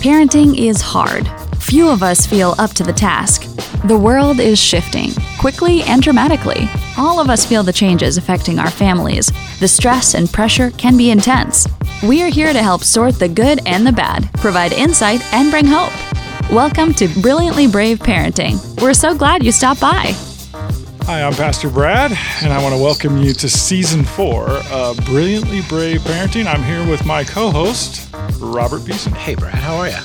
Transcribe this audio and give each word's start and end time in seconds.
Parenting 0.00 0.56
is 0.56 0.80
hard. 0.80 1.28
Few 1.56 1.88
of 1.88 2.04
us 2.04 2.24
feel 2.24 2.54
up 2.58 2.70
to 2.74 2.84
the 2.84 2.92
task. 2.92 3.42
The 3.88 3.98
world 3.98 4.38
is 4.38 4.56
shifting, 4.56 5.10
quickly 5.40 5.82
and 5.82 6.00
dramatically. 6.00 6.68
All 6.96 7.18
of 7.18 7.28
us 7.28 7.44
feel 7.44 7.64
the 7.64 7.72
changes 7.72 8.16
affecting 8.16 8.60
our 8.60 8.70
families. 8.70 9.28
The 9.58 9.66
stress 9.66 10.14
and 10.14 10.32
pressure 10.32 10.70
can 10.70 10.96
be 10.96 11.10
intense. 11.10 11.66
We 12.04 12.22
are 12.22 12.30
here 12.30 12.52
to 12.52 12.62
help 12.62 12.84
sort 12.84 13.18
the 13.18 13.28
good 13.28 13.60
and 13.66 13.84
the 13.84 13.90
bad, 13.90 14.32
provide 14.34 14.72
insight, 14.72 15.20
and 15.34 15.50
bring 15.50 15.66
hope. 15.66 15.92
Welcome 16.48 16.94
to 16.94 17.08
Brilliantly 17.20 17.66
Brave 17.66 17.98
Parenting. 17.98 18.80
We're 18.80 18.94
so 18.94 19.16
glad 19.16 19.42
you 19.42 19.50
stopped 19.50 19.80
by. 19.80 20.14
Hi, 21.08 21.22
I'm 21.22 21.32
Pastor 21.32 21.70
Brad, 21.70 22.12
and 22.42 22.52
I 22.52 22.62
want 22.62 22.74
to 22.74 22.82
welcome 22.82 23.16
you 23.16 23.32
to 23.32 23.48
season 23.48 24.04
four 24.04 24.46
of 24.70 25.02
Brilliantly 25.06 25.62
Brave 25.62 26.02
Parenting. 26.02 26.44
I'm 26.44 26.62
here 26.62 26.86
with 26.86 27.06
my 27.06 27.24
co 27.24 27.50
host, 27.50 28.14
Robert 28.38 28.84
Beeson. 28.84 29.14
Hey, 29.14 29.34
Brad, 29.34 29.54
how 29.54 29.76
are 29.76 29.88
you? 29.88 29.96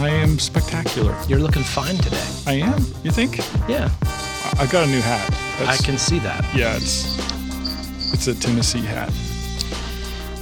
I 0.00 0.08
am 0.08 0.40
spectacular. 0.40 1.16
You're 1.28 1.38
looking 1.38 1.62
fine 1.62 1.94
today. 1.98 2.26
I 2.48 2.54
am? 2.54 2.80
You 3.04 3.12
think? 3.12 3.38
Yeah, 3.68 3.90
I 4.58 4.66
got 4.72 4.88
a 4.88 4.90
new 4.90 5.00
hat. 5.00 5.32
I 5.68 5.76
can 5.76 5.96
see 5.96 6.18
that. 6.18 6.44
Yeah, 6.52 6.74
it's 6.74 7.16
it's 8.12 8.26
a 8.26 8.34
Tennessee 8.34 8.80
hat. 8.80 9.12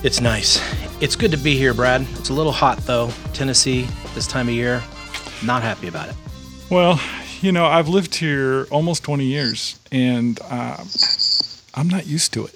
It's 0.02 0.22
nice. 0.22 0.58
It's 1.02 1.16
good 1.16 1.32
to 1.32 1.36
be 1.36 1.54
here, 1.58 1.74
Brad. 1.74 2.06
It's 2.12 2.30
a 2.30 2.32
little 2.32 2.52
hot, 2.52 2.78
though. 2.86 3.10
Tennessee, 3.34 3.86
this 4.14 4.26
time 4.26 4.48
of 4.48 4.54
year, 4.54 4.82
not 5.44 5.60
happy 5.60 5.86
about 5.86 6.08
it. 6.08 6.16
Well, 6.70 6.98
you 7.40 7.52
know, 7.52 7.66
I've 7.66 7.88
lived 7.88 8.14
here 8.16 8.66
almost 8.70 9.02
20 9.04 9.24
years, 9.24 9.78
and 9.92 10.38
uh, 10.50 10.82
I'm 11.74 11.88
not 11.88 12.06
used 12.06 12.32
to 12.34 12.46
it. 12.46 12.54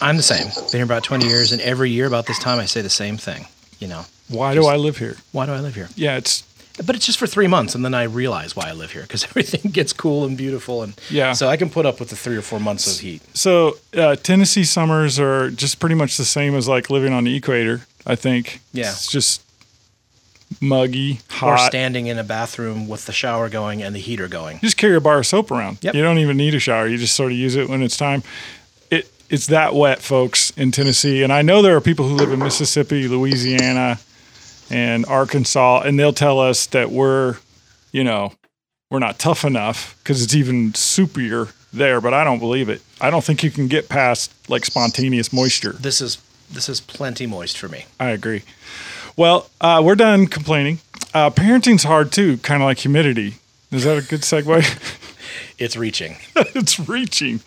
I'm 0.00 0.16
the 0.16 0.22
same. 0.22 0.46
Been 0.70 0.78
here 0.78 0.84
about 0.84 1.04
20 1.04 1.26
years, 1.26 1.52
and 1.52 1.60
every 1.60 1.90
year 1.90 2.06
about 2.06 2.26
this 2.26 2.38
time, 2.38 2.58
I 2.58 2.66
say 2.66 2.80
the 2.82 2.90
same 2.90 3.16
thing. 3.16 3.46
You 3.78 3.88
know, 3.88 4.04
Why 4.28 4.54
do 4.54 4.66
I 4.66 4.76
live 4.76 4.98
here? 4.98 5.16
why 5.32 5.46
do 5.46 5.52
I 5.52 5.60
live 5.60 5.74
here? 5.74 5.88
Yeah, 5.96 6.16
it's 6.16 6.44
But 6.86 6.94
it's 6.96 7.04
just 7.06 7.18
for 7.18 7.26
three 7.26 7.48
months, 7.48 7.74
and 7.74 7.84
then 7.84 7.94
I 7.94 8.04
realize 8.04 8.54
why 8.54 8.68
I 8.68 8.72
live 8.72 8.92
here 8.92 9.02
because 9.02 9.24
everything 9.30 9.70
gets 9.72 9.92
cool 9.92 10.24
and 10.24 10.36
beautiful, 10.36 10.82
and 10.82 10.94
Yeah. 11.10 11.32
so 11.32 11.48
I 11.48 11.56
can 11.56 11.68
put 11.70 11.84
up 11.86 11.98
with 12.00 12.08
the 12.10 12.16
three 12.16 12.36
or 12.36 12.42
four 12.42 12.60
months 12.60 12.86
of 12.94 13.00
heat. 13.00 13.22
so 13.36 13.76
uh, 13.96 14.16
Tennessee 14.16 14.64
summers 14.64 15.18
are 15.18 15.50
just 15.50 15.80
pretty 15.80 15.94
much 15.96 16.16
the 16.16 16.24
same 16.24 16.54
as 16.54 16.68
like 16.68 16.90
living 16.90 17.12
on 17.12 17.24
the 17.24 17.34
equator. 17.36 17.82
I 18.06 18.16
think. 18.16 18.60
Yeah. 18.72 18.90
it's 18.90 19.06
just 19.10 19.42
muggy, 20.60 21.20
hot. 21.28 21.52
Or 21.52 21.58
standing 21.58 22.06
in 22.06 22.18
a 22.18 22.24
bathroom 22.24 22.88
with 22.88 23.06
the 23.06 23.12
shower 23.12 23.48
going 23.48 23.82
and 23.82 23.94
the 23.94 24.00
heater 24.00 24.28
going. 24.28 24.58
Just 24.60 24.76
carry 24.76 24.96
a 24.96 25.00
bar 25.00 25.18
of 25.18 25.26
soap 25.26 25.50
around. 25.50 25.78
Yep. 25.82 25.94
You 25.94 26.02
don't 26.02 26.18
even 26.18 26.36
need 26.36 26.54
a 26.54 26.58
shower. 26.58 26.86
You 26.86 26.98
just 26.98 27.16
sort 27.16 27.32
of 27.32 27.38
use 27.38 27.56
it 27.56 27.68
when 27.68 27.82
it's 27.82 27.96
time. 27.96 28.22
It 28.90 29.10
it's 29.28 29.46
that 29.46 29.74
wet, 29.74 30.00
folks, 30.00 30.50
in 30.56 30.72
Tennessee. 30.72 31.22
And 31.22 31.32
I 31.32 31.42
know 31.42 31.62
there 31.62 31.76
are 31.76 31.80
people 31.80 32.08
who 32.08 32.14
live 32.14 32.32
in 32.32 32.38
Mississippi, 32.38 33.08
Louisiana, 33.08 33.98
and 34.70 35.06
Arkansas, 35.06 35.82
and 35.82 35.98
they'll 35.98 36.12
tell 36.12 36.38
us 36.38 36.66
that 36.66 36.90
we're, 36.90 37.36
you 37.92 38.04
know, 38.04 38.32
we're 38.90 38.98
not 38.98 39.18
tough 39.18 39.44
enough 39.44 39.96
because 39.98 40.22
it's 40.22 40.34
even 40.34 40.72
soupier 40.72 41.52
there. 41.72 42.00
But 42.00 42.14
I 42.14 42.24
don't 42.24 42.38
believe 42.38 42.68
it. 42.68 42.82
I 43.00 43.10
don't 43.10 43.24
think 43.24 43.42
you 43.42 43.50
can 43.50 43.68
get 43.68 43.88
past 43.88 44.32
like 44.48 44.64
spontaneous 44.64 45.32
moisture. 45.32 45.72
This 45.72 46.00
is 46.00 46.18
this 46.52 46.68
is 46.68 46.80
plenty 46.80 47.26
moist 47.26 47.58
for 47.58 47.68
me. 47.68 47.86
I 47.98 48.10
agree. 48.10 48.42
Well, 49.16 49.48
uh, 49.60 49.82
we're 49.84 49.94
done 49.94 50.26
complaining. 50.26 50.78
Uh, 51.14 51.30
parenting's 51.30 51.84
hard 51.84 52.12
too, 52.12 52.38
kind 52.38 52.62
of 52.62 52.66
like 52.66 52.78
humidity. 52.78 53.34
Is 53.70 53.84
that 53.84 53.98
a 53.98 54.02
good 54.06 54.20
segue? 54.22 54.98
It's 55.58 55.76
reaching. 55.76 56.16
it's 56.36 56.80
reaching. 56.88 57.40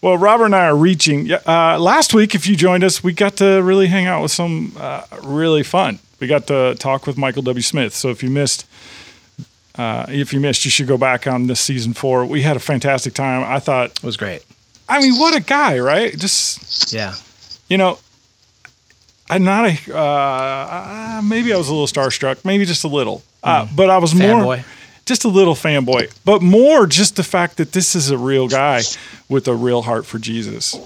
Well, 0.00 0.16
Robert 0.16 0.46
and 0.46 0.54
I 0.56 0.66
are 0.66 0.76
reaching. 0.76 1.30
Uh, 1.30 1.78
last 1.78 2.14
week, 2.14 2.34
if 2.34 2.46
you 2.46 2.56
joined 2.56 2.82
us, 2.82 3.04
we 3.04 3.12
got 3.12 3.36
to 3.36 3.60
really 3.62 3.88
hang 3.88 4.06
out 4.06 4.22
with 4.22 4.30
some 4.32 4.72
uh, 4.78 5.02
really 5.22 5.62
fun. 5.62 5.98
We 6.18 6.28
got 6.28 6.46
to 6.46 6.74
talk 6.78 7.06
with 7.06 7.18
Michael 7.18 7.42
W. 7.42 7.60
Smith. 7.62 7.94
So 7.94 8.08
if 8.08 8.22
you 8.22 8.30
missed, 8.30 8.66
uh, 9.76 10.06
if 10.08 10.32
you 10.32 10.40
missed, 10.40 10.64
you 10.64 10.70
should 10.70 10.86
go 10.88 10.96
back 10.96 11.26
on 11.26 11.46
this 11.46 11.60
season 11.60 11.92
four. 11.92 12.24
We 12.24 12.40
had 12.42 12.56
a 12.56 12.60
fantastic 12.60 13.12
time. 13.12 13.44
I 13.44 13.58
thought, 13.58 13.90
It 13.90 14.02
was 14.02 14.16
great. 14.16 14.42
I 14.88 15.00
mean, 15.00 15.18
what 15.18 15.36
a 15.36 15.40
guy, 15.40 15.78
right? 15.78 16.16
Just 16.16 16.92
Yeah. 16.92 17.14
you 17.68 17.76
know, 17.76 17.98
I'm 19.34 19.44
not 19.44 19.64
a. 19.66 19.78
Uh, 19.96 19.98
uh, 19.98 21.22
maybe 21.24 21.52
I 21.52 21.56
was 21.56 21.68
a 21.68 21.74
little 21.74 21.86
starstruck, 21.86 22.44
maybe 22.44 22.64
just 22.64 22.84
a 22.84 22.88
little, 22.88 23.22
uh, 23.42 23.66
but 23.74 23.90
I 23.90 23.98
was 23.98 24.14
more 24.14 24.64
just 25.04 25.24
a 25.24 25.28
little 25.28 25.54
fanboy, 25.54 26.12
but 26.24 26.42
more 26.42 26.86
just 26.86 27.16
the 27.16 27.24
fact 27.24 27.56
that 27.56 27.72
this 27.72 27.94
is 27.94 28.10
a 28.10 28.18
real 28.18 28.48
guy 28.48 28.82
with 29.28 29.48
a 29.48 29.54
real 29.54 29.82
heart 29.82 30.06
for 30.06 30.18
Jesus. 30.18 30.76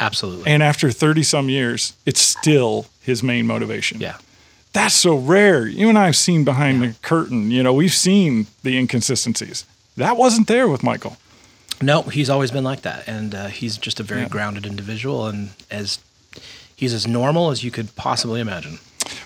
Absolutely. 0.00 0.50
And 0.50 0.62
after 0.62 0.90
30 0.90 1.22
some 1.22 1.48
years, 1.48 1.92
it's 2.04 2.20
still 2.20 2.86
his 3.00 3.22
main 3.22 3.46
motivation. 3.46 4.00
yeah. 4.00 4.16
That's 4.74 4.94
so 4.94 5.16
rare. 5.16 5.66
You 5.66 5.90
and 5.90 5.98
I 5.98 6.06
have 6.06 6.16
seen 6.16 6.44
behind 6.44 6.82
the 6.82 6.94
curtain, 7.02 7.50
you 7.50 7.62
know, 7.62 7.74
we've 7.74 7.92
seen 7.92 8.46
the 8.62 8.78
inconsistencies. 8.78 9.66
That 9.98 10.16
wasn't 10.16 10.46
there 10.48 10.66
with 10.66 10.82
Michael. 10.82 11.18
No, 11.82 12.02
he's 12.02 12.30
always 12.30 12.50
been 12.50 12.64
like 12.64 12.80
that, 12.82 13.06
and 13.06 13.34
uh, 13.34 13.46
he's 13.48 13.76
just 13.76 14.00
a 14.00 14.02
very 14.02 14.22
Yeah. 14.22 14.28
grounded 14.28 14.64
individual, 14.64 15.26
and 15.26 15.50
as 15.70 15.98
he's 16.82 16.92
as 16.92 17.06
normal 17.06 17.52
as 17.52 17.62
you 17.62 17.70
could 17.70 17.94
possibly 17.94 18.40
imagine. 18.40 18.80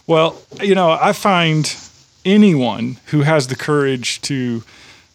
Well, 0.07 0.43
you 0.61 0.75
know, 0.75 0.91
I 0.91 1.15
find 1.15 1.75
anyone 2.23 2.99
who 3.07 3.23
has 3.23 3.49
the 3.49 3.57
courage 3.57 4.21
to 4.23 4.63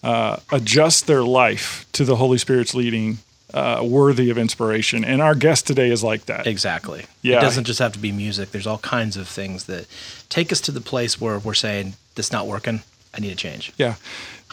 uh, 0.03 0.37
adjust 0.51 1.05
their 1.05 1.23
life 1.23 1.85
to 1.91 2.03
the 2.03 2.15
Holy 2.15 2.39
Spirit's 2.39 2.73
leading 2.73 3.19
uh, 3.53 3.81
worthy 3.83 4.31
of 4.31 4.39
inspiration. 4.39 5.05
And 5.05 5.21
our 5.21 5.35
guest 5.35 5.67
today 5.67 5.91
is 5.91 6.03
like 6.03 6.25
that. 6.25 6.47
Exactly. 6.47 7.05
Yeah. 7.21 7.37
It 7.37 7.41
doesn't 7.41 7.65
just 7.65 7.77
have 7.77 7.93
to 7.93 7.99
be 7.99 8.11
music. 8.11 8.49
There's 8.49 8.65
all 8.65 8.79
kinds 8.79 9.17
of 9.17 9.27
things 9.27 9.65
that 9.65 9.85
take 10.29 10.51
us 10.51 10.59
to 10.61 10.71
the 10.71 10.81
place 10.81 11.21
where 11.21 11.37
we're 11.37 11.53
saying 11.53 11.93
this 12.15 12.31
not 12.31 12.47
working. 12.47 12.81
I 13.13 13.19
need 13.19 13.33
a 13.33 13.35
change. 13.35 13.71
Yeah. 13.77 13.95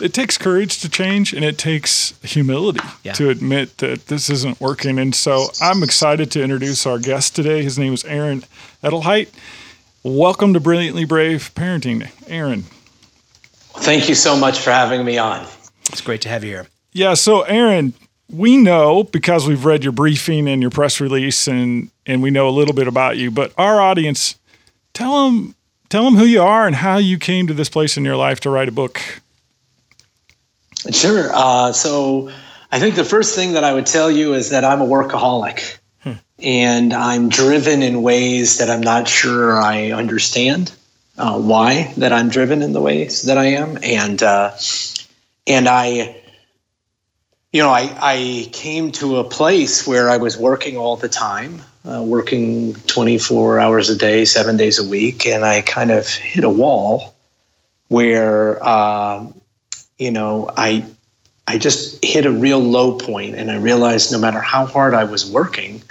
It 0.01 0.15
takes 0.15 0.39
courage 0.39 0.79
to 0.81 0.89
change 0.89 1.33
and 1.33 1.45
it 1.45 1.59
takes 1.59 2.15
humility 2.23 2.81
Yeah. 3.03 3.15
to 3.15 3.31
admit 3.31 3.79
that 3.79 4.07
this 4.07 4.31
isn't 4.31 4.61
working. 4.61 4.99
And 4.99 5.15
so 5.15 5.49
I'm 5.61 5.83
excited 5.83 6.31
to 6.33 6.43
introduce 6.43 6.87
our 6.87 6.99
guest 6.99 7.35
today. 7.35 7.63
His 7.65 7.79
name 7.79 7.95
is 7.95 8.05
Aaron 8.05 8.45
Edelheit. 8.83 9.29
Welcome 10.05 10.55
to 10.55 10.61
Brilliantly 10.61 11.05
Brave 11.05 11.51
Parenting, 11.55 12.09
Aaron. 12.29 12.65
Thank 13.79 14.09
you 14.09 14.15
so 14.15 14.37
much 14.37 14.61
for 14.61 14.71
having 14.71 15.05
me 15.05 15.19
on. 15.19 15.45
It's 15.91 16.01
great 16.01 16.21
to 16.23 16.29
have 16.29 16.45
you 16.45 16.51
here. 16.51 16.67
Yeah, 16.93 17.15
so 17.15 17.43
Aaron, 17.43 17.95
we 18.31 18.57
know 18.57 19.03
because 19.05 19.47
we've 19.49 19.65
read 19.65 19.83
your 19.83 19.93
briefing 19.93 20.49
and 20.49 20.63
your 20.63 20.71
press 20.71 21.01
release 21.01 21.49
and 21.49 21.91
and 22.07 22.23
we 22.23 22.31
know 22.31 22.49
a 22.49 22.51
little 22.51 22.75
bit 22.75 22.87
about 22.89 23.17
you, 23.19 23.31
but 23.31 23.53
our 23.59 23.81
audience, 23.81 24.37
tell 24.95 25.25
them 25.25 25.55
tell 25.89 26.05
them 26.05 26.15
who 26.17 26.25
you 26.25 26.41
are 26.43 26.67
and 26.67 26.77
how 26.77 26.99
you 26.99 27.19
came 27.19 27.47
to 27.49 27.55
this 27.55 27.69
place 27.69 27.97
in 27.97 28.05
your 28.05 28.17
life 28.17 28.39
to 28.41 28.51
write 28.51 28.69
a 28.69 28.73
book. 28.73 29.01
Sure. 30.91 31.31
Uh, 31.33 31.73
so 31.73 32.31
I 32.71 32.79
think 32.79 32.95
the 32.95 33.05
first 33.05 33.35
thing 33.35 33.53
that 33.55 33.65
I 33.65 33.73
would 33.73 33.87
tell 33.87 34.11
you 34.11 34.35
is 34.35 34.51
that 34.51 34.65
I'm 34.65 34.81
a 34.81 34.87
workaholic 34.87 35.79
and 36.39 36.93
I'm 36.93 37.29
driven 37.29 37.83
in 37.83 38.03
ways 38.03 38.59
that 38.59 38.71
I'm 38.71 38.81
not 38.81 39.09
sure 39.09 39.57
I 39.57 39.91
understand 39.91 40.73
uh, 41.17 41.39
why 41.39 41.93
that 41.97 42.13
I'm 42.13 42.29
driven 42.29 42.63
in 42.63 42.73
the 42.73 42.81
ways 42.81 43.23
that 43.23 43.39
I 43.39 43.47
am. 43.47 43.79
And, 43.83 44.23
uh, 44.23 44.53
and 45.47 45.67
I, 45.67 46.17
you 47.53 47.63
know, 47.63 47.71
I, 47.71 47.97
I 48.01 48.49
came 48.53 48.93
to 48.93 49.17
a 49.17 49.25
place 49.25 49.87
where 49.87 50.11
I 50.11 50.19
was 50.19 50.37
working 50.39 50.77
all 50.77 50.97
the 50.97 51.09
time, 51.09 51.63
uh, 51.85 52.03
working 52.03 52.75
24 52.75 53.59
hours 53.59 53.91
a 53.91 53.97
day, 53.97 54.25
seven 54.25 54.57
days 54.57 54.79
a 54.79 54.89
week. 54.89 55.27
And 55.27 55.45
I 55.45 55.63
kind 55.63 55.91
of 55.91 56.07
hit 56.07 56.45
a 56.45 56.51
wall 56.51 57.15
where, 57.89 58.63
um, 58.67 59.35
you 59.99 60.11
know, 60.11 60.51
I 60.57 60.85
I 61.47 61.59
just 61.59 62.05
hit 62.05 62.27
a 62.27 62.31
real 62.31 62.61
low 62.61 62.99
point, 62.99 63.35
and 63.35 63.51
I 63.51 63.57
realized 63.57 64.13
no 64.13 64.19
matter 64.19 64.41
how 64.41 64.67
hard 64.67 64.95
I 64.95 65.05
was 65.05 65.31
working, 65.31 65.83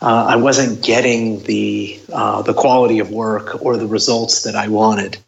uh, 0.00 0.26
I 0.28 0.36
wasn't 0.36 0.82
getting 0.82 1.42
the 1.44 2.00
uh, 2.12 2.42
the 2.42 2.54
quality 2.54 2.98
of 3.00 3.10
work 3.10 3.62
or 3.62 3.76
the 3.76 3.86
results 3.86 4.42
that 4.42 4.54
I 4.54 4.68
wanted. 4.68 5.18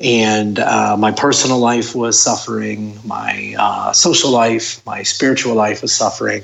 And 0.00 0.58
uh, 0.58 0.96
my 0.96 1.12
personal 1.12 1.58
life 1.58 1.94
was 1.94 2.18
suffering, 2.18 2.98
my 3.04 3.54
uh, 3.56 3.92
social 3.92 4.30
life, 4.30 4.84
my 4.84 5.04
spiritual 5.04 5.54
life 5.54 5.80
was 5.80 5.94
suffering. 5.94 6.42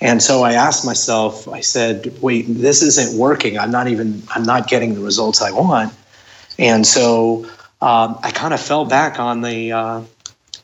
And 0.00 0.22
so 0.22 0.42
I 0.42 0.54
asked 0.54 0.86
myself, 0.86 1.46
I 1.46 1.60
said, 1.60 2.12
wait, 2.22 2.46
this 2.48 2.82
isn't 2.82 3.18
working. 3.18 3.58
I'm 3.58 3.70
not 3.70 3.88
even, 3.88 4.22
I'm 4.34 4.44
not 4.44 4.68
getting 4.68 4.94
the 4.94 5.00
results 5.00 5.42
I 5.42 5.50
want. 5.50 5.92
And 6.58 6.86
so 6.86 7.44
um, 7.82 8.18
I 8.22 8.30
kind 8.32 8.54
of 8.54 8.60
fell 8.60 8.86
back 8.86 9.20
on 9.20 9.42
the, 9.42 9.72
uh, 9.72 10.02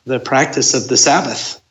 the 0.05 0.19
practice 0.19 0.73
of 0.73 0.87
the 0.87 0.97
Sabbath 0.97 1.61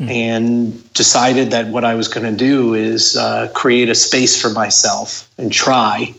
and 0.00 0.92
decided 0.92 1.50
that 1.50 1.68
what 1.68 1.84
I 1.84 1.94
was 1.94 2.08
going 2.08 2.30
to 2.30 2.36
do 2.36 2.74
is 2.74 3.16
uh, 3.16 3.50
create 3.54 3.88
a 3.88 3.94
space 3.94 4.40
for 4.40 4.50
myself 4.50 5.28
and 5.38 5.52
try 5.52 6.14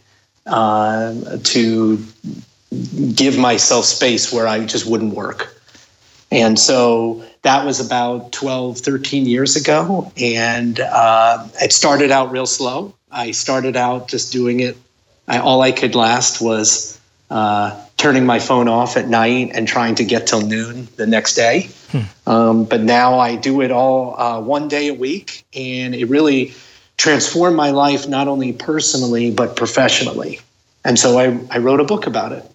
uh, 0.46 1.38
to 1.44 2.04
give 3.16 3.38
myself 3.38 3.86
space 3.86 4.34
where 4.34 4.48
I 4.48 4.66
just 4.66 4.86
wouldn't 4.86 5.14
work. 5.14 5.56
And 6.32 6.60
so 6.60 7.24
that 7.42 7.66
was 7.66 7.80
about 7.80 8.32
12, 8.34 8.80
13 8.80 9.26
years 9.26 9.56
ago. 9.56 10.12
And 10.18 10.80
uh, 10.80 11.48
it 11.62 11.72
started 11.72 12.12
out 12.12 12.32
real 12.32 12.46
slow. 12.46 12.94
I 13.12 13.32
started 13.32 13.76
out 13.76 14.08
just 14.08 14.32
doing 14.32 14.60
it. 14.60 14.78
I, 15.28 15.40
all 15.40 15.62
I 15.62 15.72
could 15.72 15.96
last 15.96 16.42
was 16.42 17.00
uh, 17.30 17.80
turning 18.00 18.26
my 18.26 18.40
phone 18.40 18.70
off 18.70 18.96
at 18.96 19.10
night 19.10 19.52
and 19.54 19.68
trying 19.68 19.94
to 19.94 20.06
get 20.06 20.26
till 20.26 20.42
noon 20.42 20.88
the 20.96 21.06
next 21.06 21.36
day. 21.36 21.70
Hmm. 21.92 22.02
Um, 22.26 22.64
but 22.64 22.82
now 22.82 23.20
I 23.20 23.36
do 23.36 23.62
it 23.62 23.72
all 23.72 24.20
uh, 24.20 24.40
one 24.40 24.70
day 24.70 24.88
a 24.88 24.94
week, 24.94 25.44
and 25.54 25.94
it 25.94 26.06
really 26.06 26.54
transformed 26.96 27.58
my 27.58 27.72
life 27.72 28.08
not 28.08 28.28
only 28.28 28.54
personally 28.54 29.32
but 29.32 29.56
professionally. 29.56 30.40
And 30.86 30.98
so 30.98 31.20
I, 31.20 31.38
I 31.52 31.60
wrote 31.60 31.82
a 31.82 31.84
book 31.84 32.08
about 32.08 32.32
it. 32.32 32.46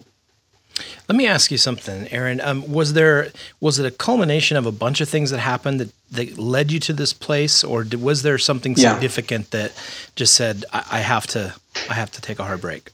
Let 1.07 1.15
me 1.15 1.27
ask 1.27 1.51
you 1.51 1.59
something, 1.59 2.07
Aaron. 2.09 2.41
Um, 2.41 2.71
was 2.71 2.93
there 2.93 3.31
was 3.59 3.77
it 3.77 3.85
a 3.85 3.91
culmination 3.91 4.57
of 4.57 4.65
a 4.65 4.71
bunch 4.71 5.01
of 5.01 5.07
things 5.07 5.29
that 5.29 5.37
happened 5.37 5.79
that, 5.79 5.91
that 6.11 6.39
led 6.39 6.71
you 6.71 6.79
to 6.79 6.93
this 6.93 7.13
place, 7.13 7.63
or 7.63 7.83
did, 7.83 8.01
was 8.01 8.23
there 8.23 8.39
something 8.39 8.73
yeah. 8.75 8.93
significant 8.93 9.51
that 9.51 9.71
just 10.15 10.33
said 10.33 10.65
I, 10.73 10.83
I 10.93 10.99
have 11.01 11.27
to 11.27 11.53
I 11.87 11.93
have 11.93 12.11
to 12.13 12.21
take 12.21 12.39
a 12.39 12.43
hard 12.43 12.61
break? 12.61 12.89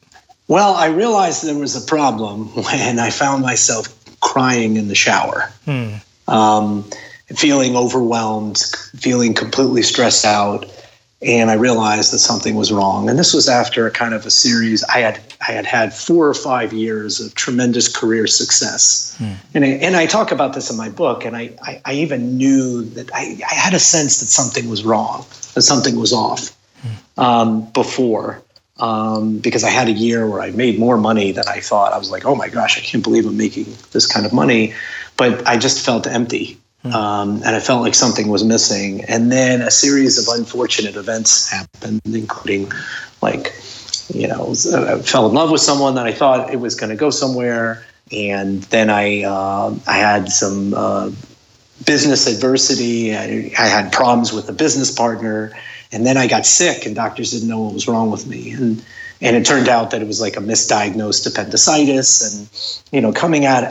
Well, 0.52 0.74
I 0.74 0.88
realized 0.88 1.46
there 1.46 1.58
was 1.58 1.82
a 1.82 1.88
problem 1.88 2.48
when 2.66 3.00
I 3.00 3.10
found 3.10 3.42
myself 3.42 3.88
crying 4.20 4.76
in 4.76 4.90
the 4.90 4.96
shower, 4.96 5.50
hmm. 5.64 5.94
um, 6.28 6.90
feeling 7.28 7.78
overwhelmed, 7.78 8.58
feeling 8.98 9.34
completely 9.34 9.82
stressed 9.82 10.26
out, 10.26 10.66
and 11.22 11.50
I 11.50 11.54
realized 11.54 12.12
that 12.12 12.20
something 12.20 12.56
was 12.56 12.70
wrong. 12.70 13.10
And 13.10 13.18
this 13.18 13.34
was 13.34 13.48
after 13.48 13.88
a 13.88 13.92
kind 13.92 14.14
of 14.14 14.26
a 14.26 14.30
series. 14.30 14.84
I 14.84 14.98
had 15.00 15.22
I 15.48 15.54
had 15.54 15.66
had 15.66 15.94
four 15.94 16.28
or 16.28 16.34
five 16.34 16.74
years 16.74 17.22
of 17.22 17.34
tremendous 17.36 17.88
career 17.88 18.28
success, 18.28 19.16
hmm. 19.20 19.36
and 19.54 19.64
I, 19.64 19.68
and 19.68 19.96
I 19.96 20.06
talk 20.06 20.34
about 20.34 20.54
this 20.54 20.70
in 20.70 20.76
my 20.76 20.90
book. 20.90 21.24
And 21.24 21.34
I 21.34 21.52
I, 21.62 21.82
I 21.86 21.94
even 21.94 22.38
knew 22.38 22.84
that 22.96 23.10
I, 23.14 23.40
I 23.50 23.56
had 23.56 23.74
a 23.74 23.80
sense 23.80 24.20
that 24.20 24.26
something 24.26 24.68
was 24.68 24.84
wrong, 24.84 25.26
that 25.54 25.62
something 25.62 25.98
was 25.98 26.12
off 26.12 26.54
hmm. 26.82 27.20
um, 27.22 27.72
before 27.72 28.44
um, 28.82 29.38
because 29.38 29.64
I 29.64 29.70
had 29.70 29.88
a 29.88 29.92
year 29.92 30.28
where 30.28 30.42
I 30.42 30.50
made 30.50 30.80
more 30.80 30.98
money 30.98 31.32
than 31.32 31.46
I 31.48 31.60
thought. 31.60 31.94
I 31.94 32.00
was 32.00 32.10
like, 32.10 32.26
oh 32.26 32.36
my 32.36 32.50
gosh, 32.50 32.78
I 32.78 32.82
can't 32.82 33.04
believe 33.04 33.28
I'm 33.28 33.38
making 33.38 33.68
this 33.92 34.08
kind 34.08 34.26
of 34.26 34.34
money. 34.34 34.74
But 35.18 35.48
I 35.48 35.58
just 35.58 35.86
felt 35.86 36.08
empty. 36.08 36.58
Hmm. 36.82 36.94
Um, 36.94 37.36
and 37.46 37.56
I 37.56 37.60
felt 37.60 37.84
like 37.84 37.94
something 37.94 38.28
was 38.28 38.44
missing. 38.44 39.06
And 39.06 39.32
then 39.32 39.62
a 39.62 39.70
series 39.70 40.18
of 40.18 40.36
unfortunate 40.36 40.96
events 40.96 41.48
happened, 41.48 42.02
including 42.06 42.72
like, 43.22 43.54
you 44.12 44.28
know, 44.28 44.56
I 44.74 45.00
fell 45.00 45.28
in 45.28 45.36
love 45.36 45.52
with 45.52 45.62
someone 45.62 45.94
that 45.96 46.08
I 46.08 46.12
thought 46.12 46.52
it 46.52 46.58
was 46.58 46.74
going 46.74 46.90
to 46.90 46.96
go 46.96 47.12
somewhere. 47.12 47.86
And 48.12 48.64
then 48.64 48.90
I, 48.90 49.24
uh, 49.24 49.76
I 49.88 49.98
had 49.98 50.30
some 50.30 50.74
uh, 50.74 51.12
business 51.86 52.26
adversity. 52.26 53.16
I, 53.16 53.52
I 53.60 53.68
had 53.68 53.94
problems 53.94 54.34
with 54.34 54.50
a 54.50 54.54
business 54.54 54.92
partner 54.92 55.54
and 55.92 56.06
then 56.06 56.18
I 56.18 56.28
got 56.28 56.46
sick, 56.46 56.86
and 56.86 56.96
doctors 56.96 57.32
didn't 57.32 57.50
know 57.50 57.62
what 57.62 57.74
was 57.74 57.88
wrong 57.88 58.12
with 58.12 58.28
me. 58.28 58.52
And 58.52 58.84
and 59.24 59.36
it 59.36 59.46
turned 59.46 59.70
out 59.70 59.92
that 59.92 60.02
it 60.02 60.08
was 60.08 60.20
like 60.20 60.36
a 60.36 60.40
misdiagnosed 60.40 61.28
appendicitis. 61.28 62.82
And 62.82 62.92
you 62.92 63.02
know, 63.02 63.14
coming 63.14 63.46
out 63.46 63.64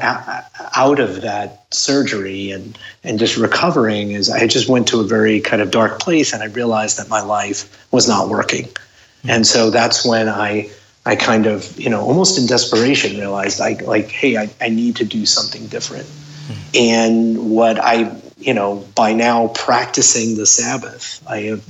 out 0.77 1.01
of 1.01 1.23
that 1.23 1.65
surgery 1.73 2.53
and 2.53 2.79
and 3.03 3.19
just 3.19 3.37
recovering 3.37 4.13
is 4.13 4.31
I 4.31 4.47
just 4.47 4.69
went 4.69 4.87
to 4.89 5.01
a 5.01 5.05
very 5.05 5.41
kind 5.41 5.61
of 5.61 5.71
dark 5.71 5.99
place, 6.01 6.33
and 6.33 6.43
I 6.43 6.47
realized 6.47 6.99
that 6.99 7.09
my 7.09 7.21
life 7.21 7.87
was 7.91 8.07
not 8.07 8.29
working. 8.29 8.67
Mm-hmm. 8.67 9.31
And 9.31 9.47
so 9.47 9.71
that's 9.71 10.07
when 10.07 10.29
I 10.29 10.71
I 11.05 11.17
kind 11.17 11.47
of 11.47 11.79
you 11.79 11.91
know 11.91 12.03
almost 12.03 12.39
in 12.39 12.47
desperation 12.47 13.19
realized 13.19 13.61
I 13.61 13.73
like 13.85 14.09
hey 14.09 14.37
I, 14.37 14.51
I 14.61 14.69
need 14.69 14.97
to 14.97 15.05
do 15.05 15.27
something 15.27 15.67
different. 15.67 16.07
Mm-hmm. 16.07 16.77
And 16.77 17.51
what 17.51 17.79
I 17.81 18.17
you 18.39 18.55
know 18.55 18.87
by 18.95 19.13
now 19.15 19.49
practicing 19.49 20.37
the 20.37 20.47
Sabbath 20.47 21.23
I 21.27 21.39
have 21.43 21.65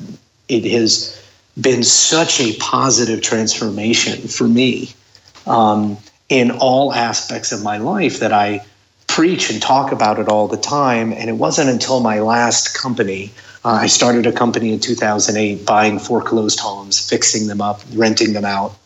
it 0.51 0.65
has 0.71 1.17
been 1.61 1.83
such 1.83 2.41
a 2.41 2.57
positive 2.59 3.23
transformation 3.23 4.29
for 4.29 4.47
me 4.49 4.91
um, 5.47 5.97
in 6.29 6.51
all 6.51 6.93
aspects 6.93 7.53
of 7.53 7.63
my 7.63 7.79
life 7.79 8.21
that 8.21 8.33
I 8.33 8.65
preach 9.07 9.51
and 9.51 9.61
talk 9.61 9.93
about 9.93 10.19
it 10.19 10.29
all 10.29 10.49
the 10.49 10.57
time. 10.57 11.13
And 11.13 11.29
it 11.29 11.35
wasn't 11.35 11.71
until 11.71 12.01
my 12.01 12.21
last 12.21 12.77
company, 12.81 13.33
uh, 13.65 13.71
I 13.71 13.87
started 13.87 14.27
a 14.27 14.33
company 14.33 14.73
in 14.73 14.81
2008 14.81 15.67
buying 15.67 15.99
foreclosed 15.99 16.61
homes, 16.61 17.09
fixing 17.09 17.47
them 17.49 17.61
up, 17.61 17.81
renting 17.95 18.33
them 18.33 18.45
out. 18.45 18.77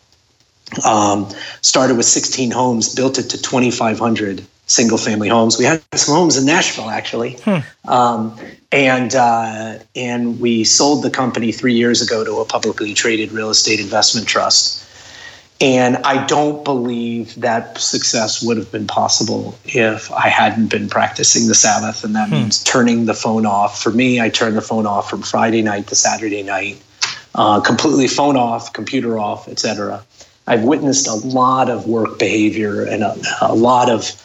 Um, 0.85 1.29
started 1.61 1.97
with 1.97 2.07
16 2.07 2.51
homes, 2.51 2.95
built 2.95 3.19
it 3.19 3.31
to 3.31 3.41
2,500 3.41 4.45
single 4.67 4.99
family 4.99 5.29
homes. 5.29 5.59
We 5.59 5.65
had 5.65 5.83
some 5.95 6.15
homes 6.15 6.37
in 6.37 6.47
Nashville 6.47 6.91
actually, 6.91 7.35
hmm. 7.45 7.59
um, 7.89 8.39
and 8.73 9.15
uh, 9.15 9.79
and 9.95 10.41
we 10.41 10.65
sold 10.65 11.03
the 11.05 11.11
company 11.11 11.53
three 11.53 11.75
years 11.75 12.03
ago 12.03 12.25
to 12.25 12.41
a 12.41 12.45
publicly 12.45 12.95
traded 12.95 13.33
real 13.33 13.51
estate 13.51 13.81
investment 13.81 14.27
trust. 14.27 14.83
And 15.61 15.99
I 15.99 16.27
don't 16.27 16.65
believe 16.65 17.37
that 17.37 17.79
success 17.79 18.43
would 18.43 18.57
have 18.57 18.73
been 18.73 18.89
possible 18.89 19.57
if 19.65 20.11
I 20.11 20.29
hadn't 20.29 20.67
been 20.67 20.89
practicing 20.89 21.47
the 21.47 21.55
Sabbath, 21.55 22.03
and 22.03 22.15
that 22.17 22.29
hmm. 22.29 22.35
means 22.35 22.63
turning 22.63 23.07
the 23.07 23.15
phone 23.15 23.47
off. 23.47 23.81
For 23.81 23.91
me, 23.91 24.21
I 24.21 24.31
turn 24.31 24.55
the 24.55 24.63
phone 24.63 24.87
off 24.87 25.09
from 25.09 25.23
Friday 25.23 25.63
night 25.63 25.87
to 25.89 25.95
Saturday 25.95 26.43
night, 26.43 26.83
uh, 27.35 27.61
completely 27.61 28.09
phone 28.09 28.37
off, 28.37 28.73
computer 28.73 29.19
off, 29.19 29.49
etc. 29.49 30.05
I've 30.47 30.65
witnessed 30.65 31.07
a 31.07 31.15
lot 31.15 31.71
of 31.71 31.87
work 31.87 32.19
behavior 32.19 32.85
and 32.85 33.03
a, 33.03 33.17
a 33.41 33.55
lot 33.55 33.89
of 33.89 34.21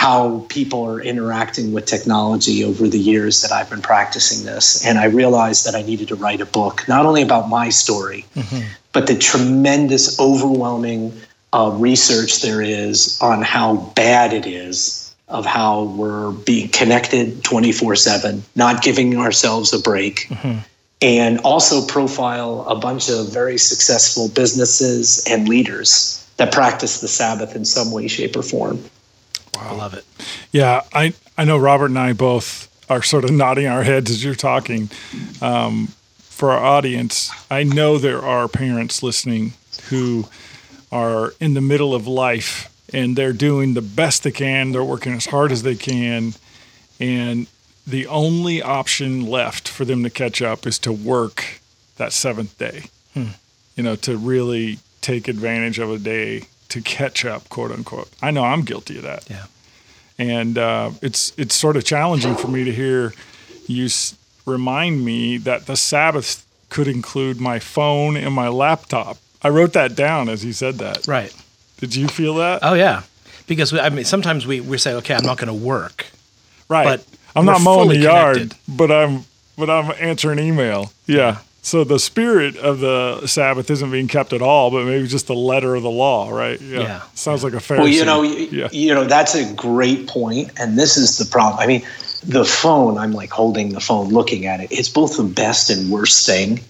how 0.00 0.46
people 0.48 0.82
are 0.82 0.98
interacting 0.98 1.74
with 1.74 1.84
technology 1.84 2.64
over 2.64 2.88
the 2.88 2.98
years 2.98 3.42
that 3.42 3.52
I've 3.52 3.68
been 3.68 3.82
practicing 3.82 4.46
this. 4.46 4.82
And 4.86 4.98
I 4.98 5.04
realized 5.04 5.66
that 5.66 5.74
I 5.74 5.82
needed 5.82 6.08
to 6.08 6.14
write 6.14 6.40
a 6.40 6.46
book, 6.46 6.88
not 6.88 7.04
only 7.04 7.20
about 7.20 7.50
my 7.50 7.68
story, 7.68 8.24
mm-hmm. 8.34 8.66
but 8.94 9.06
the 9.08 9.14
tremendous, 9.18 10.18
overwhelming 10.18 11.12
uh, 11.52 11.72
research 11.74 12.40
there 12.40 12.62
is 12.62 13.20
on 13.20 13.42
how 13.42 13.92
bad 13.94 14.32
it 14.32 14.46
is 14.46 15.14
of 15.28 15.44
how 15.44 15.82
we're 15.82 16.30
being 16.30 16.70
connected 16.70 17.44
24 17.44 17.94
7, 17.94 18.42
not 18.56 18.82
giving 18.82 19.18
ourselves 19.18 19.74
a 19.74 19.80
break. 19.80 20.28
Mm-hmm. 20.30 20.60
And 21.02 21.40
also 21.40 21.86
profile 21.86 22.64
a 22.66 22.74
bunch 22.74 23.10
of 23.10 23.30
very 23.30 23.58
successful 23.58 24.30
businesses 24.30 25.26
and 25.28 25.46
leaders 25.46 26.26
that 26.38 26.52
practice 26.52 27.02
the 27.02 27.08
Sabbath 27.08 27.54
in 27.54 27.66
some 27.66 27.92
way, 27.92 28.08
shape, 28.08 28.34
or 28.34 28.42
form. 28.42 28.82
Wow. 29.54 29.68
I 29.70 29.74
love 29.74 29.94
it. 29.94 30.04
Yeah, 30.52 30.82
I, 30.92 31.14
I 31.36 31.44
know 31.44 31.58
Robert 31.58 31.86
and 31.86 31.98
I 31.98 32.12
both 32.12 32.68
are 32.90 33.02
sort 33.02 33.24
of 33.24 33.30
nodding 33.30 33.66
our 33.66 33.82
heads 33.82 34.10
as 34.10 34.24
you're 34.24 34.34
talking. 34.34 34.90
Um, 35.40 35.88
for 36.18 36.50
our 36.50 36.58
audience, 36.58 37.30
I 37.50 37.62
know 37.62 37.98
there 37.98 38.22
are 38.22 38.48
parents 38.48 39.02
listening 39.02 39.52
who 39.90 40.26
are 40.90 41.34
in 41.38 41.54
the 41.54 41.60
middle 41.60 41.94
of 41.94 42.06
life 42.06 42.74
and 42.92 43.14
they're 43.16 43.32
doing 43.32 43.74
the 43.74 43.82
best 43.82 44.24
they 44.24 44.32
can. 44.32 44.72
They're 44.72 44.82
working 44.82 45.12
as 45.12 45.26
hard 45.26 45.52
as 45.52 45.62
they 45.62 45.76
can. 45.76 46.34
And 46.98 47.46
the 47.86 48.06
only 48.06 48.62
option 48.62 49.26
left 49.26 49.68
for 49.68 49.84
them 49.84 50.02
to 50.02 50.10
catch 50.10 50.42
up 50.42 50.66
is 50.66 50.78
to 50.80 50.92
work 50.92 51.60
that 51.96 52.12
seventh 52.12 52.56
day, 52.58 52.84
hmm. 53.14 53.28
you 53.76 53.82
know, 53.82 53.96
to 53.96 54.16
really 54.16 54.78
take 55.00 55.28
advantage 55.28 55.78
of 55.78 55.90
a 55.90 55.98
day 55.98 56.44
to 56.70 56.80
catch 56.80 57.24
up, 57.24 57.48
quote 57.48 57.70
unquote. 57.70 58.08
I 58.22 58.30
know 58.30 58.42
I'm 58.44 58.62
guilty 58.62 58.96
of 58.96 59.02
that. 59.04 59.28
Yeah. 59.30 59.46
And 60.18 60.58
uh, 60.58 60.90
it's 61.02 61.32
it's 61.38 61.54
sort 61.54 61.76
of 61.76 61.84
challenging 61.84 62.34
for 62.36 62.48
me 62.48 62.64
to 62.64 62.72
hear 62.72 63.14
you 63.66 63.86
s- 63.86 64.16
remind 64.46 65.04
me 65.04 65.38
that 65.38 65.66
the 65.66 65.76
Sabbath 65.76 66.44
could 66.68 66.88
include 66.88 67.40
my 67.40 67.58
phone 67.58 68.16
and 68.16 68.34
my 68.34 68.48
laptop. 68.48 69.16
I 69.42 69.48
wrote 69.48 69.72
that 69.72 69.94
down 69.96 70.28
as 70.28 70.44
you 70.44 70.52
said 70.52 70.76
that. 70.78 71.06
Right. 71.06 71.34
Did 71.78 71.94
you 71.96 72.06
feel 72.08 72.34
that? 72.34 72.58
Oh 72.62 72.74
yeah, 72.74 73.02
because 73.46 73.72
we, 73.72 73.80
I 73.80 73.88
mean 73.88 74.04
sometimes 74.04 74.46
we 74.46 74.60
we 74.60 74.76
say 74.78 74.92
okay 74.94 75.14
I'm 75.14 75.24
not 75.24 75.38
going 75.38 75.48
to 75.48 75.54
work. 75.66 76.06
Right. 76.68 76.84
But 76.84 77.06
I'm 77.34 77.46
not 77.46 77.62
mowing 77.62 77.88
the 77.88 77.96
yard, 77.96 78.34
connected. 78.36 78.58
but 78.68 78.90
I'm 78.90 79.24
but 79.56 79.70
I'm 79.70 79.92
answering 79.98 80.38
email. 80.38 80.92
Yeah. 81.06 81.38
So 81.62 81.84
the 81.84 81.98
spirit 81.98 82.56
of 82.56 82.80
the 82.80 83.26
Sabbath 83.26 83.70
isn't 83.70 83.90
being 83.90 84.08
kept 84.08 84.32
at 84.32 84.40
all, 84.40 84.70
but 84.70 84.86
maybe 84.86 85.06
just 85.06 85.26
the 85.26 85.34
letter 85.34 85.74
of 85.74 85.82
the 85.82 85.90
law, 85.90 86.30
right? 86.30 86.60
Yeah, 86.60 86.80
yeah. 86.80 87.02
sounds 87.14 87.44
like 87.44 87.52
a 87.52 87.60
fair. 87.60 87.78
Well, 87.78 87.88
you 87.88 88.04
know, 88.04 88.22
yeah. 88.22 88.68
you 88.72 88.94
know 88.94 89.04
that's 89.04 89.34
a 89.34 89.52
great 89.54 90.08
point, 90.08 90.52
and 90.58 90.78
this 90.78 90.96
is 90.96 91.18
the 91.18 91.26
problem. 91.26 91.60
I 91.60 91.66
mean, 91.66 91.82
the 92.24 92.44
phone. 92.44 92.96
I'm 92.96 93.12
like 93.12 93.30
holding 93.30 93.70
the 93.70 93.80
phone, 93.80 94.08
looking 94.08 94.46
at 94.46 94.60
it. 94.60 94.72
It's 94.72 94.88
both 94.88 95.18
the 95.18 95.22
best 95.22 95.68
and 95.68 95.90
worst 95.90 96.26
thing. 96.26 96.60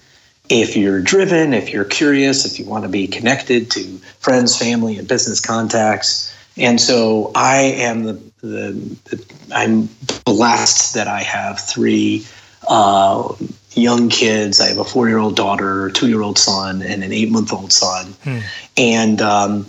If 0.49 0.77
you're 0.77 1.01
driven, 1.01 1.55
if 1.55 1.73
you're 1.73 1.85
curious, 1.85 2.45
if 2.45 2.59
you 2.59 2.65
want 2.65 2.83
to 2.83 2.89
be 2.89 3.07
connected 3.07 3.71
to 3.71 3.85
friends, 4.19 4.57
family, 4.59 4.99
and 4.99 5.07
business 5.07 5.39
contacts, 5.39 6.35
and 6.57 6.81
so 6.81 7.31
I 7.37 7.59
am 7.59 8.03
the, 8.03 8.13
the, 8.41 8.99
the 9.05 9.35
I'm 9.55 9.89
blessed 10.25 10.95
that 10.95 11.07
I 11.07 11.23
have 11.23 11.61
three. 11.61 12.27
Uh, 12.67 13.35
young 13.73 14.09
kids. 14.09 14.61
I 14.61 14.69
have 14.69 14.79
a 14.79 14.85
four 14.85 15.09
year 15.09 15.19
old 15.19 15.37
daughter, 15.37 15.91
two 15.91 16.09
year 16.09 16.23
old 16.23 16.39
son, 16.39 16.83
and 16.83 17.03
an 17.03 17.13
eight 17.13 17.31
month 17.31 17.53
old 17.53 17.73
son. 17.73 18.07
Hmm. 18.25 18.39
And 18.77 19.23
um, 19.23 19.67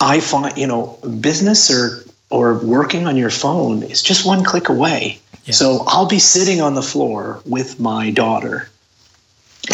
I 0.00 0.20
find, 0.20 0.56
you 0.56 0.66
know, 0.66 0.98
business 1.20 1.70
or 1.70 2.04
or 2.30 2.58
working 2.58 3.06
on 3.06 3.16
your 3.16 3.30
phone 3.30 3.82
is 3.82 4.02
just 4.02 4.26
one 4.26 4.42
click 4.42 4.68
away. 4.68 5.20
Yeah. 5.44 5.52
So 5.52 5.84
I'll 5.86 6.06
be 6.06 6.18
sitting 6.18 6.60
on 6.60 6.74
the 6.74 6.82
floor 6.82 7.42
with 7.44 7.78
my 7.78 8.10
daughter, 8.10 8.70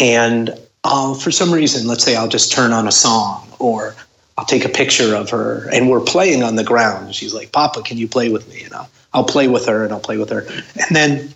and 0.01 0.51
I'll, 0.83 1.15
for 1.15 1.31
some 1.31 1.53
reason, 1.53 1.87
let's 1.87 2.05
say 2.05 2.17
I'll 2.17 2.29
just 2.29 2.53
turn 2.53 2.73
on 2.73 2.89
a 2.89 2.93
song 2.93 3.47
or 3.59 3.95
I'll 4.37 4.47
take 4.47 4.65
a 4.65 4.69
picture 4.69 5.15
of 5.15 5.31
her, 5.31 5.69
and 5.73 5.91
we're 5.91 6.01
playing 6.01 6.43
on 6.43 6.57
the 6.57 6.65
ground. 6.65 7.15
She's 7.15 7.35
like, 7.35 7.53
"Papa, 7.53 7.83
can 7.83 7.99
you 7.99 8.09
play 8.09 8.31
with 8.31 8.49
me?" 8.49 8.63
And 8.63 8.75
I'll, 8.75 8.91
I'll 9.13 9.25
play 9.25 9.49
with 9.49 9.67
her, 9.67 9.85
and 9.85 9.93
I'll 9.93 10.01
play 10.01 10.17
with 10.17 10.31
her, 10.31 10.47
and 10.89 10.97
then 10.97 11.35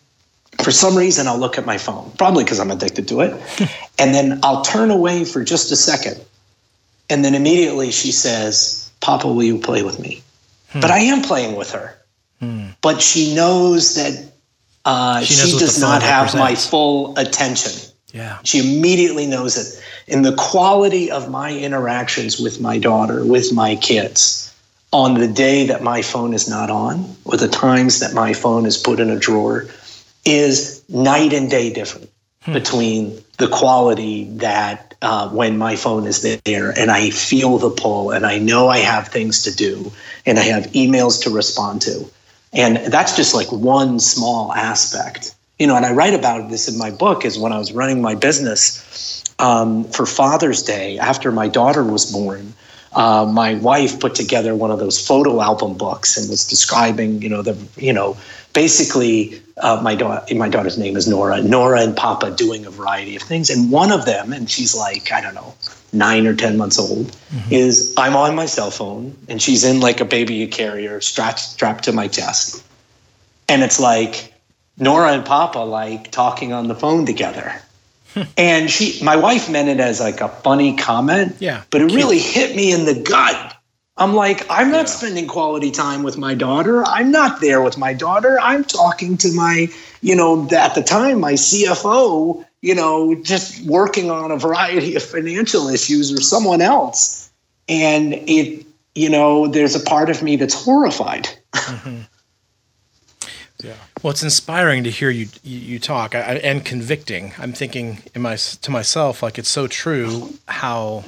for 0.59 0.71
some 0.71 0.97
reason 0.97 1.26
I'll 1.26 1.38
look 1.38 1.59
at 1.59 1.66
my 1.66 1.78
phone, 1.78 2.12
probably 2.18 2.44
because 2.44 2.61
I'm 2.61 2.71
addicted 2.71 3.09
to 3.09 3.21
it, 3.21 3.32
and 3.99 4.14
then 4.14 4.40
I'll 4.42 4.62
turn 4.62 4.90
away 4.90 5.25
for 5.25 5.44
just 5.44 5.73
a 5.73 5.76
second, 5.76 6.21
and 7.11 7.25
then 7.25 7.35
immediately 7.35 7.90
she 7.90 8.12
says, 8.12 8.90
"Papa, 9.00 9.28
will 9.28 9.42
you 9.42 9.59
play 9.59 9.82
with 9.82 9.99
me?" 9.99 10.23
Hmm. 10.71 10.80
But 10.80 10.90
I 10.90 10.99
am 10.99 11.23
playing 11.23 11.56
with 11.56 11.73
her, 11.73 11.99
hmm. 12.40 12.68
but 12.80 13.00
she 13.00 13.35
knows 13.35 13.94
that 13.94 14.32
uh, 14.85 15.21
she, 15.23 15.37
knows 15.37 15.52
she 15.52 15.59
does 15.59 15.80
not 15.80 16.02
have 16.02 16.35
my 16.35 16.54
full 16.54 17.16
attention. 17.18 17.73
Yeah. 18.12 18.38
She 18.44 18.59
immediately 18.59 19.26
knows 19.26 19.56
it. 19.56 19.82
In 20.06 20.23
the 20.23 20.35
quality 20.35 21.11
of 21.11 21.30
my 21.30 21.56
interactions 21.56 22.38
with 22.38 22.61
my 22.61 22.78
daughter, 22.78 23.25
with 23.25 23.52
my 23.52 23.76
kids, 23.76 24.54
on 24.92 25.14
the 25.14 25.28
day 25.28 25.66
that 25.66 25.82
my 25.82 26.02
phone 26.02 26.35
is 26.35 26.49
not 26.49 26.68
on, 26.68 27.16
or 27.25 27.37
the 27.38 27.49
times 27.49 28.00
that 28.00 28.12
my 28.12 28.35
phone 28.35 28.66
is 28.66 28.76
put 28.76 29.00
in 29.00 29.09
a 29.09 29.18
drawer, 29.18 29.66
is 30.25 30.85
night 30.88 31.33
and 31.33 31.50
day 31.50 31.73
different 31.73 32.11
hmm. 32.43 32.52
between 32.52 33.19
the 33.38 33.49
quality 33.49 34.25
that 34.37 34.95
uh, 35.02 35.29
when 35.31 35.59
my 35.59 35.75
phone 35.75 36.07
is 36.07 36.23
there 36.45 36.71
and 36.79 36.91
I 36.91 37.11
feel 37.11 37.59
the 37.59 37.71
pull 37.71 38.12
and 38.12 38.25
I 38.25 38.38
know 38.38 38.69
I 38.69 38.79
have 38.79 39.09
things 39.09 39.43
to 39.43 39.55
do 39.55 39.93
and 40.25 40.38
I 40.38 40.43
have 40.43 40.67
emails 40.73 41.23
to 41.25 41.31
respond 41.31 41.83
to 41.83 42.09
and 42.52 42.76
that's 42.93 43.17
just 43.17 43.35
like 43.35 43.50
one 43.50 43.99
small 43.99 44.52
aspect. 44.52 45.35
You 45.59 45.67
know, 45.67 45.76
and 45.76 45.87
I 45.87 45.93
write 45.93 46.14
about 46.14 46.50
this 46.50 46.69
in 46.69 46.79
my 46.79 46.91
book 46.91 47.25
is 47.25 47.38
when 47.38 47.52
I 47.52 47.59
was 47.59 47.73
running 47.73 48.02
my 48.02 48.14
business 48.14 49.25
um, 49.38 49.85
for 49.85 50.07
Father's 50.07 50.62
Day 50.62 50.99
after 50.99 51.33
my 51.33 51.49
daughter 51.49 51.85
was 51.85 52.11
born. 52.11 52.52
Uh, 52.95 53.26
my 53.31 53.55
wife 53.55 54.00
put 54.00 54.14
together 54.14 54.55
one 54.55 54.71
of 54.71 54.79
those 54.79 55.05
photo 55.05 55.41
album 55.41 55.75
books 55.75 56.19
and 56.19 56.29
was 56.29 56.47
describing, 56.47 57.23
you 57.23 57.29
know, 57.29 57.41
the, 57.41 57.57
you 57.76 57.93
know, 57.93 58.19
basically 58.52 59.41
uh, 59.59 59.80
my 59.82 59.94
daughter, 59.94 60.35
my 60.35 60.49
daughter's 60.49 60.78
name 60.78 60.97
is 60.97 61.06
Nora. 61.06 61.42
Nora 61.42 61.82
and 61.82 61.97
Papa 61.97 62.30
doing 62.30 62.66
a 62.66 62.71
variety 62.71 63.16
of 63.16 63.23
things, 63.23 63.50
and 63.50 63.71
one 63.71 63.92
of 63.92 64.04
them, 64.06 64.32
and 64.32 64.50
she's 64.50 64.75
like, 64.75 65.12
I 65.12 65.21
don't 65.21 65.35
know, 65.35 65.54
nine 65.92 66.26
or 66.26 66.35
10 66.35 66.56
months 66.56 66.78
old, 66.78 67.06
mm-hmm. 67.06 67.52
is 67.52 67.94
I'm 67.97 68.16
on 68.16 68.35
my 68.35 68.47
cell 68.47 68.71
phone 68.71 69.16
and 69.28 69.40
she's 69.40 69.64
in 69.64 69.80
like 69.80 70.00
a 70.00 70.04
baby 70.04 70.47
carrier 70.47 71.00
strapped, 71.00 71.40
strapped 71.40 71.85
to 71.85 71.92
my 71.92 72.09
chest. 72.09 72.64
And 73.49 73.62
it's 73.62 73.78
like 73.78 74.32
Nora 74.78 75.12
and 75.12 75.25
Papa 75.25 75.59
like 75.59 76.11
talking 76.11 76.52
on 76.52 76.68
the 76.68 76.75
phone 76.75 77.04
together. 77.04 77.54
and 78.37 78.71
she, 78.71 79.02
my 79.04 79.16
wife 79.16 79.50
meant 79.50 79.68
it 79.68 79.80
as 79.80 80.00
like 80.00 80.21
a 80.21 80.28
funny 80.28 80.76
comment. 80.76 81.37
Yeah. 81.38 81.62
But 81.71 81.82
it 81.82 81.88
cute. 81.88 82.00
really 82.00 82.18
hit 82.18 82.56
me 82.56 82.73
in 82.73 82.85
the 82.85 83.00
gut. 83.02 83.51
I'm 83.96 84.14
like, 84.14 84.46
I'm 84.49 84.70
not 84.70 84.87
yeah. 84.87 84.94
spending 84.94 85.26
quality 85.26 85.70
time 85.70 86.02
with 86.02 86.16
my 86.16 86.34
daughter. 86.34 86.84
I'm 86.84 87.11
not 87.11 87.40
there 87.40 87.61
with 87.61 87.76
my 87.76 87.92
daughter. 87.92 88.38
I'm 88.40 88.64
talking 88.64 89.18
to 89.18 89.32
my, 89.32 89.68
you 90.00 90.16
know, 90.16 90.49
at 90.50 90.75
the 90.75 90.82
time, 90.82 91.20
my 91.20 91.34
CFO 91.34 92.44
you 92.62 92.76
know, 92.76 93.14
just 93.16 93.66
working 93.66 94.11
on 94.11 94.30
a 94.30 94.38
variety 94.38 94.94
of 94.94 95.02
financial 95.02 95.68
issues 95.68 96.12
or 96.12 96.20
someone 96.20 96.62
else. 96.62 97.30
And 97.68 98.14
it, 98.14 98.64
you 98.94 99.11
know, 99.11 99.49
there's 99.49 99.75
a 99.75 99.80
part 99.80 100.08
of 100.08 100.22
me 100.22 100.37
that's 100.37 100.54
horrified. 100.54 101.28
Mm-hmm. 101.52 102.02
Yeah. 103.62 103.75
Well, 104.02 104.12
it's 104.12 104.22
inspiring 104.25 104.82
to 104.84 104.90
hear 104.90 105.11
you 105.11 105.28
you, 105.44 105.78
talk 105.78 106.16
I, 106.16 106.18
and 106.18 106.64
convicting. 106.64 107.32
I'm 107.38 107.52
thinking 107.52 107.99
in 108.12 108.22
my 108.22 108.34
to 108.34 108.70
myself 108.72 109.22
like 109.22 109.38
it's 109.38 109.49
so 109.49 109.68
true 109.68 110.37
how 110.49 111.04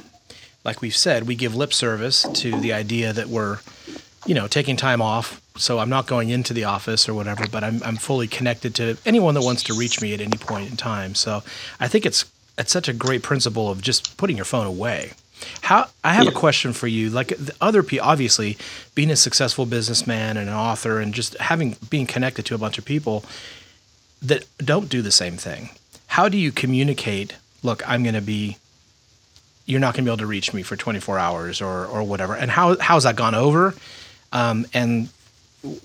like 0.65 0.81
we've 0.81 0.95
said, 0.95 1.27
we 1.27 1.35
give 1.35 1.55
lip 1.55 1.71
service 1.71 2.25
to 2.33 2.59
the 2.59 2.73
idea 2.73 3.13
that 3.13 3.27
we're 3.27 3.59
you 4.25 4.33
know, 4.33 4.47
taking 4.47 4.75
time 4.75 5.01
off. 5.01 5.41
So 5.57 5.79
I'm 5.79 5.89
not 5.89 6.07
going 6.07 6.29
into 6.29 6.53
the 6.53 6.65
office 6.65 7.07
or 7.07 7.13
whatever, 7.13 7.45
but 7.49 7.63
I'm, 7.63 7.81
I'm 7.83 7.95
fully 7.95 8.27
connected 8.27 8.75
to 8.75 8.97
anyone 9.05 9.35
that 9.35 9.43
wants 9.43 9.63
to 9.63 9.73
reach 9.73 10.01
me 10.01 10.13
at 10.13 10.19
any 10.19 10.37
point 10.37 10.69
in 10.69 10.77
time. 10.77 11.15
So 11.15 11.43
I 11.79 11.87
think 11.87 12.05
it's 12.05 12.25
it's 12.57 12.71
such 12.71 12.87
a 12.87 12.93
great 12.93 13.21
principle 13.21 13.69
of 13.69 13.81
just 13.81 14.17
putting 14.17 14.35
your 14.35 14.45
phone 14.45 14.65
away. 14.65 15.11
How 15.61 15.89
I 16.03 16.13
have 16.13 16.25
yeah. 16.25 16.31
a 16.31 16.33
question 16.33 16.73
for 16.73 16.87
you. 16.87 17.09
Like 17.09 17.33
other 17.61 17.83
people, 17.83 18.07
obviously, 18.07 18.57
being 18.95 19.11
a 19.11 19.15
successful 19.15 19.65
businessman 19.65 20.37
and 20.37 20.49
an 20.49 20.55
author, 20.55 20.99
and 20.99 21.13
just 21.13 21.37
having 21.37 21.77
being 21.89 22.07
connected 22.07 22.45
to 22.47 22.55
a 22.55 22.57
bunch 22.57 22.77
of 22.77 22.85
people 22.85 23.23
that 24.21 24.45
don't 24.57 24.89
do 24.89 25.01
the 25.01 25.11
same 25.11 25.37
thing. 25.37 25.69
How 26.07 26.29
do 26.29 26.37
you 26.37 26.51
communicate? 26.51 27.35
Look, 27.63 27.87
I'm 27.87 28.03
going 28.03 28.15
to 28.15 28.21
be. 28.21 28.57
You're 29.65 29.79
not 29.79 29.95
going 29.95 30.05
to 30.05 30.09
be 30.09 30.13
able 30.13 30.17
to 30.19 30.27
reach 30.27 30.53
me 30.53 30.61
for 30.61 30.75
24 30.75 31.17
hours 31.17 31.61
or 31.61 31.85
or 31.85 32.03
whatever. 32.03 32.35
And 32.35 32.51
how 32.51 32.77
how's 32.77 33.03
that 33.03 33.15
gone 33.15 33.35
over? 33.35 33.73
Um, 34.31 34.65
and 34.73 35.09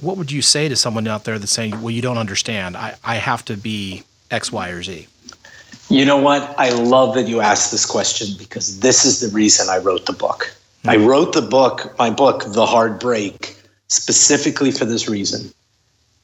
what 0.01 0.17
would 0.17 0.31
you 0.31 0.43
say 0.43 0.69
to 0.69 0.77
someone 0.77 1.07
out 1.07 1.25
there 1.25 1.39
that's 1.39 1.53
saying, 1.53 1.81
well, 1.81 1.91
you 1.91 2.03
don't 2.03 2.19
understand. 2.19 2.77
I, 2.77 2.97
I 3.05 3.17
have 3.17 3.45
to 3.47 3.57
be 3.57 4.03
X, 4.31 4.53
Y, 4.53 4.69
or 4.69 4.83
Z? 4.83 5.07
You 5.89 6.05
know 6.05 6.19
what? 6.19 6.55
I 6.59 6.71
love 6.71 7.15
that 7.15 7.27
you 7.27 7.41
asked 7.41 7.71
this 7.71 7.87
question 7.87 8.37
because 8.39 8.81
this 8.81 9.05
is 9.05 9.21
the 9.21 9.29
reason 9.35 9.69
I 9.69 9.79
wrote 9.79 10.07
the 10.07 10.13
book. 10.13 10.55
Mm-hmm. 10.85 10.91
I 10.91 10.97
wrote 10.97 11.33
the 11.33 11.43
book, 11.43 11.97
my 11.99 12.11
book, 12.11 12.45
The 12.47 12.67
Hard 12.67 12.99
Break, 13.01 13.57
specifically 13.89 14.71
for 14.71 14.85
this 14.85 15.09
reason. 15.09 15.53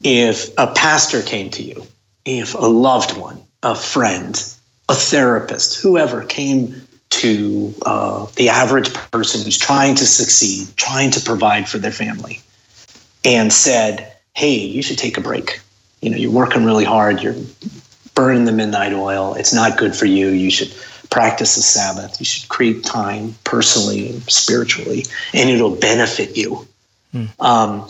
If 0.03 0.51
a 0.59 0.69
pastor 0.69 1.23
came 1.23 1.51
to 1.51 1.63
you, 1.63 1.87
if 2.25 2.55
a 2.55 2.59
loved 2.59 3.17
one, 3.17 3.43
a 3.63 3.75
friend, 3.75 4.37
a 4.89 4.95
therapist, 4.95 5.81
whoever 5.81 6.25
came 6.25 6.86
to 7.11 7.75
uh, 7.83 8.27
the 8.37 8.49
average 8.49 8.93
person 9.11 9.43
who's 9.43 9.59
trying 9.59 9.95
to 9.97 10.07
succeed, 10.07 10.69
trying 10.77 11.11
to 11.13 11.21
provide 11.21 11.69
for 11.69 11.79
their 11.79 11.93
family, 11.93 12.41
and 13.25 13.53
said, 13.53 14.13
Hey, 14.35 14.57
you 14.57 14.83
should 14.83 14.99
take 14.99 15.17
a 15.17 15.21
break. 15.21 15.61
You 16.03 16.11
know, 16.11 16.17
you're 16.17 16.31
working 16.31 16.65
really 16.65 16.85
hard, 16.85 17.23
you're 17.23 17.37
burning 18.15 18.45
the 18.45 18.53
midnight 18.53 18.93
oil, 18.93 19.35
it's 19.35 19.53
not 19.53 19.79
good 19.79 19.95
for 19.95 20.07
you. 20.07 20.29
You 20.29 20.51
should 20.51 20.75
practice 21.11 21.55
the 21.55 21.63
Sabbath, 21.63 22.19
you 22.21 22.27
should 22.27 22.49
create 22.49 22.85
time 22.85 23.35
personally 23.45 24.11
and 24.11 24.23
spiritually, 24.25 25.05
and 25.33 25.49
it'll 25.49 25.77
benefit 25.77 26.37
you. 26.37 26.67
Hmm. 27.13 27.25
Um, 27.39 27.89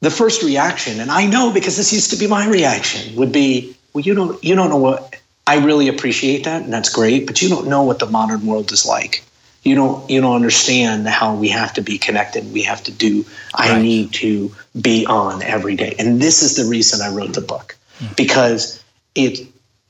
the 0.00 0.10
first 0.10 0.42
reaction, 0.42 0.98
and 0.98 1.10
I 1.10 1.26
know 1.26 1.52
because 1.52 1.76
this 1.76 1.92
used 1.92 2.10
to 2.10 2.16
be 2.16 2.26
my 2.26 2.48
reaction, 2.48 3.14
would 3.16 3.32
be, 3.32 3.76
well, 3.92 4.02
you 4.02 4.14
don't 4.14 4.42
you 4.42 4.54
don't 4.54 4.70
know 4.70 4.78
what 4.78 5.19
I 5.50 5.56
really 5.56 5.88
appreciate 5.88 6.44
that, 6.44 6.62
and 6.62 6.72
that's 6.72 6.90
great. 6.90 7.26
But 7.26 7.42
you 7.42 7.48
don't 7.48 7.66
know 7.66 7.82
what 7.82 7.98
the 7.98 8.06
modern 8.06 8.46
world 8.46 8.70
is 8.70 8.86
like. 8.86 9.24
You 9.64 9.74
don't 9.74 10.08
you 10.08 10.20
don't 10.20 10.36
understand 10.36 11.08
how 11.08 11.34
we 11.34 11.48
have 11.48 11.74
to 11.74 11.82
be 11.82 11.98
connected. 11.98 12.52
We 12.52 12.62
have 12.62 12.84
to 12.84 12.92
do. 12.92 13.24
Right. 13.58 13.72
I 13.72 13.82
need 13.82 14.12
to 14.14 14.54
be 14.80 15.06
on 15.06 15.42
every 15.42 15.74
day, 15.74 15.96
and 15.98 16.22
this 16.22 16.42
is 16.42 16.54
the 16.54 16.70
reason 16.70 17.00
I 17.00 17.12
wrote 17.12 17.34
the 17.34 17.40
book 17.40 17.76
mm-hmm. 17.98 18.14
because 18.16 18.80
it 19.16 19.48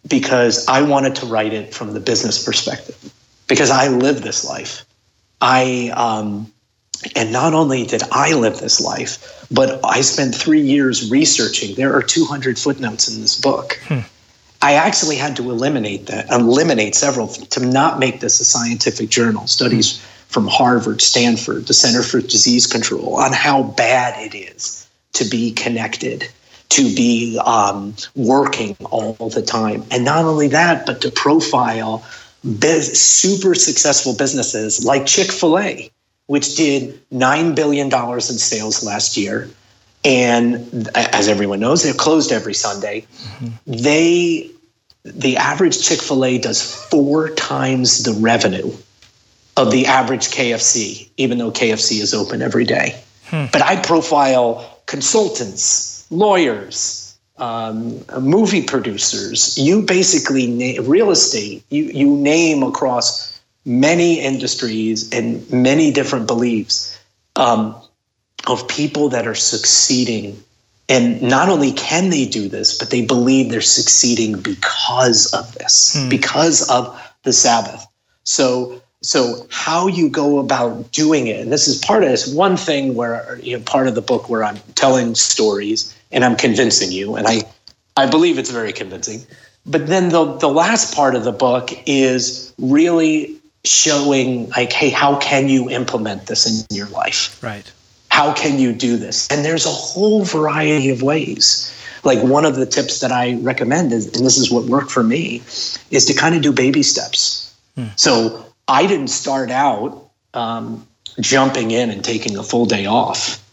because 0.09 0.67
I 0.67 0.81
wanted 0.81 1.17
to 1.17 1.27
write 1.27 1.53
it 1.53 1.75
from 1.75 1.93
the 1.93 2.01
business 2.01 2.43
perspective 2.43 3.13
because 3.47 3.71
I 3.71 3.89
live 3.89 4.23
this 4.23 4.47
life. 4.47 4.87
I 5.43 5.93
um, 5.95 6.51
and 7.15 7.35
not 7.35 7.53
only 7.53 7.85
did 7.85 8.03
I 8.11 8.33
live 8.33 8.61
this 8.61 8.81
life, 8.81 9.47
but 9.51 9.79
I 9.85 10.01
spent 10.01 10.35
three 10.35 10.63
years 10.63 11.11
researching. 11.11 11.75
There 11.75 11.95
are 11.95 12.03
200 12.03 12.59
footnotes 12.59 13.15
in 13.15 13.21
this 13.21 13.39
book. 13.39 13.79
Hmm 13.83 14.01
I 14.63 14.75
actually 14.75 15.17
had 15.17 15.37
to 15.37 15.51
eliminate 15.51 16.07
that, 16.07 16.31
eliminate 16.31 16.95
several 16.95 17.29
to 17.29 17.65
not 17.65 17.99
make 17.99 18.21
this 18.21 18.41
a 18.41 18.45
scientific 18.45 19.09
journal. 19.09 19.47
Studies 19.47 20.05
from 20.29 20.47
Harvard, 20.47 21.01
Stanford, 21.01 21.67
the 21.67 21.75
Center 21.75 22.03
for 22.03 22.21
Disease 22.21 22.67
Control 22.67 23.17
on 23.17 23.33
how 23.33 23.63
bad 23.63 24.21
it 24.21 24.37
is 24.37 24.87
to 25.15 25.25
be 25.25 25.53
connected, 25.53 26.29
to 26.71 26.83
be 26.95 27.39
um, 27.45 27.95
working 28.15 28.77
all 28.91 29.15
the 29.31 29.43
time. 29.43 29.85
And 29.91 30.05
not 30.05 30.25
only 30.25 30.49
that, 30.49 30.87
but 30.87 31.01
to 31.03 31.11
profile 31.11 32.05
biz- 32.59 33.01
super 33.01 33.55
successful 33.55 34.15
businesses 34.15 34.85
like 34.85 35.07
Chick 35.07 35.33
fil 35.33 35.59
A, 35.59 35.91
which 36.27 36.55
did 36.55 37.01
$9 37.11 37.57
billion 37.57 37.87
in 37.93 38.21
sales 38.21 38.85
last 38.85 39.17
year 39.17 39.51
and 40.05 40.89
as 40.95 41.29
everyone 41.29 41.61
knows, 41.61 41.83
they're 41.83 41.93
closed 41.93 42.33
every 42.33 42.55
Sunday. 42.55 43.03
Mm-hmm. 43.03 43.49
They, 43.67 44.51
the 45.05 45.37
average 45.37 45.83
Chick 45.83 46.01
fil 46.01 46.25
A 46.25 46.39
does 46.39 46.63
four 46.87 47.31
times 47.31 48.05
the 48.05 48.13
revenue 48.13 48.73
of 49.57 49.71
the 49.71 49.87
average 49.87 50.29
KFC, 50.29 51.09
even 51.17 51.39
though 51.39 51.51
KFC 51.51 52.01
is 52.01 52.15
open 52.15 52.41
every 52.41 52.65
day. 52.65 53.03
Hmm. 53.27 53.47
But 53.53 53.63
I 53.63 53.77
profile 53.77 54.81
consultants, 54.87 56.07
lawyers, 56.11 57.19
um, 57.39 58.05
movie 58.21 58.63
producers. 58.63 59.59
You 59.59 59.83
basically 59.83 60.47
name 60.47 60.89
real 60.89 61.11
estate. 61.11 61.65
You 61.71 61.85
you 61.85 62.17
name 62.17 62.63
across 62.63 63.41
many 63.65 64.21
industries 64.21 65.11
and 65.13 65.51
many 65.51 65.91
different 65.93 66.27
beliefs. 66.27 66.99
Um, 67.37 67.77
of 68.47 68.67
people 68.69 69.09
that 69.11 69.27
are 69.27 69.35
succeeding. 69.35 70.43
And 70.89 71.23
not 71.23 71.49
only 71.49 71.73
can 71.73 72.11
they 72.11 72.27
do 72.27 72.49
this, 72.49 72.77
but 72.77 72.91
they 72.91 73.05
believe 73.05 73.51
they're 73.51 73.61
succeeding 73.61 74.41
because 74.41 75.33
of 75.33 75.55
this, 75.55 75.97
hmm. 75.97 76.09
because 76.09 76.69
of 76.69 77.01
the 77.23 77.33
Sabbath. 77.33 77.87
So 78.25 78.81
so 79.03 79.47
how 79.51 79.87
you 79.87 80.11
go 80.11 80.39
about 80.39 80.93
doing 80.93 81.27
it, 81.27 81.41
and 81.41 81.51
this 81.51 81.69
is 81.69 81.79
part 81.79 82.03
of 82.03 82.11
this 82.11 82.33
one 82.33 82.57
thing 82.57 82.95
where 82.95 83.39
you 83.43 83.57
know 83.57 83.63
part 83.65 83.89
of 83.89 83.95
the 83.95 84.03
book 84.03 84.29
where 84.29 84.45
I'm 84.45 84.59
telling 84.75 85.15
stories 85.15 85.97
and 86.13 86.25
I'm 86.25 86.37
convincing 86.37 86.93
you, 86.93 87.17
and 87.17 87.27
I 87.27 87.43
I 87.97 88.07
believe 88.07 88.39
it's 88.39 88.51
very 88.51 88.73
convincing. 88.73 89.23
But 89.65 89.87
then 89.87 90.11
the 90.11 90.37
the 90.37 90.49
last 90.49 90.95
part 90.95 91.15
of 91.15 91.25
the 91.25 91.33
book 91.33 91.71
is 91.87 92.53
really 92.59 93.37
showing 93.65 94.49
like, 94.51 94.73
hey, 94.73 94.91
how 94.91 95.19
can 95.19 95.49
you 95.49 95.71
implement 95.71 96.27
this 96.27 96.47
in 96.47 96.77
your 96.77 96.89
life? 96.89 97.43
Right. 97.43 97.71
How 98.11 98.33
can 98.33 98.59
you 98.59 98.73
do 98.73 98.97
this? 98.97 99.29
And 99.31 99.45
there's 99.45 99.67
a 99.67 99.71
whole 99.71 100.25
variety 100.25 100.91
of 100.91 101.03
ways. 101.03 101.75
Like 102.03 102.23
one 102.23 102.45
of 102.45 102.57
the 102.57 102.67
tips 102.67 103.01
that 103.01 103.13
I 103.13 103.35
recommend 103.41 103.93
is, 103.93 104.07
and 104.17 104.27
this 104.27 104.37
is 104.37 104.51
what 104.51 104.65
worked 104.65 104.91
for 104.91 105.03
me, 105.03 105.43
is 105.91 106.07
to 106.07 106.15
kind 106.15 106.35
of 106.35 106.43
do 106.43 106.53
baby 106.53 106.83
steps. 106.83 107.55
Hmm. 107.77 107.87
So 107.97 108.47
I 108.69 108.87
didn't 108.87 109.09
start 109.09 109.51
out 109.51 110.11
um, 110.35 110.87
jumping 111.21 111.71
in 111.71 111.91
and 111.91 112.05
taking 112.05 112.37
a 112.37 112.43
full 112.43 112.67
day 112.67 112.87
off. 112.87 113.45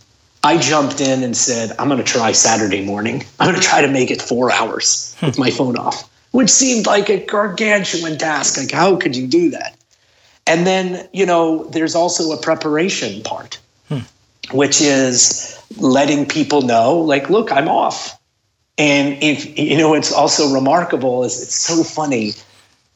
I 0.43 0.57
jumped 0.57 1.01
in 1.01 1.23
and 1.23 1.35
said, 1.35 1.75
I'm 1.77 1.89
going 1.89 2.03
to 2.03 2.05
try 2.05 2.31
Saturday 2.31 2.85
morning. 2.85 3.25
I'm 3.39 3.49
going 3.49 3.59
to 3.59 3.67
try 3.67 3.81
to 3.81 3.89
make 3.89 4.11
it 4.11 4.21
four 4.21 4.51
hours 4.51 5.15
hmm. 5.19 5.27
with 5.27 5.37
my 5.37 5.49
phone 5.49 5.77
off, 5.77 6.09
which 6.31 6.49
seemed 6.49 6.87
like 6.87 7.09
a 7.09 7.25
gargantuan 7.25 8.17
task. 8.17 8.57
Like, 8.57 8.71
how 8.71 8.95
could 8.95 9.15
you 9.15 9.27
do 9.27 9.49
that? 9.51 9.75
And 10.45 10.65
then, 10.65 11.07
you 11.11 11.25
know, 11.25 11.65
there's 11.65 11.95
also 11.95 12.31
a 12.31 12.41
preparation 12.41 13.21
part. 13.23 13.59
Which 14.51 14.81
is 14.81 15.61
letting 15.77 16.25
people 16.25 16.61
know, 16.61 16.97
like, 16.97 17.29
look, 17.29 17.51
I'm 17.51 17.67
off. 17.67 18.19
And 18.77 19.21
if, 19.23 19.57
you 19.57 19.77
know, 19.77 19.93
it's 19.93 20.11
also 20.11 20.53
remarkable 20.53 21.23
is 21.23 21.41
it's 21.41 21.55
so 21.55 21.83
funny 21.83 22.33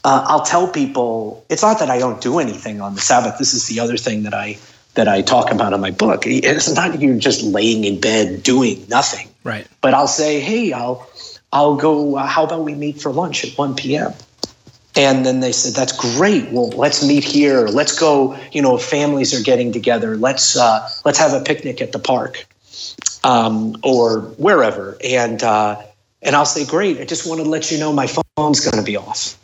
uh, 0.03 0.25
I'll 0.27 0.43
tell 0.43 0.67
people 0.67 1.45
it's 1.50 1.62
not 1.62 1.79
that 1.79 1.89
I 1.89 2.00
don't 2.00 2.21
do 2.21 2.39
anything 2.39 2.81
on 2.81 2.95
the 2.95 3.01
Sabbath. 3.01 3.38
This 3.38 3.53
is 3.53 3.67
the 3.67 3.79
other 3.79 3.98
thing 3.98 4.24
that 4.24 4.33
I 4.33 4.57
that 4.95 5.07
I 5.07 5.21
talk 5.21 5.51
about 5.51 5.74
in 5.74 5.79
my 5.79 5.91
book. 5.91 6.24
It's 6.25 6.74
not 6.74 7.00
you're 7.00 7.17
just 7.17 7.43
laying 7.43 7.83
in 7.83 8.00
bed 8.00 8.43
doing 8.43 8.86
nothing. 8.89 9.29
Right. 9.43 9.67
But 9.79 9.93
I'll 9.93 10.07
say, 10.07 10.39
hey, 10.39 10.74
I'll 10.74 11.07
I'll 11.53 11.75
go. 11.75 12.17
Uh, 12.17 12.25
how 12.25 12.45
about 12.45 12.63
we 12.63 12.74
meet 12.74 13.01
for 13.01 13.12
lunch 13.12 13.45
at 13.45 13.57
1 13.57 13.75
p.m. 13.75 14.13
And 14.95 15.25
then 15.25 15.39
they 15.39 15.53
said, 15.53 15.74
that's 15.74 15.93
great. 15.93 16.51
Well, 16.51 16.69
let's 16.69 17.05
meet 17.05 17.24
here. 17.24 17.67
Let's 17.67 17.98
go. 17.98 18.38
You 18.51 18.62
know, 18.62 18.77
families 18.77 19.33
are 19.33 19.41
getting 19.41 19.71
together. 19.71 20.17
Let's 20.17 20.57
uh, 20.57 20.89
let's 21.05 21.17
have 21.17 21.33
a 21.33 21.41
picnic 21.41 21.79
at 21.81 21.93
the 21.93 22.00
park 22.00 22.45
um, 23.24 23.77
or 23.83 24.21
wherever. 24.38 24.98
And 25.03 25.41
uh, 25.41 25.81
and 26.21 26.36
I'll 26.36 26.45
say, 26.45 26.65
great. 26.65 27.00
I 27.00 27.05
just 27.05 27.27
want 27.27 27.41
to 27.41 27.48
let 27.48 27.71
you 27.71 27.79
know 27.79 27.93
my 27.93 28.07
phone's 28.07 28.60
going 28.60 28.77
to 28.77 28.83
be 28.83 28.98
off 28.98 29.38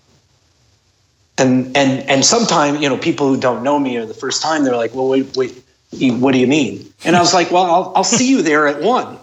and 1.37 1.75
and 1.77 2.09
and 2.09 2.25
sometimes 2.25 2.81
you 2.81 2.89
know 2.89 2.97
people 2.97 3.27
who 3.27 3.39
don't 3.39 3.63
know 3.63 3.77
me 3.77 3.97
or 3.97 4.05
the 4.05 4.13
first 4.13 4.41
time 4.41 4.63
they're 4.63 4.75
like 4.75 4.93
well 4.93 5.07
wait 5.07 5.35
wait 5.35 5.63
what 6.19 6.31
do 6.31 6.39
you 6.39 6.47
mean 6.47 6.85
and 7.05 7.15
i 7.15 7.19
was 7.19 7.33
like 7.33 7.51
well 7.51 7.63
i'll, 7.63 7.93
I'll 7.97 8.03
see 8.03 8.29
you 8.29 8.41
there 8.41 8.67
at 8.67 8.81
one 8.81 9.17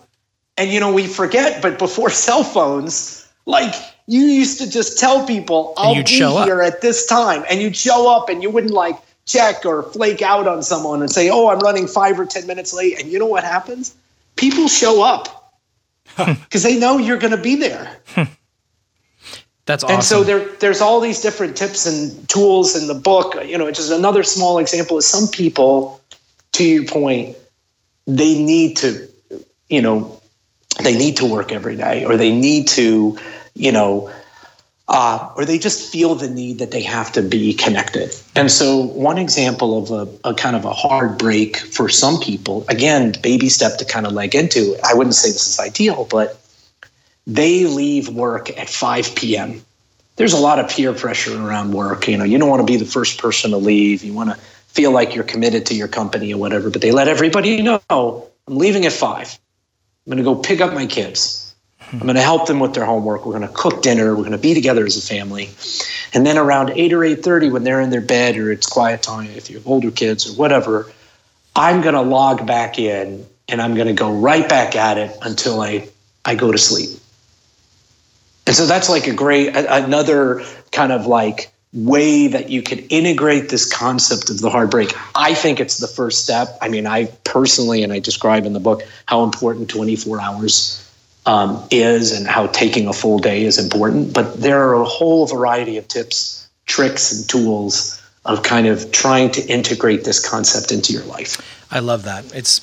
and 0.57 0.71
you 0.71 0.81
know 0.81 0.93
we 0.93 1.07
forget 1.07 1.63
but 1.63 1.79
before 1.79 2.11
cell 2.27 2.45
phones 2.45 3.29
like 3.47 3.75
you 4.07 4.21
used 4.21 4.59
to 4.59 4.71
just 4.71 4.99
tell 4.99 5.27
people 5.27 5.73
i'll 5.77 5.95
be 5.95 6.03
here 6.03 6.63
up. 6.63 6.75
at 6.75 6.81
this 6.81 7.07
time 7.07 7.45
and 7.49 7.61
you'd 7.61 7.77
show 7.77 8.15
up 8.15 8.29
and 8.29 8.43
you 8.43 8.51
wouldn't 8.51 8.75
like 8.75 8.97
check 9.27 9.65
or 9.65 9.83
flake 9.83 10.21
out 10.21 10.47
on 10.47 10.63
someone 10.63 11.01
and 11.01 11.11
say 11.11 11.31
oh 11.31 11.49
i'm 11.49 11.59
running 11.61 11.87
five 11.87 12.19
or 12.19 12.27
ten 12.27 12.47
minutes 12.47 12.73
late 12.73 13.01
and 13.01 13.11
you 13.11 13.19
know 13.19 13.27
what 13.27 13.45
happens 13.45 13.95
people 14.37 14.69
show 14.69 15.03
up 15.03 15.55
because 16.17 16.63
they 16.63 16.79
know 16.79 16.99
you're 16.99 17.19
going 17.19 17.35
to 17.35 17.43
be 17.43 17.57
there 17.57 18.01
That's 19.67 19.83
awesome. 19.83 19.95
And 19.95 20.05
so 20.05 20.25
there, 20.25 20.47
there's 20.57 20.81
all 20.81 21.01
these 21.01 21.21
different 21.21 21.57
tips 21.57 21.87
and 21.87 22.29
tools 22.29 22.77
in 22.77 22.87
the 22.87 22.95
book. 22.95 23.35
You 23.45 23.57
know, 23.57 23.67
it's 23.67 23.79
just 23.79 23.91
another 23.91 24.23
small 24.23 24.59
example 24.59 24.99
is 24.99 25.07
some 25.07 25.29
people, 25.29 26.01
to 26.53 26.65
your 26.65 26.85
point, 26.85 27.37
they 28.07 28.43
need 28.43 28.77
to, 28.79 29.09
you 29.71 29.81
know, 29.81 30.21
they 30.83 30.97
need 30.97 31.17
to 31.19 31.25
work 31.27 31.51
every 31.51 31.77
day, 31.77 32.05
or 32.05 32.17
they 32.17 32.35
need 32.35 32.69
to, 32.69 33.17
you 33.55 33.73
know, 33.73 34.13
uh, 34.87 35.33
or 35.37 35.45
they 35.45 35.59
just 35.59 35.91
feel 35.91 36.15
the 36.15 36.29
need 36.29 36.59
that 36.59 36.71
they 36.71 36.83
have 36.83 37.11
to 37.13 37.23
be 37.23 37.55
connected. 37.55 38.15
And 38.37 38.51
so, 38.51 38.83
one 38.83 39.17
example 39.17 39.79
of 39.79 39.91
a, 40.25 40.29
a, 40.31 40.35
kind 40.35 40.55
of 40.55 40.65
a 40.65 40.73
hard 40.73 41.17
break 41.17 41.57
for 41.57 41.89
some 41.89 42.21
people, 42.21 42.67
again, 42.69 43.15
baby 43.23 43.49
step 43.49 43.79
to 43.79 43.85
kind 43.85 44.07
of 44.07 44.13
leg 44.13 44.35
into. 44.35 44.77
I 44.85 44.95
wouldn't 44.95 45.15
say 45.15 45.31
this 45.31 45.47
is 45.47 45.59
ideal, 45.59 46.07
but 46.11 46.39
they 47.27 47.65
leave 47.65 48.11
work 48.11 48.51
at 48.59 48.69
5 48.69 49.15
p.m. 49.15 49.65
There's 50.17 50.35
a 50.35 50.39
lot 50.39 50.59
of 50.59 50.69
peer 50.69 50.93
pressure 50.93 51.35
around 51.35 51.73
work. 51.73 52.07
You 52.07 52.19
know, 52.19 52.25
you 52.25 52.39
don't 52.39 52.51
want 52.51 52.61
to 52.61 52.71
be 52.71 52.77
the 52.77 52.85
first 52.85 53.19
person 53.19 53.53
to 53.53 53.57
leave. 53.57 54.05
You 54.05 54.13
want 54.13 54.31
to 54.31 54.37
feel 54.37 54.91
like 54.91 55.15
you're 55.15 55.25
committed 55.25 55.67
to 55.67 55.75
your 55.75 55.89
company 55.89 56.35
or 56.35 56.39
whatever, 56.39 56.69
but 56.69 56.83
they 56.83 56.93
let 56.93 57.09
everybody 57.09 57.63
know 57.63 57.81
I'm 58.47 58.57
leaving 58.59 58.85
at 58.85 58.93
five. 58.93 59.39
I'm 60.07 60.11
going 60.11 60.19
to 60.19 60.25
go 60.25 60.35
pick 60.35 60.61
up 60.61 60.75
my 60.75 60.87
kids. 60.87 61.54
I'm 61.95 62.09
going 62.09 62.17
to 62.17 62.23
help 62.23 62.47
them 62.47 62.59
with 62.59 62.75
their 62.75 62.85
homework. 62.85 63.25
We're 63.25 63.39
going 63.39 63.47
to 63.47 63.55
cook 63.55 63.83
dinner. 63.83 64.17
We're 64.17 64.23
going 64.23 64.33
to 64.33 64.39
be 64.39 64.53
together 64.53 64.85
as 64.85 64.97
a 64.97 65.01
family. 65.01 65.51
And 66.13 66.27
then 66.27 66.37
around 66.37 66.71
8 66.71 66.93
or 66.93 67.01
8:30 67.01 67.53
when 67.53 67.63
they're 67.63 67.81
in 67.81 67.91
their 67.91 68.01
bed 68.01 68.37
or 68.37 68.51
it's 68.51 68.67
quiet 68.67 69.03
time 69.03 69.31
if 69.31 69.49
you 69.49 69.57
have 69.57 69.67
older 69.67 69.91
kids 69.91 70.29
or 70.29 70.33
whatever, 70.37 70.91
I'm 71.55 71.83
going 71.83 71.95
to 71.95 72.03
log 72.03 72.47
back 72.47 72.79
in 72.79 73.25
and 73.49 73.63
I'm 73.63 73.75
going 73.75 73.87
to 73.87 73.93
go 73.93 74.13
right 74.13 74.49
back 74.49 74.75
at 74.75 74.99
it 74.99 75.17
until 75.23 75.61
I 75.61 75.89
I 76.25 76.35
go 76.35 76.51
to 76.51 76.59
sleep. 76.59 76.91
And 78.47 78.57
so 78.57 78.67
that's 78.67 78.89
like 78.89 79.07
a 79.07 79.15
great, 79.15 79.55
another 79.55 80.43
kind 80.73 80.93
of 80.93 81.07
like 81.07 81.51
way 81.73 82.27
that 82.29 82.51
you 82.51 82.63
could 82.63 82.85
integrate 82.91 83.51
this 83.51 83.73
concept 83.73 84.31
of 84.31 84.41
the 84.41 84.51
hard 84.51 84.71
break. 84.71 84.93
I 85.15 85.35
think 85.35 85.61
it's 85.61 85.79
the 85.79 85.89
first 85.89 86.23
step. 86.23 86.59
I 86.61 86.69
mean, 86.69 86.87
I 86.87 87.07
personally, 87.25 87.83
and 87.83 87.93
I 87.93 88.01
describe 88.01 88.47
in 88.47 88.53
the 88.53 88.61
book 88.61 88.83
how 89.07 89.23
important 89.23 89.71
24 89.71 90.21
hours 90.21 90.81
um, 91.27 91.67
is 91.71 92.13
and 92.13 92.27
how 92.27 92.47
taking 92.49 92.87
a 92.87 92.93
full 92.93 93.19
day 93.19 93.45
is 93.45 93.59
important. 93.59 94.13
But 94.13 94.41
there 94.41 94.69
are 94.69 94.75
a 94.75 94.85
whole 94.85 95.27
variety 95.27 95.77
of 95.77 95.89
tips, 95.89 96.49
tricks, 96.67 97.13
and 97.13 97.29
tools 97.29 98.01
of 98.25 98.43
kind 98.43 98.67
of 98.67 98.91
trying 98.93 99.31
to 99.33 99.47
integrate 99.47 100.05
this 100.05 100.27
concept 100.27 100.73
into 100.73 100.93
your 100.93 101.05
life. 101.05 101.41
I 101.71 101.81
love 101.81 102.05
that. 102.05 102.35
It's 102.35 102.61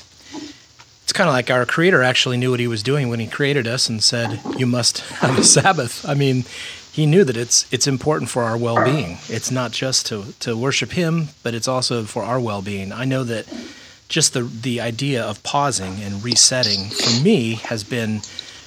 it's 1.04 1.14
kind 1.14 1.28
of 1.28 1.34
like 1.34 1.52
our 1.52 1.66
creator 1.66 2.02
actually 2.02 2.38
knew 2.38 2.52
what 2.52 2.60
he 2.60 2.68
was 2.68 2.82
doing 2.82 3.10
when 3.10 3.20
he 3.20 3.28
created 3.28 3.68
us 3.68 3.90
and 3.90 4.02
said, 4.02 4.40
"You 4.58 4.66
must 4.66 5.00
have 5.00 5.38
a 5.38 5.44
Sabbath." 5.44 6.08
I 6.08 6.14
mean, 6.14 6.46
he 6.92 7.06
knew 7.06 7.24
that 7.24 7.38
it's 7.38 7.66
it's 7.72 7.88
important 7.88 8.30
for 8.30 8.44
our 8.44 8.58
well-being. 8.58 9.18
It's 9.28 9.52
not 9.52 9.72
just 9.72 10.06
to 10.08 10.34
to 10.40 10.56
worship 10.56 10.92
him, 10.94 11.30
but 11.44 11.54
it's 11.54 11.68
also 11.68 12.04
for 12.04 12.24
our 12.24 12.40
well-being. 12.40 12.92
I 12.92 13.06
know 13.06 13.24
that 13.24 13.46
just 14.08 14.34
the 14.34 14.44
the 14.44 14.80
idea 14.82 15.24
of 15.24 15.42
pausing 15.44 16.02
and 16.02 16.24
resetting 16.24 16.90
for 16.90 17.24
me 17.24 17.56
has 17.56 17.84
been 17.84 18.22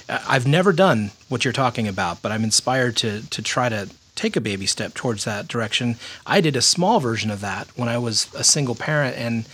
I've 0.07 0.47
never 0.47 0.71
done 0.71 1.11
what 1.29 1.43
you're 1.43 1.53
talking 1.53 1.87
about, 1.87 2.21
but 2.21 2.31
I'm 2.31 2.43
inspired 2.43 2.95
to 2.97 3.27
to 3.29 3.41
try 3.41 3.69
to 3.69 3.89
take 4.15 4.35
a 4.35 4.41
baby 4.41 4.65
step 4.65 4.93
towards 4.93 5.25
that 5.25 5.47
direction. 5.47 5.97
I 6.25 6.41
did 6.41 6.55
a 6.55 6.61
small 6.61 6.99
version 6.99 7.31
of 7.31 7.41
that 7.41 7.67
when 7.75 7.89
I 7.89 7.97
was 7.97 8.33
a 8.33 8.43
single 8.43 8.75
parent 8.75 9.17
and 9.17 9.45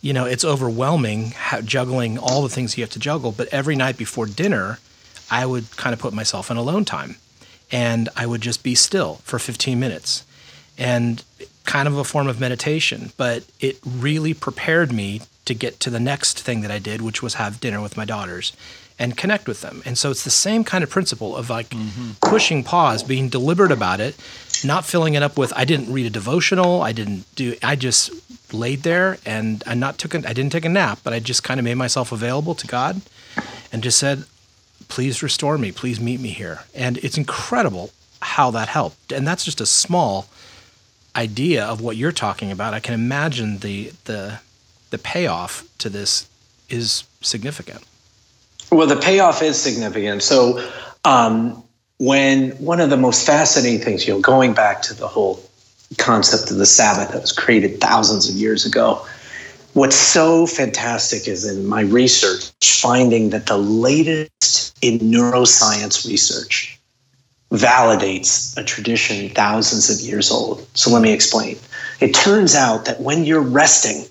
you 0.00 0.12
know, 0.12 0.26
it's 0.26 0.44
overwhelming 0.44 1.34
juggling 1.64 2.18
all 2.18 2.42
the 2.42 2.48
things 2.48 2.78
you 2.78 2.84
have 2.84 2.90
to 2.92 3.00
juggle. 3.00 3.32
But 3.32 3.48
every 3.48 3.74
night 3.74 3.96
before 3.96 4.26
dinner, 4.26 4.78
I 5.30 5.44
would 5.44 5.76
kind 5.76 5.92
of 5.92 5.98
put 5.98 6.12
myself 6.14 6.50
in 6.50 6.56
alone 6.56 6.84
time 6.84 7.16
and 7.72 8.08
I 8.16 8.24
would 8.26 8.40
just 8.40 8.62
be 8.62 8.74
still 8.74 9.16
for 9.24 9.38
15 9.38 9.78
minutes 9.78 10.24
and 10.78 11.24
kind 11.64 11.88
of 11.88 11.98
a 11.98 12.04
form 12.04 12.28
of 12.28 12.40
meditation. 12.40 13.10
But 13.16 13.42
it 13.60 13.78
really 13.84 14.34
prepared 14.34 14.92
me 14.92 15.22
to 15.44 15.54
get 15.54 15.80
to 15.80 15.90
the 15.90 16.00
next 16.00 16.40
thing 16.40 16.60
that 16.60 16.70
I 16.70 16.78
did, 16.78 17.02
which 17.02 17.22
was 17.22 17.34
have 17.34 17.60
dinner 17.60 17.80
with 17.80 17.96
my 17.96 18.04
daughters 18.04 18.52
and 18.98 19.16
connect 19.16 19.46
with 19.46 19.60
them. 19.60 19.82
And 19.84 19.96
so 19.96 20.10
it's 20.10 20.24
the 20.24 20.30
same 20.30 20.64
kind 20.64 20.82
of 20.82 20.90
principle 20.90 21.36
of 21.36 21.50
like 21.50 21.70
mm-hmm. 21.70 22.12
pushing 22.20 22.64
pause, 22.64 23.02
being 23.02 23.28
deliberate 23.28 23.70
about 23.70 24.00
it, 24.00 24.16
not 24.64 24.84
filling 24.84 25.14
it 25.14 25.22
up 25.22 25.38
with 25.38 25.52
I 25.56 25.64
didn't 25.64 25.92
read 25.92 26.06
a 26.06 26.10
devotional, 26.10 26.82
I 26.82 26.92
didn't 26.92 27.24
do 27.34 27.54
I 27.62 27.76
just 27.76 28.10
laid 28.52 28.82
there 28.82 29.18
and 29.24 29.62
I 29.66 29.74
not 29.74 29.98
took 29.98 30.14
a, 30.14 30.18
I 30.28 30.32
didn't 30.32 30.50
take 30.50 30.64
a 30.64 30.70
nap, 30.70 31.00
but 31.04 31.12
I 31.12 31.20
just 31.20 31.44
kind 31.44 31.60
of 31.60 31.64
made 31.64 31.76
myself 31.76 32.12
available 32.12 32.54
to 32.56 32.66
God 32.66 33.00
and 33.72 33.82
just 33.82 33.98
said, 33.98 34.24
"Please 34.88 35.22
restore 35.22 35.58
me, 35.58 35.70
please 35.70 36.00
meet 36.00 36.20
me 36.20 36.30
here." 36.30 36.64
And 36.74 36.98
it's 36.98 37.18
incredible 37.18 37.90
how 38.20 38.50
that 38.50 38.68
helped. 38.68 39.12
And 39.12 39.26
that's 39.26 39.44
just 39.44 39.60
a 39.60 39.66
small 39.66 40.28
idea 41.14 41.64
of 41.64 41.80
what 41.80 41.96
you're 41.96 42.12
talking 42.12 42.50
about. 42.50 42.74
I 42.74 42.80
can 42.80 42.94
imagine 42.94 43.58
the 43.58 43.92
the 44.04 44.40
the 44.90 44.98
payoff 44.98 45.64
to 45.78 45.88
this 45.88 46.28
is 46.68 47.04
significant. 47.20 47.84
Well, 48.70 48.86
the 48.86 48.96
payoff 48.96 49.42
is 49.42 49.60
significant. 49.60 50.22
So, 50.22 50.70
um, 51.04 51.62
when 51.98 52.50
one 52.52 52.80
of 52.80 52.90
the 52.90 52.96
most 52.96 53.26
fascinating 53.26 53.80
things, 53.80 54.06
you 54.06 54.14
know, 54.14 54.20
going 54.20 54.54
back 54.54 54.82
to 54.82 54.94
the 54.94 55.08
whole 55.08 55.42
concept 55.96 56.50
of 56.50 56.58
the 56.58 56.66
Sabbath 56.66 57.12
that 57.12 57.20
was 57.20 57.32
created 57.32 57.80
thousands 57.80 58.28
of 58.28 58.36
years 58.36 58.64
ago, 58.66 59.04
what's 59.72 59.96
so 59.96 60.46
fantastic 60.46 61.26
is 61.26 61.44
in 61.44 61.66
my 61.66 61.80
research 61.80 62.52
finding 62.62 63.30
that 63.30 63.46
the 63.46 63.58
latest 63.58 64.76
in 64.82 64.98
neuroscience 64.98 66.06
research 66.06 66.78
validates 67.50 68.56
a 68.56 68.64
tradition 68.64 69.30
thousands 69.30 69.88
of 69.88 70.00
years 70.06 70.30
old. 70.30 70.66
So 70.74 70.90
let 70.90 71.02
me 71.02 71.12
explain. 71.12 71.56
It 72.00 72.14
turns 72.14 72.54
out 72.54 72.84
that 72.84 73.00
when 73.00 73.24
you're 73.24 73.40
resting, 73.40 74.04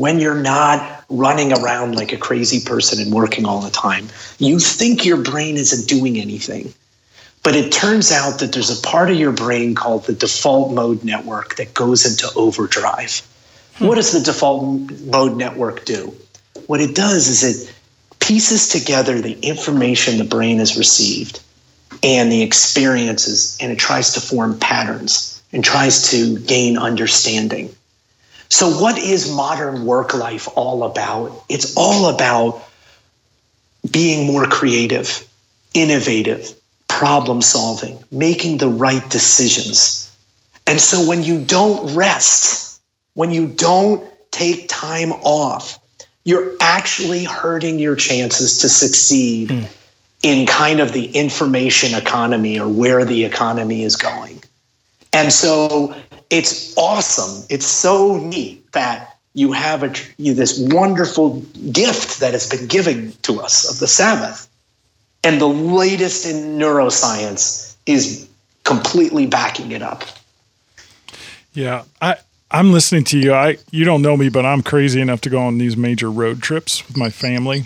when 0.00 0.18
you're 0.18 0.34
not 0.34 1.04
running 1.10 1.52
around 1.52 1.94
like 1.94 2.10
a 2.10 2.16
crazy 2.16 2.64
person 2.64 3.02
and 3.02 3.12
working 3.12 3.44
all 3.44 3.60
the 3.60 3.70
time, 3.70 4.08
you 4.38 4.58
think 4.58 5.04
your 5.04 5.18
brain 5.18 5.58
isn't 5.58 5.86
doing 5.86 6.16
anything. 6.16 6.72
But 7.42 7.54
it 7.54 7.70
turns 7.70 8.10
out 8.10 8.38
that 8.38 8.52
there's 8.52 8.70
a 8.70 8.80
part 8.80 9.10
of 9.10 9.16
your 9.16 9.32
brain 9.32 9.74
called 9.74 10.06
the 10.06 10.14
default 10.14 10.72
mode 10.72 11.04
network 11.04 11.56
that 11.56 11.74
goes 11.74 12.06
into 12.06 12.34
overdrive. 12.34 13.20
Hmm. 13.74 13.88
What 13.88 13.96
does 13.96 14.12
the 14.12 14.20
default 14.20 14.90
mode 15.02 15.36
network 15.36 15.84
do? 15.84 16.14
What 16.66 16.80
it 16.80 16.94
does 16.94 17.28
is 17.28 17.42
it 17.44 17.74
pieces 18.20 18.70
together 18.70 19.20
the 19.20 19.38
information 19.40 20.16
the 20.16 20.24
brain 20.24 20.60
has 20.60 20.78
received 20.78 21.40
and 22.02 22.32
the 22.32 22.40
experiences, 22.40 23.58
and 23.60 23.70
it 23.70 23.78
tries 23.78 24.14
to 24.14 24.20
form 24.22 24.58
patterns 24.58 25.42
and 25.52 25.62
tries 25.62 26.10
to 26.10 26.38
gain 26.38 26.78
understanding. 26.78 27.74
So, 28.50 28.68
what 28.68 28.98
is 28.98 29.32
modern 29.32 29.86
work 29.86 30.12
life 30.12 30.48
all 30.56 30.82
about? 30.82 31.44
It's 31.48 31.76
all 31.76 32.06
about 32.12 32.62
being 33.88 34.26
more 34.26 34.44
creative, 34.44 35.26
innovative, 35.72 36.52
problem 36.88 37.42
solving, 37.42 38.02
making 38.10 38.58
the 38.58 38.68
right 38.68 39.08
decisions. 39.08 40.14
And 40.66 40.80
so, 40.80 41.06
when 41.06 41.22
you 41.22 41.44
don't 41.44 41.94
rest, 41.94 42.80
when 43.14 43.30
you 43.30 43.46
don't 43.46 44.04
take 44.32 44.68
time 44.68 45.12
off, 45.12 45.78
you're 46.24 46.52
actually 46.60 47.24
hurting 47.24 47.78
your 47.78 47.94
chances 47.96 48.58
to 48.58 48.68
succeed 48.68 49.48
mm. 49.48 49.68
in 50.22 50.46
kind 50.46 50.80
of 50.80 50.92
the 50.92 51.06
information 51.06 51.94
economy 51.94 52.58
or 52.58 52.68
where 52.68 53.04
the 53.04 53.24
economy 53.24 53.84
is 53.84 53.96
going. 53.96 54.42
And 55.12 55.32
so 55.32 55.94
it's 56.30 56.76
awesome. 56.76 57.44
It's 57.50 57.66
so 57.66 58.16
neat 58.16 58.72
that 58.72 59.18
you 59.34 59.52
have 59.52 59.82
a, 59.82 59.92
you, 60.16 60.34
this 60.34 60.58
wonderful 60.58 61.40
gift 61.72 62.20
that 62.20 62.32
has 62.32 62.48
been 62.48 62.66
given 62.66 63.12
to 63.22 63.40
us 63.40 63.70
of 63.70 63.78
the 63.78 63.86
Sabbath. 63.86 64.48
And 65.22 65.40
the 65.40 65.48
latest 65.48 66.26
in 66.26 66.58
neuroscience 66.58 67.76
is 67.86 68.28
completely 68.64 69.26
backing 69.26 69.72
it 69.72 69.82
up. 69.82 70.04
Yeah, 71.52 71.84
I 72.00 72.16
I'm 72.50 72.72
listening 72.72 73.04
to 73.04 73.18
you. 73.18 73.34
I 73.34 73.58
you 73.70 73.84
don't 73.84 74.02
know 74.02 74.16
me, 74.16 74.28
but 74.28 74.46
I'm 74.46 74.62
crazy 74.62 75.00
enough 75.00 75.20
to 75.22 75.30
go 75.30 75.40
on 75.40 75.58
these 75.58 75.76
major 75.76 76.10
road 76.10 76.42
trips 76.42 76.86
with 76.86 76.96
my 76.96 77.10
family. 77.10 77.64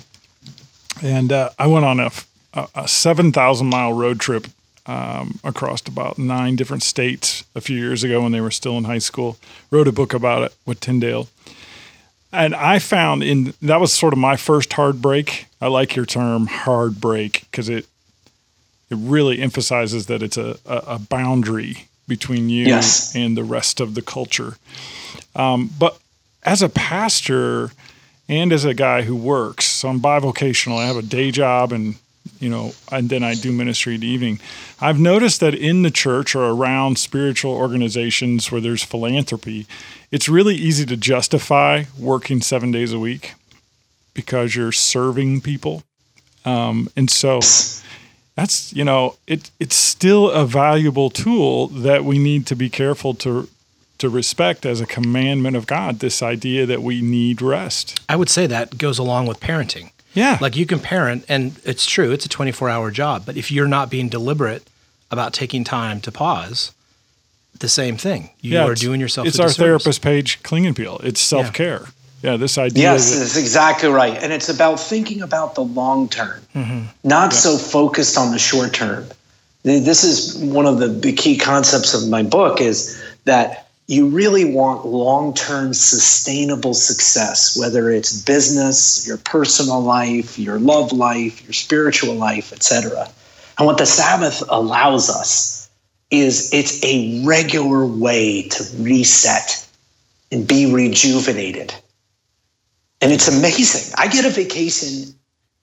And 1.02 1.32
uh, 1.32 1.50
I 1.58 1.66
went 1.66 1.84
on 1.84 2.00
a, 2.00 2.10
a 2.74 2.88
7,000 2.88 3.66
mile 3.66 3.92
road 3.92 4.20
trip 4.20 4.46
um, 4.86 5.38
across 5.42 5.86
about 5.86 6.18
nine 6.18 6.56
different 6.56 6.82
states 6.82 7.44
a 7.54 7.60
few 7.60 7.76
years 7.78 8.04
ago 8.04 8.22
when 8.22 8.32
they 8.32 8.40
were 8.40 8.50
still 8.50 8.76
in 8.76 8.84
high 8.84 8.98
school. 8.98 9.38
Wrote 9.70 9.88
a 9.88 9.92
book 9.92 10.12
about 10.14 10.42
it 10.42 10.54
with 10.66 10.80
Tyndale. 10.80 11.28
And 12.32 12.54
I 12.54 12.80
found 12.80 13.22
in 13.22 13.54
that 13.62 13.80
was 13.80 13.92
sort 13.92 14.12
of 14.12 14.18
my 14.18 14.36
first 14.36 14.72
hard 14.72 15.00
break. 15.00 15.46
I 15.60 15.68
like 15.68 15.94
your 15.94 16.04
term 16.04 16.46
hard 16.46 17.00
break 17.00 17.46
because 17.50 17.68
it 17.68 17.86
it 18.90 18.98
really 18.98 19.40
emphasizes 19.40 20.06
that 20.06 20.22
it's 20.22 20.36
a, 20.36 20.58
a, 20.66 20.76
a 20.76 20.98
boundary 20.98 21.88
between 22.06 22.48
you 22.50 22.66
yes. 22.66 23.14
and 23.16 23.36
the 23.36 23.44
rest 23.44 23.80
of 23.80 23.94
the 23.94 24.02
culture. 24.02 24.58
Um, 25.34 25.70
but 25.78 25.98
as 26.42 26.60
a 26.60 26.68
pastor 26.68 27.70
and 28.28 28.52
as 28.52 28.64
a 28.64 28.74
guy 28.74 29.02
who 29.02 29.16
works, 29.16 29.64
so 29.64 29.88
I'm 29.88 30.00
bivocational. 30.00 30.78
I 30.78 30.86
have 30.86 30.96
a 30.96 31.02
day 31.02 31.30
job 31.30 31.72
and 31.72 31.96
you 32.40 32.48
know, 32.48 32.72
and 32.90 33.08
then 33.08 33.22
I 33.22 33.34
do 33.34 33.52
ministry 33.52 33.94
in 33.94 34.00
the 34.00 34.06
evening. 34.06 34.40
I've 34.80 34.98
noticed 34.98 35.40
that 35.40 35.54
in 35.54 35.82
the 35.82 35.90
church 35.90 36.34
or 36.34 36.44
around 36.44 36.98
spiritual 36.98 37.52
organizations 37.52 38.50
where 38.50 38.60
there's 38.60 38.82
philanthropy, 38.82 39.66
it's 40.10 40.28
really 40.28 40.54
easy 40.54 40.86
to 40.86 40.96
justify 40.96 41.84
working 41.98 42.40
seven 42.40 42.70
days 42.70 42.92
a 42.92 42.98
week 42.98 43.34
because 44.14 44.56
you're 44.56 44.72
serving 44.72 45.40
people. 45.40 45.82
Um, 46.44 46.88
and 46.96 47.10
so 47.10 47.40
that's, 48.36 48.72
you 48.72 48.84
know, 48.84 49.16
it, 49.26 49.50
it's 49.60 49.76
still 49.76 50.30
a 50.30 50.46
valuable 50.46 51.10
tool 51.10 51.68
that 51.68 52.04
we 52.04 52.18
need 52.18 52.46
to 52.46 52.56
be 52.56 52.68
careful 52.68 53.14
to 53.14 53.48
to 53.96 54.08
respect 54.08 54.66
as 54.66 54.80
a 54.80 54.86
commandment 54.86 55.56
of 55.56 55.68
God 55.68 56.00
this 56.00 56.20
idea 56.20 56.66
that 56.66 56.82
we 56.82 57.00
need 57.00 57.40
rest. 57.40 58.00
I 58.08 58.16
would 58.16 58.28
say 58.28 58.46
that 58.48 58.76
goes 58.76 58.98
along 58.98 59.26
with 59.26 59.38
parenting. 59.38 59.92
Yeah. 60.14 60.38
Like 60.40 60.56
you 60.56 60.64
can 60.64 60.78
parent, 60.78 61.24
and 61.28 61.60
it's 61.64 61.86
true, 61.86 62.12
it's 62.12 62.24
a 62.24 62.28
24 62.28 62.70
hour 62.70 62.90
job. 62.90 63.24
But 63.26 63.36
if 63.36 63.50
you're 63.50 63.68
not 63.68 63.90
being 63.90 64.08
deliberate 64.08 64.68
about 65.10 65.32
taking 65.32 65.64
time 65.64 66.00
to 66.02 66.12
pause, 66.12 66.72
the 67.58 67.68
same 67.68 67.96
thing. 67.96 68.30
You 68.40 68.54
yeah, 68.54 68.64
are 68.64 68.74
doing 68.74 69.00
yourself. 69.00 69.26
It's 69.26 69.38
our 69.38 69.50
therapist 69.50 70.02
page 70.02 70.42
Klingenpeel. 70.42 71.04
It's 71.04 71.20
self 71.20 71.52
care. 71.52 71.86
Yeah. 72.22 72.32
yeah. 72.32 72.36
this 72.36 72.58
idea. 72.58 72.82
Yes, 72.82 73.12
that, 73.12 73.18
that's 73.20 73.36
exactly 73.36 73.88
right. 73.88 74.16
And 74.22 74.32
it's 74.32 74.48
about 74.48 74.80
thinking 74.80 75.22
about 75.22 75.54
the 75.54 75.62
long 75.62 76.08
term, 76.08 76.40
mm-hmm. 76.54 76.82
not 77.02 77.32
yeah. 77.32 77.38
so 77.38 77.56
focused 77.56 78.18
on 78.18 78.32
the 78.32 78.38
short 78.38 78.72
term. 78.72 79.06
This 79.62 80.04
is 80.04 80.36
one 80.36 80.66
of 80.66 80.78
the, 80.78 80.88
the 80.88 81.12
key 81.12 81.38
concepts 81.38 81.94
of 81.94 82.08
my 82.10 82.22
book 82.22 82.60
is 82.60 83.02
that 83.24 83.63
you 83.86 84.08
really 84.08 84.44
want 84.46 84.86
long-term 84.86 85.74
sustainable 85.74 86.74
success 86.74 87.56
whether 87.58 87.90
it's 87.90 88.22
business 88.22 89.06
your 89.06 89.18
personal 89.18 89.80
life 89.80 90.38
your 90.38 90.58
love 90.58 90.92
life 90.92 91.42
your 91.44 91.52
spiritual 91.52 92.14
life 92.14 92.52
etc 92.52 93.08
and 93.58 93.66
what 93.66 93.78
the 93.78 93.86
sabbath 93.86 94.42
allows 94.48 95.08
us 95.10 95.64
is 96.10 96.52
it's 96.52 96.82
a 96.84 97.24
regular 97.24 97.86
way 97.86 98.48
to 98.48 98.64
reset 98.78 99.66
and 100.30 100.46
be 100.46 100.72
rejuvenated. 100.72 101.74
And 103.00 103.12
it's 103.12 103.28
amazing. 103.28 103.94
I 103.96 104.08
get 104.08 104.24
a 104.24 104.30
vacation 104.30 105.14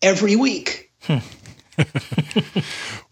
every 0.01 0.35
week. 0.35 0.91
Hmm. 1.01 1.17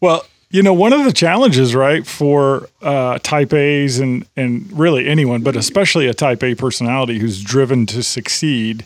well 0.01 0.25
you 0.51 0.63
know, 0.63 0.73
one 0.73 0.93
of 0.93 1.03
the 1.03 1.13
challenges, 1.13 1.75
right, 1.75 2.05
for 2.05 2.69
uh, 2.81 3.19
type 3.19 3.53
A's 3.53 3.99
and, 3.99 4.25
and 4.35 4.67
really 4.77 5.07
anyone, 5.07 5.41
but 5.43 5.55
especially 5.55 6.07
a 6.07 6.13
type 6.13 6.43
A 6.43 6.55
personality 6.55 7.19
who's 7.19 7.43
driven 7.43 7.85
to 7.87 8.01
succeed, 8.01 8.85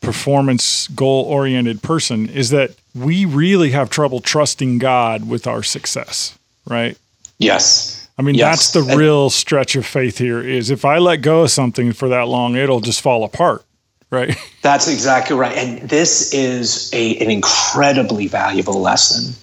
performance 0.00 0.88
goal 0.88 1.24
oriented 1.24 1.82
person, 1.82 2.28
is 2.28 2.50
that 2.50 2.72
we 2.94 3.24
really 3.24 3.70
have 3.70 3.90
trouble 3.90 4.20
trusting 4.20 4.78
God 4.78 5.28
with 5.28 5.46
our 5.46 5.62
success, 5.62 6.36
right? 6.66 6.98
Yes. 7.38 8.08
I 8.18 8.22
mean, 8.22 8.34
yes. 8.34 8.72
that's 8.72 8.72
the 8.72 8.96
real 8.96 9.30
stretch 9.30 9.76
of 9.76 9.86
faith 9.86 10.18
here 10.18 10.40
is 10.40 10.68
if 10.68 10.84
I 10.84 10.98
let 10.98 11.18
go 11.18 11.42
of 11.42 11.50
something 11.50 11.92
for 11.92 12.08
that 12.08 12.28
long, 12.28 12.56
it'll 12.56 12.80
just 12.80 13.00
fall 13.00 13.24
apart. 13.24 13.64
Right. 14.10 14.36
That's 14.60 14.88
exactly 14.88 15.34
right. 15.34 15.56
And 15.56 15.88
this 15.88 16.34
is 16.34 16.92
a, 16.92 17.16
an 17.16 17.30
incredibly 17.30 18.26
valuable 18.26 18.78
lesson 18.78 19.34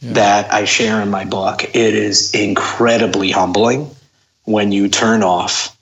yeah. 0.00 0.12
that 0.14 0.52
I 0.52 0.64
share 0.64 1.00
in 1.00 1.10
my 1.10 1.24
book. 1.24 1.64
It 1.64 1.94
is 1.94 2.34
incredibly 2.34 3.30
humbling 3.30 3.90
when 4.44 4.72
you 4.72 4.88
turn 4.88 5.22
off 5.22 5.76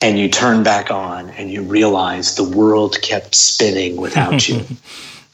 and 0.00 0.18
you 0.18 0.28
turn 0.28 0.62
back 0.62 0.90
on 0.90 1.30
and 1.30 1.50
you 1.50 1.62
realize 1.62 2.36
the 2.36 2.44
world 2.44 3.00
kept 3.02 3.34
spinning 3.34 3.96
without 3.96 4.48
you. 4.48 4.64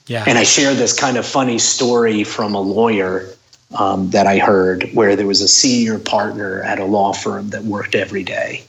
yeah. 0.06 0.24
And 0.26 0.38
I 0.38 0.44
share 0.44 0.74
this 0.74 0.98
kind 0.98 1.16
of 1.16 1.26
funny 1.26 1.58
story 1.58 2.24
from 2.24 2.54
a 2.54 2.60
lawyer 2.60 3.28
um, 3.74 4.10
that 4.10 4.26
I 4.26 4.38
heard 4.38 4.90
where 4.92 5.16
there 5.16 5.26
was 5.26 5.40
a 5.40 5.48
senior 5.48 5.98
partner 5.98 6.62
at 6.62 6.78
a 6.78 6.84
law 6.84 7.12
firm 7.12 7.50
that 7.50 7.64
worked 7.64 7.94
every 7.94 8.22
day. 8.22 8.64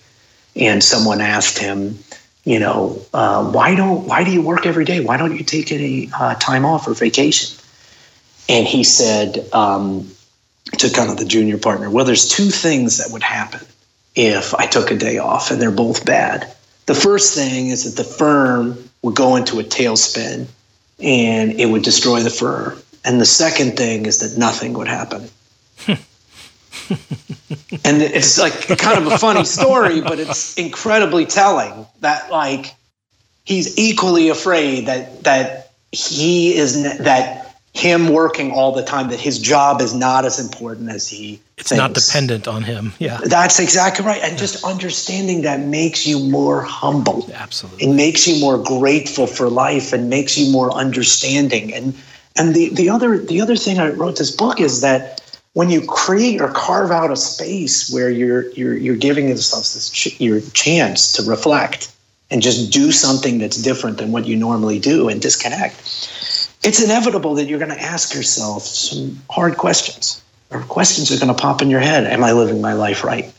And 0.56 0.84
someone 0.84 1.20
asked 1.20 1.58
him, 1.58 1.98
you 2.44 2.60
know, 2.60 3.02
uh, 3.14 3.50
why 3.52 3.76
don't 3.76 4.06
why 4.06 4.24
do 4.24 4.32
you 4.32 4.42
work 4.42 4.66
every 4.66 4.86
day? 4.86 5.00
Why 5.00 5.18
don't 5.18 5.36
you 5.36 5.44
take 5.44 5.72
any 5.72 6.10
uh, 6.14 6.36
time 6.36 6.66
off 6.66 6.88
or 6.88 6.94
vacation? 6.94 7.58
And 8.50 8.68
he 8.68 8.84
said 8.84 9.48
um, 9.54 10.10
to 10.78 10.90
kind 10.90 11.10
of 11.10 11.18
the 11.18 11.26
junior 11.26 11.58
partner, 11.58 11.90
well, 11.90 12.06
there's 12.06 12.28
two 12.30 12.50
things 12.50 12.98
that 12.98 13.12
would 13.12 13.24
happen 13.24 13.66
if 14.16 14.54
I 14.54 14.66
took 14.66 14.92
a 14.92 14.96
day 14.96 15.18
off, 15.18 15.52
and 15.52 15.62
they're 15.62 15.72
both 15.72 16.06
bad. 16.06 16.54
The 16.86 16.96
first 16.96 17.34
thing 17.34 17.68
is 17.68 17.84
that 17.86 18.02
the 18.02 18.08
firm 18.08 18.90
would 19.02 19.16
go 19.16 19.36
into 19.36 19.60
a 19.60 19.64
tailspin 19.64 20.48
and 21.00 21.60
it 21.60 21.66
would 21.68 21.84
destroy 21.84 22.22
the 22.22 22.30
firm. 22.30 22.80
And 23.06 23.20
the 23.20 23.26
second 23.26 23.78
thing 23.78 24.06
is 24.06 24.20
that 24.20 24.38
nothing 24.38 24.74
would 24.74 24.88
happen. 24.88 25.30
and 25.88 26.00
it's 28.02 28.38
like 28.38 28.68
kind 28.78 29.06
of 29.06 29.12
a 29.12 29.18
funny 29.18 29.46
story, 29.46 30.02
but 30.02 30.20
it's 30.20 30.58
incredibly 30.58 31.26
telling 31.26 31.86
that 32.00 32.32
like 32.32 32.74
he's 33.44 33.78
equally 33.78 34.30
afraid 34.30 34.86
that 34.88 35.24
that 35.24 35.72
he 35.92 36.56
is 36.56 36.82
that 37.00 37.43
him 37.74 38.10
working 38.10 38.52
all 38.52 38.72
the 38.72 38.84
time 38.84 39.10
that 39.10 39.20
his 39.20 39.40
job 39.40 39.82
is 39.82 39.94
not 39.94 40.26
as 40.26 40.40
important 40.40 40.90
as 40.90 41.08
he 41.08 41.42
it's 41.58 41.70
thinks. 41.70 41.80
not 41.80 41.94
dependent 41.94 42.48
on 42.48 42.64
him 42.64 42.94
yeah. 43.00 43.20
That's 43.26 43.60
exactly 43.60 44.06
right. 44.06 44.22
And 44.22 44.38
just 44.38 44.64
understanding 44.64 45.42
that 45.42 45.60
makes 45.60 46.06
you 46.06 46.20
more 46.20 46.62
humble. 46.62 47.30
Absolutely. 47.34 47.88
It 47.88 47.94
makes 47.94 48.28
you 48.28 48.40
more 48.40 48.58
grateful 48.58 49.28
for 49.28 49.50
life 49.50 49.92
and 49.92 50.10
makes 50.10 50.38
you 50.38 50.52
more 50.52 50.72
understanding. 50.72 51.74
And 51.74 51.96
and 52.36 52.54
the 52.54 52.70
the 52.70 52.90
other 52.90 53.18
the 53.18 53.42
other 53.42 53.56
thing 53.56 53.80
i 53.80 53.90
wrote 53.90 54.18
this 54.18 54.32
book 54.32 54.60
is 54.60 54.82
that 54.82 55.20
when 55.54 55.70
you 55.70 55.86
create 55.86 56.42
or 56.42 56.50
carve 56.50 56.92
out 56.92 57.12
a 57.12 57.16
space 57.16 57.92
where 57.92 58.10
you're 58.10 58.50
you're 58.52 58.76
you're 58.76 58.96
giving 58.96 59.30
yourself 59.30 59.64
this 59.74 59.90
ch- 59.90 60.20
your 60.20 60.42
chance 60.54 61.12
to 61.14 61.24
reflect 61.24 61.92
and 62.32 62.42
just 62.42 62.72
do 62.72 62.92
something 62.92 63.38
that's 63.38 63.58
different 63.62 63.98
than 64.00 64.12
what 64.12 64.26
you 64.26 64.36
normally 64.36 64.80
do 64.80 65.08
and 65.08 65.22
disconnect, 65.22 65.76
it's 66.64 66.82
inevitable 66.82 67.36
that 67.36 67.46
you're 67.46 67.60
going 67.60 67.72
to 67.72 67.82
ask 67.82 68.14
yourself 68.14 68.64
some 68.64 69.22
hard 69.30 69.58
questions. 69.58 70.22
Or 70.50 70.62
questions 70.62 71.12
are 71.12 71.18
going 71.24 71.36
to 71.36 71.42
pop 71.42 71.62
in 71.62 71.70
your 71.70 71.80
head. 71.80 72.06
Am 72.06 72.24
I 72.24 72.32
living 72.32 72.62
my 72.62 72.74
life 72.74 73.04
right? 73.04 73.34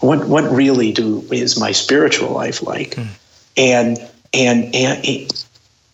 What 0.00 0.26
what 0.26 0.50
really 0.50 0.92
do 0.92 1.22
is 1.30 1.58
my 1.58 1.72
spiritual 1.72 2.30
life 2.32 2.62
like? 2.62 2.96
Mm. 2.96 3.08
And 3.56 4.10
and 4.32 4.74
and 4.74 5.46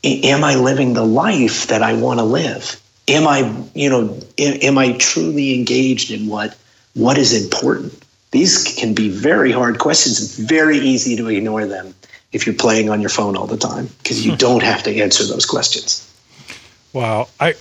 am 0.05 0.45
I 0.45 0.55
living 0.55 0.95
the 0.95 1.05
life 1.05 1.67
that 1.67 1.83
I 1.83 1.95
want 1.95 2.21
to 2.21 2.25
live? 2.25 2.81
Am 3.09 3.27
I, 3.27 3.55
you 3.75 3.91
know, 3.91 4.19
am 4.39 4.79
I 4.79 4.93
truly 4.93 5.55
engaged 5.55 6.11
in 6.11 6.27
what 6.27 6.57
what 6.95 7.19
is 7.19 7.45
important? 7.45 8.03
These 8.31 8.75
can 8.77 8.95
be 8.95 9.09
very 9.09 9.53
hard 9.53 9.79
questions. 9.79 10.21
It's 10.21 10.39
very 10.39 10.79
easy 10.79 11.17
to 11.17 11.29
ignore 11.29 11.67
them 11.67 11.95
if 12.33 12.47
you're 12.47 12.55
playing 12.55 12.91
on 12.91 13.01
your 13.01 13.11
phone 13.11 13.37
all 13.37 13.47
the 13.47 13.57
time 13.57 13.89
because 13.99 14.25
you 14.25 14.33
hmm. 14.33 14.39
don't 14.39 14.63
have 14.63 14.83
to 14.85 15.01
answer 15.01 15.25
those 15.25 15.47
questions. 15.47 16.06
Wow, 16.97 17.29
I 17.39 17.55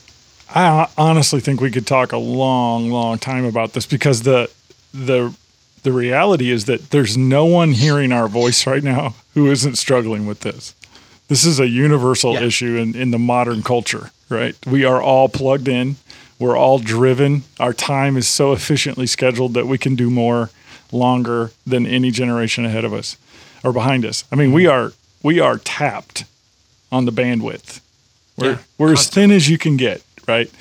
I 0.54 0.88
honestly 0.98 1.42
think 1.42 1.60
we 1.60 1.70
could 1.70 1.86
talk 1.86 2.14
a 2.14 2.18
long, 2.18 2.90
long 2.90 3.18
time 3.18 3.44
about 3.44 3.74
this 3.74 3.86
because 3.86 4.22
the 4.22 4.50
the 4.94 5.36
the 5.84 5.92
reality 5.92 6.50
is 6.50 6.66
that 6.66 6.92
there's 6.92 7.18
no 7.18 7.46
one 7.46 7.74
hearing 7.74 8.14
our 8.14 8.30
voice 8.30 8.66
right 8.66 8.82
now 8.82 9.14
who 9.34 9.52
isn't 9.52 9.76
struggling 9.76 10.26
with 10.26 10.40
this 10.40 10.74
this 11.28 11.44
is 11.44 11.60
a 11.60 11.68
universal 11.68 12.34
yeah. 12.34 12.44
issue 12.44 12.78
in, 12.78 12.96
in 12.96 13.12
the 13.12 13.20
modern 13.20 13.64
culture, 13.64 14.12
right? 14.30 14.56
We 14.66 14.86
are 14.86 15.02
all 15.02 15.28
plugged 15.28 15.68
in. 15.68 15.96
We're 16.38 16.58
all 16.58 16.80
driven. 16.80 17.44
Our 17.60 17.74
time 17.74 18.16
is 18.18 18.28
so 18.28 18.54
efficiently 18.54 19.08
scheduled 19.08 19.54
that 19.56 19.68
we 19.68 19.78
can 19.78 19.96
do 19.96 20.10
more 20.10 20.50
longer 20.92 21.52
than 21.66 21.86
any 21.86 22.12
generation 22.12 22.66
ahead 22.66 22.86
of 22.86 22.94
us 22.94 23.18
or 23.64 23.74
behind 23.74 24.06
us. 24.06 24.24
I 24.32 24.36
mean, 24.36 24.54
we 24.54 24.64
mm-hmm. 24.64 24.88
are 24.88 24.94
we 25.24 25.40
are 25.40 25.58
tapped 25.58 26.24
on 26.90 27.06
the 27.06 27.12
bandwidth. 27.12 27.82
We're 28.38 28.52
yeah, 28.52 28.58
we're 28.78 28.94
as 28.94 29.08
thin 29.08 29.32
as 29.32 29.50
you 29.50 29.58
can 29.58 29.78
get, 29.78 30.04
right? 30.28 30.52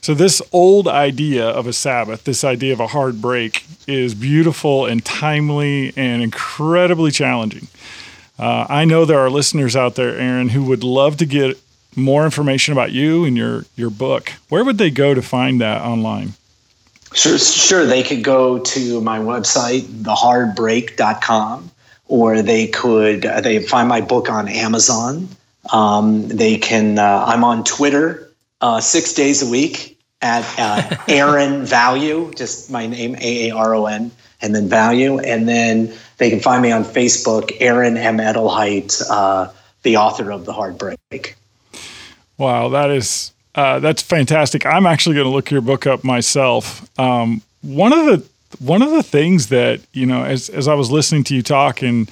So 0.00 0.14
this 0.14 0.42
old 0.52 0.86
idea 0.86 1.48
of 1.48 1.66
a 1.66 1.72
Sabbath, 1.72 2.24
this 2.24 2.44
idea 2.44 2.72
of 2.72 2.80
a 2.80 2.88
hard 2.88 3.22
break 3.22 3.64
is 3.86 4.14
beautiful 4.14 4.86
and 4.86 5.04
timely 5.04 5.92
and 5.96 6.22
incredibly 6.22 7.10
challenging. 7.10 7.68
Uh, 8.38 8.66
I 8.68 8.84
know 8.84 9.04
there 9.04 9.20
are 9.20 9.30
listeners 9.30 9.76
out 9.76 9.94
there, 9.94 10.16
Aaron, 10.18 10.50
who 10.50 10.64
would 10.64 10.84
love 10.84 11.16
to 11.18 11.26
get 11.26 11.58
more 11.96 12.24
information 12.24 12.72
about 12.72 12.92
you 12.92 13.24
and 13.24 13.36
your 13.36 13.64
your 13.76 13.90
book. 13.90 14.32
Where 14.48 14.64
would 14.64 14.78
they 14.78 14.90
go 14.90 15.14
to 15.14 15.22
find 15.22 15.60
that 15.60 15.82
online? 15.82 16.34
Sure, 17.14 17.38
sure. 17.38 17.86
They 17.86 18.02
could 18.02 18.24
go 18.24 18.58
to 18.58 19.00
my 19.00 19.20
website, 19.20 19.82
thehardbreak.com, 19.82 21.70
or 22.08 22.42
they 22.42 22.66
could 22.66 23.24
uh, 23.24 23.40
they 23.40 23.62
find 23.62 23.88
my 23.88 24.00
book 24.00 24.28
on 24.28 24.48
Amazon. 24.48 25.28
Um, 25.72 26.28
they 26.28 26.58
can. 26.58 26.98
Uh, 26.98 27.24
I'm 27.26 27.44
on 27.44 27.64
Twitter 27.64 28.30
uh, 28.60 28.80
six 28.80 29.12
days 29.12 29.42
a 29.42 29.50
week 29.50 29.98
at 30.22 30.44
uh, 30.58 30.96
Aaron 31.08 31.64
Value, 31.64 32.32
just 32.34 32.70
my 32.70 32.86
name 32.86 33.16
A 33.20 33.48
A 33.48 33.54
R 33.54 33.74
O 33.74 33.86
N, 33.86 34.10
and 34.40 34.54
then 34.54 34.68
Value, 34.68 35.18
and 35.18 35.48
then 35.48 35.92
they 36.18 36.30
can 36.30 36.40
find 36.40 36.62
me 36.62 36.72
on 36.72 36.84
Facebook, 36.84 37.56
Aaron 37.60 37.96
M. 37.96 38.18
Edelheit, 38.18 39.02
uh, 39.10 39.50
the 39.82 39.96
author 39.96 40.30
of 40.30 40.44
The 40.44 40.52
Hard 40.52 40.78
Break. 40.78 41.36
Wow, 42.38 42.68
that 42.70 42.90
is 42.90 43.32
uh, 43.54 43.78
that's 43.78 44.02
fantastic. 44.02 44.66
I'm 44.66 44.86
actually 44.86 45.14
going 45.14 45.26
to 45.26 45.32
look 45.32 45.50
your 45.50 45.60
book 45.60 45.86
up 45.86 46.02
myself. 46.02 46.88
Um, 46.98 47.42
one 47.62 47.92
of 47.92 48.06
the 48.06 48.26
one 48.58 48.82
of 48.82 48.90
the 48.90 49.02
things 49.02 49.48
that 49.48 49.80
you 49.92 50.06
know, 50.06 50.24
as 50.24 50.48
as 50.48 50.68
I 50.68 50.74
was 50.74 50.90
listening 50.90 51.24
to 51.24 51.34
you 51.34 51.42
talk 51.42 51.82
and 51.82 52.10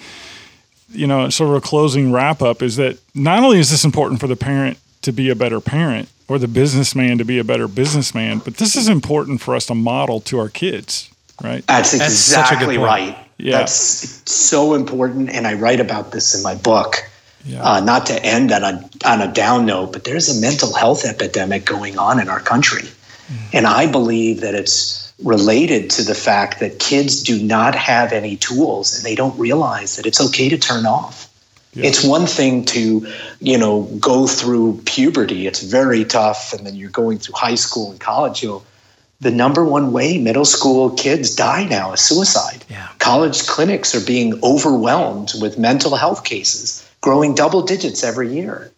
you 0.93 1.07
know, 1.07 1.29
sort 1.31 1.51
of 1.51 1.57
a 1.57 1.61
closing 1.61 2.13
wrap 2.13 2.43
up, 2.43 2.63
is 2.63 2.77
that 2.77 2.99
not 3.15 3.43
only 3.43 3.59
is 3.59 3.71
this 3.71 3.85
important 3.85 4.21
for 4.21 4.27
the 4.27 4.37
parent 4.37 4.79
to 5.03 5.13
be 5.13 5.31
a 5.31 5.35
better 5.35 5.61
parent 5.61 6.09
or 6.29 6.39
the 6.39 6.49
businessman 6.49 7.19
to 7.19 7.25
be 7.25 7.39
a 7.39 7.45
better 7.45 7.69
businessman, 7.69 8.39
but 8.39 8.57
this 8.57 8.77
is 8.77 8.89
important 8.89 9.41
for 9.41 9.55
us 9.55 9.67
to 9.67 9.75
model 9.75 10.21
to 10.21 10.39
our 10.39 10.49
kids, 10.49 11.11
right? 11.43 11.67
That's 11.67 11.95
exactly 11.95 12.77
That's 12.77 12.87
right. 12.87 13.19
Yeah. 13.39 13.59
That's 13.59 14.31
so 14.31 14.75
important. 14.75 15.31
And 15.31 15.47
I 15.47 15.55
write 15.55 15.81
about 15.81 16.13
this 16.13 16.35
in 16.35 16.43
my 16.43 16.55
book. 16.55 16.97
Yeah. 17.45 17.63
Uh, 17.63 17.81
not 17.81 18.07
to 18.07 18.25
end 18.25 18.53
on 18.53 18.63
a, 18.63 18.91
on 19.05 19.21
a 19.21 19.33
down 19.33 19.67
note, 19.67 19.93
but 19.93 20.05
there's 20.05 20.29
a 20.29 20.41
mental 20.41 20.73
health 20.73 21.05
epidemic 21.05 21.65
going 21.65 21.99
on 21.99 22.21
in 22.21 22.29
our 22.29 22.39
country. 22.39 22.83
Mm. 22.83 23.55
And 23.55 23.67
I 23.67 23.91
believe 23.91 24.43
that 24.43 24.55
it's 24.55 25.02
related 25.23 25.91
to 25.91 26.03
the 26.03 26.15
fact 26.15 26.61
that 26.61 26.79
kids 26.79 27.23
do 27.23 27.43
not 27.43 27.75
have 27.75 28.13
any 28.13 28.37
tools 28.37 28.97
and 28.97 29.05
they 29.05 29.15
don't 29.15 29.39
realize 29.39 29.97
that 29.97 30.07
it's 30.07 30.21
okay 30.21 30.49
to 30.49 30.59
turn 30.59 30.87
off. 30.87 31.29
Yeah. 31.75 31.87
It's 31.87 32.05
one 32.05 32.27
thing 32.27 32.65
to, 32.67 33.07
you 33.41 33.57
know, 33.57 33.85
go 33.99 34.27
through 34.27 34.83
puberty. 34.85 35.47
It's 35.47 35.63
very 35.63 36.05
tough. 36.05 36.53
And 36.53 36.67
then 36.67 36.77
you're 36.77 36.91
going 36.91 37.19
through 37.19 37.35
high 37.37 37.55
school 37.55 37.91
and 37.91 38.01
college. 38.01 38.43
You'll 38.43 38.65
the 39.23 39.31
number 39.31 39.65
one 39.65 39.93
way 39.93 40.19
middle 40.19 40.45
school 40.45 40.91
kids 40.91 41.35
die 41.35 41.65
now 41.65 41.93
is 41.93 42.01
suicide. 42.01 42.65
Yeah. 42.69 42.89
College 42.99 43.47
clinics 43.47 43.95
are 43.95 44.05
being 44.05 44.39
overwhelmed 44.43 45.33
with 45.41 45.59
mental 45.59 45.95
health 45.95 46.25
cases, 46.25 46.87
growing 47.01 47.35
double 47.35 47.63
digits 47.63 48.03
every 48.03 48.35
year. 48.35 48.73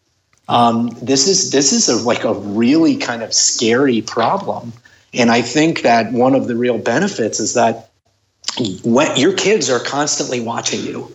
Um, 0.47 0.91
this 1.01 1.27
is 1.27 1.51
this 1.51 1.73
is 1.73 1.89
a, 1.89 1.97
like 1.97 2.25
a 2.25 2.35
really 2.35 2.97
kind 2.97 3.23
of 3.23 3.33
scary 3.33 4.03
problem, 4.03 4.75
and 5.15 5.31
I 5.31 5.43
think 5.43 5.83
that 5.83 6.13
one 6.13 6.35
of 6.35 6.47
the 6.47 6.57
real 6.57 6.79
benefits 6.79 7.41
is 7.41 7.55
that 7.55 7.91
when 8.85 9.17
your 9.17 9.33
kids 9.33 9.71
are 9.71 9.81
constantly 9.81 10.41
watching 10.41 10.81
you. 10.85 11.15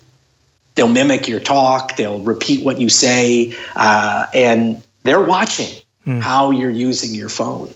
They'll 0.75 0.87
mimic 0.87 1.27
your 1.27 1.39
talk. 1.39 1.97
They'll 1.97 2.19
repeat 2.19 2.63
what 2.63 2.79
you 2.79 2.89
say, 2.89 3.53
uh, 3.75 4.27
and 4.33 4.81
they're 5.03 5.21
watching 5.21 5.81
mm. 6.05 6.21
how 6.21 6.51
you're 6.51 6.69
using 6.69 7.13
your 7.13 7.27
phone. 7.27 7.73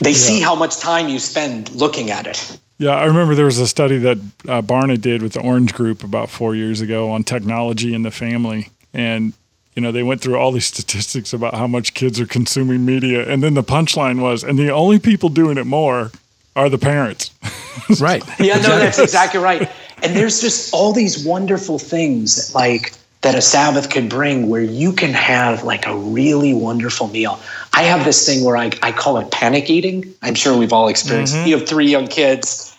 They 0.00 0.10
yeah. 0.10 0.16
see 0.16 0.40
how 0.40 0.54
much 0.54 0.78
time 0.78 1.08
you 1.08 1.18
spend 1.18 1.70
looking 1.70 2.10
at 2.10 2.26
it. 2.26 2.58
Yeah, 2.78 2.90
I 2.90 3.04
remember 3.04 3.34
there 3.34 3.44
was 3.46 3.58
a 3.58 3.66
study 3.66 3.98
that 3.98 4.18
uh, 4.48 4.60
Barna 4.60 5.00
did 5.00 5.22
with 5.22 5.32
the 5.32 5.40
Orange 5.40 5.72
Group 5.72 6.02
about 6.02 6.28
four 6.28 6.54
years 6.54 6.80
ago 6.80 7.10
on 7.10 7.22
technology 7.22 7.94
in 7.94 8.02
the 8.02 8.10
family, 8.10 8.68
and 8.92 9.32
you 9.74 9.82
know 9.82 9.92
they 9.92 10.02
went 10.02 10.20
through 10.20 10.36
all 10.36 10.52
these 10.52 10.66
statistics 10.66 11.32
about 11.32 11.54
how 11.54 11.66
much 11.66 11.94
kids 11.94 12.20
are 12.20 12.26
consuming 12.26 12.84
media, 12.84 13.28
and 13.28 13.42
then 13.42 13.54
the 13.54 13.64
punchline 13.64 14.20
was, 14.20 14.44
and 14.44 14.58
the 14.58 14.70
only 14.70 14.98
people 14.98 15.28
doing 15.28 15.58
it 15.58 15.66
more 15.66 16.12
are 16.56 16.68
the 16.68 16.78
parents. 16.78 17.30
right. 18.00 18.22
Yeah, 18.38 18.56
no, 18.56 18.78
that's 18.78 18.98
exactly 18.98 19.40
right. 19.40 19.70
And 20.02 20.14
there's 20.14 20.40
just 20.40 20.72
all 20.72 20.92
these 20.92 21.24
wonderful 21.24 21.78
things 21.78 22.48
that, 22.48 22.54
like 22.54 22.92
that 23.22 23.34
a 23.34 23.42
Sabbath 23.42 23.90
could 23.90 24.08
bring 24.08 24.48
where 24.48 24.62
you 24.62 24.92
can 24.92 25.12
have 25.12 25.64
like 25.64 25.86
a 25.86 25.96
really 25.96 26.52
wonderful 26.52 27.08
meal. 27.08 27.40
I 27.72 27.84
have 27.84 28.04
this 28.04 28.26
thing 28.26 28.44
where 28.44 28.56
I, 28.56 28.70
I 28.82 28.92
call 28.92 29.18
it 29.18 29.30
panic 29.30 29.70
eating. 29.70 30.14
I'm 30.22 30.34
sure 30.34 30.56
we've 30.56 30.72
all 30.72 30.88
experienced. 30.88 31.34
Mm-hmm. 31.34 31.48
You 31.48 31.58
have 31.58 31.68
three 31.68 31.86
young 31.86 32.06
kids. 32.06 32.73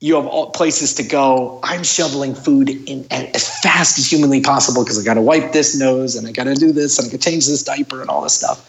You 0.00 0.14
have 0.14 0.26
all 0.26 0.50
places 0.50 0.94
to 0.94 1.02
go. 1.02 1.58
I'm 1.64 1.82
shoveling 1.82 2.34
food 2.34 2.68
in 2.68 3.04
as 3.10 3.60
fast 3.60 3.98
as 3.98 4.10
humanly 4.10 4.40
possible 4.40 4.84
because 4.84 5.00
I 5.00 5.04
got 5.04 5.14
to 5.14 5.22
wipe 5.22 5.52
this 5.52 5.78
nose 5.78 6.14
and 6.14 6.26
I 6.26 6.32
got 6.32 6.44
to 6.44 6.54
do 6.54 6.70
this 6.70 6.98
and 6.98 7.08
I 7.08 7.10
got 7.10 7.20
to 7.20 7.30
change 7.30 7.46
this 7.46 7.64
diaper 7.64 8.00
and 8.00 8.08
all 8.08 8.22
this 8.22 8.34
stuff. 8.34 8.64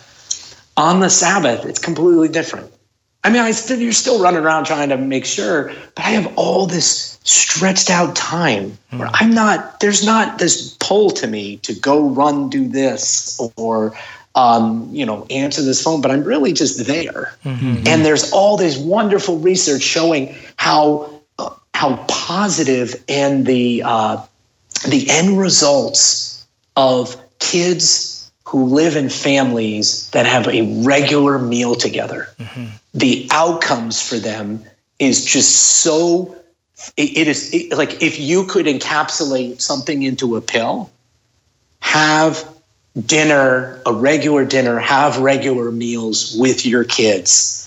On 0.76 1.02
the 1.02 1.10
Sabbath, 1.10 1.66
it's 1.66 1.80
completely 1.80 2.30
different. 2.30 2.72
I 3.24 3.30
mean, 3.30 3.42
I 3.42 3.52
still, 3.52 3.80
you're 3.80 3.92
still 3.92 4.22
running 4.22 4.44
around 4.44 4.66
trying 4.66 4.90
to 4.90 4.98
make 4.98 5.26
sure, 5.26 5.74
but 5.96 6.06
I 6.06 6.12
have 6.12 6.32
all 6.38 6.66
this 6.66 7.20
stretched 7.24 7.90
out 7.90 8.16
time 8.16 8.78
where 8.92 9.08
mm. 9.08 9.16
I'm 9.16 9.34
not. 9.34 9.82
There's 9.82 10.06
not 10.06 10.40
this 10.40 10.76
pull 10.80 11.10
to 11.12 11.28
me 11.28 11.58
to 11.58 11.76
go 11.76 12.08
run, 12.08 12.50
do 12.50 12.68
this, 12.68 13.40
or 13.58 13.94
um, 14.36 14.90
you 14.92 15.06
know, 15.06 15.26
answer 15.30 15.62
this 15.62 15.84
phone, 15.84 16.02
but 16.02 16.12
I'm 16.12 16.24
really 16.24 16.54
just 16.54 16.88
there. 16.88 17.34
Mm-hmm. 17.44 17.88
And 17.88 18.06
there's 18.06 18.32
all 18.32 18.56
this 18.56 18.78
wonderful 18.78 19.38
research 19.38 19.82
showing 19.82 20.36
how 20.56 21.19
how 21.80 21.96
positive 22.10 22.94
and 23.08 23.46
the 23.46 23.82
uh, 23.86 24.22
the 24.90 25.10
end 25.10 25.40
results 25.40 26.46
of 26.76 27.16
kids 27.40 28.30
who 28.46 28.66
live 28.66 28.98
in 28.98 29.08
families 29.08 30.10
that 30.10 30.26
have 30.26 30.46
a 30.50 30.84
regular 30.84 31.40
meal 31.40 31.76
together. 31.76 32.28
Mm-hmm. 32.38 32.66
The 32.96 33.30
outcomes 33.32 34.02
for 34.02 34.18
them 34.18 34.62
is 35.00 35.24
just 35.24 35.56
so. 35.56 36.36
it, 36.98 37.18
it 37.18 37.28
is 37.30 37.54
it, 37.54 37.78
like 37.78 38.04
if 38.04 38.20
you 38.20 38.44
could 38.44 38.66
encapsulate 38.66 39.62
something 39.62 40.04
into 40.04 40.36
a 40.36 40.42
pill, 40.42 40.92
have 41.80 42.46
dinner, 43.06 43.82
a 43.86 43.94
regular 43.94 44.44
dinner, 44.44 44.80
have 44.80 45.20
regular 45.20 45.72
meals 45.72 46.36
with 46.38 46.66
your 46.66 46.84
kids, 46.84 47.59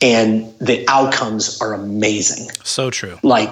and 0.00 0.52
the 0.58 0.84
outcomes 0.88 1.60
are 1.60 1.74
amazing. 1.74 2.50
So 2.64 2.90
true. 2.90 3.18
Like 3.22 3.50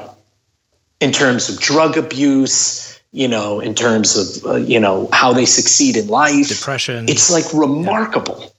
in 1.00 1.12
terms 1.12 1.48
of 1.48 1.58
drug 1.60 1.96
abuse, 1.96 3.00
you 3.12 3.28
know, 3.28 3.60
in 3.60 3.74
terms 3.74 4.16
of, 4.16 4.46
uh, 4.46 4.56
you 4.56 4.80
know, 4.80 5.08
how 5.12 5.32
they 5.32 5.44
succeed 5.44 5.96
in 5.96 6.08
life, 6.08 6.48
depression. 6.48 7.08
It's 7.08 7.30
like 7.30 7.52
remarkable. 7.52 8.54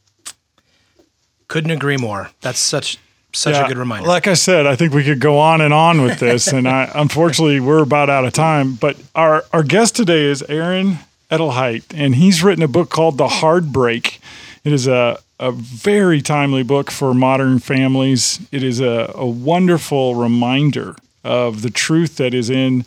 Couldn't 1.48 1.72
agree 1.72 1.98
more. 1.98 2.30
That's 2.42 2.60
such 2.60 2.98
such 3.36 3.56
yeah, 3.56 3.66
a 3.66 3.68
good 3.68 3.78
reminder. 3.78 4.08
Like 4.08 4.28
I 4.28 4.36
said, 4.36 4.68
I 4.68 4.76
think 4.76 4.94
we 4.94 5.04
could 5.04 5.20
go 5.20 5.40
on 5.40 5.60
and 5.60 5.74
on 5.74 6.02
with 6.04 6.20
this, 6.20 6.48
and 6.48 6.68
I, 6.68 6.92
unfortunately, 6.96 7.60
we're 7.60 7.82
about 7.82 8.10
out 8.10 8.26
of 8.26 8.34
time. 8.34 8.76
But 8.76 8.98
our 9.16 9.44
our 9.52 9.64
guest 9.64 9.96
today 9.96 10.26
is 10.26 10.44
Aaron 10.44 11.00
Edelheit, 11.32 11.84
and 11.94 12.16
he's 12.16 12.44
written 12.44 12.64
a 12.64 12.68
book 12.68 12.90
called 12.90 13.18
The 13.18 13.28
Hard 13.28 13.74
Break. 13.74 14.20
It 14.64 14.72
is 14.72 14.88
a 14.88 15.20
a 15.44 15.52
very 15.52 16.22
timely 16.22 16.64
book 16.64 16.90
for 16.90 17.14
modern 17.14 17.60
families. 17.60 18.40
It 18.52 18.64
is 18.64 18.80
a, 18.80 19.12
a 19.14 19.28
wonderful 19.28 20.16
reminder 20.16 20.96
of 21.24 21.62
the 21.62 21.70
truth 21.70 22.16
that 22.16 22.34
is 22.34 22.50
in 22.50 22.86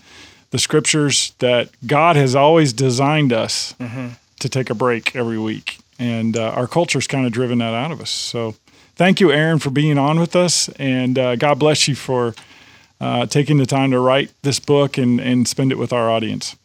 the 0.53 0.59
scriptures 0.59 1.35
that 1.41 1.69
God 1.87 2.17
has 2.17 2.35
always 2.35 2.73
designed 2.73 3.33
us 3.33 3.75
mm-hmm. 3.75 4.09
to 4.41 4.49
take 4.49 4.71
a 4.71 4.75
break 4.75 5.15
every 5.15 5.39
week. 5.39 5.79
And 5.99 6.37
uh, 6.37 6.51
our 6.51 6.67
culture's 6.67 7.07
kind 7.07 7.27
of 7.27 7.33
driven 7.33 7.59
that 7.59 7.75
out 7.75 7.93
of 7.93 8.01
us. 8.01 8.11
So 8.11 8.55
thank 8.95 9.21
you, 9.21 9.31
Aaron, 9.31 9.59
for 9.59 9.71
being 9.71 9.99
on 9.99 10.19
with 10.19 10.35
us. 10.35 10.71
And 10.79 11.19
uh, 11.19 11.37
God 11.37 11.59
bless 11.59 11.89
you 11.89 11.95
for 11.95 12.35
uh, 13.03 13.27
taking 13.27 13.59
the 13.59 13.67
time 13.67 13.91
to 13.91 14.01
write 14.01 14.31
this 14.41 14.61
book 14.61 14.97
and, 14.97 15.21
and 15.21 15.47
spend 15.47 15.73
it 15.73 15.79
with 15.79 15.93
our 15.93 16.11
audience. 16.11 16.57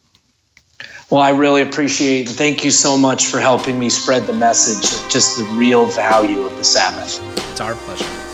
Well, 1.12 1.20
I 1.20 1.28
really 1.28 1.60
appreciate 1.60 2.28
and 2.28 2.36
Thank 2.38 2.64
you 2.64 2.70
so 2.70 2.96
much 2.96 3.26
for 3.26 3.38
helping 3.38 3.78
me 3.78 3.90
spread 3.90 4.26
the 4.26 4.32
message 4.32 4.98
of 4.98 5.10
just 5.10 5.36
the 5.36 5.44
real 5.44 5.84
value 5.84 6.40
of 6.40 6.56
the 6.56 6.64
Sabbath. 6.64 7.20
It's 7.50 7.60
our 7.60 7.74
pleasure. 7.74 8.31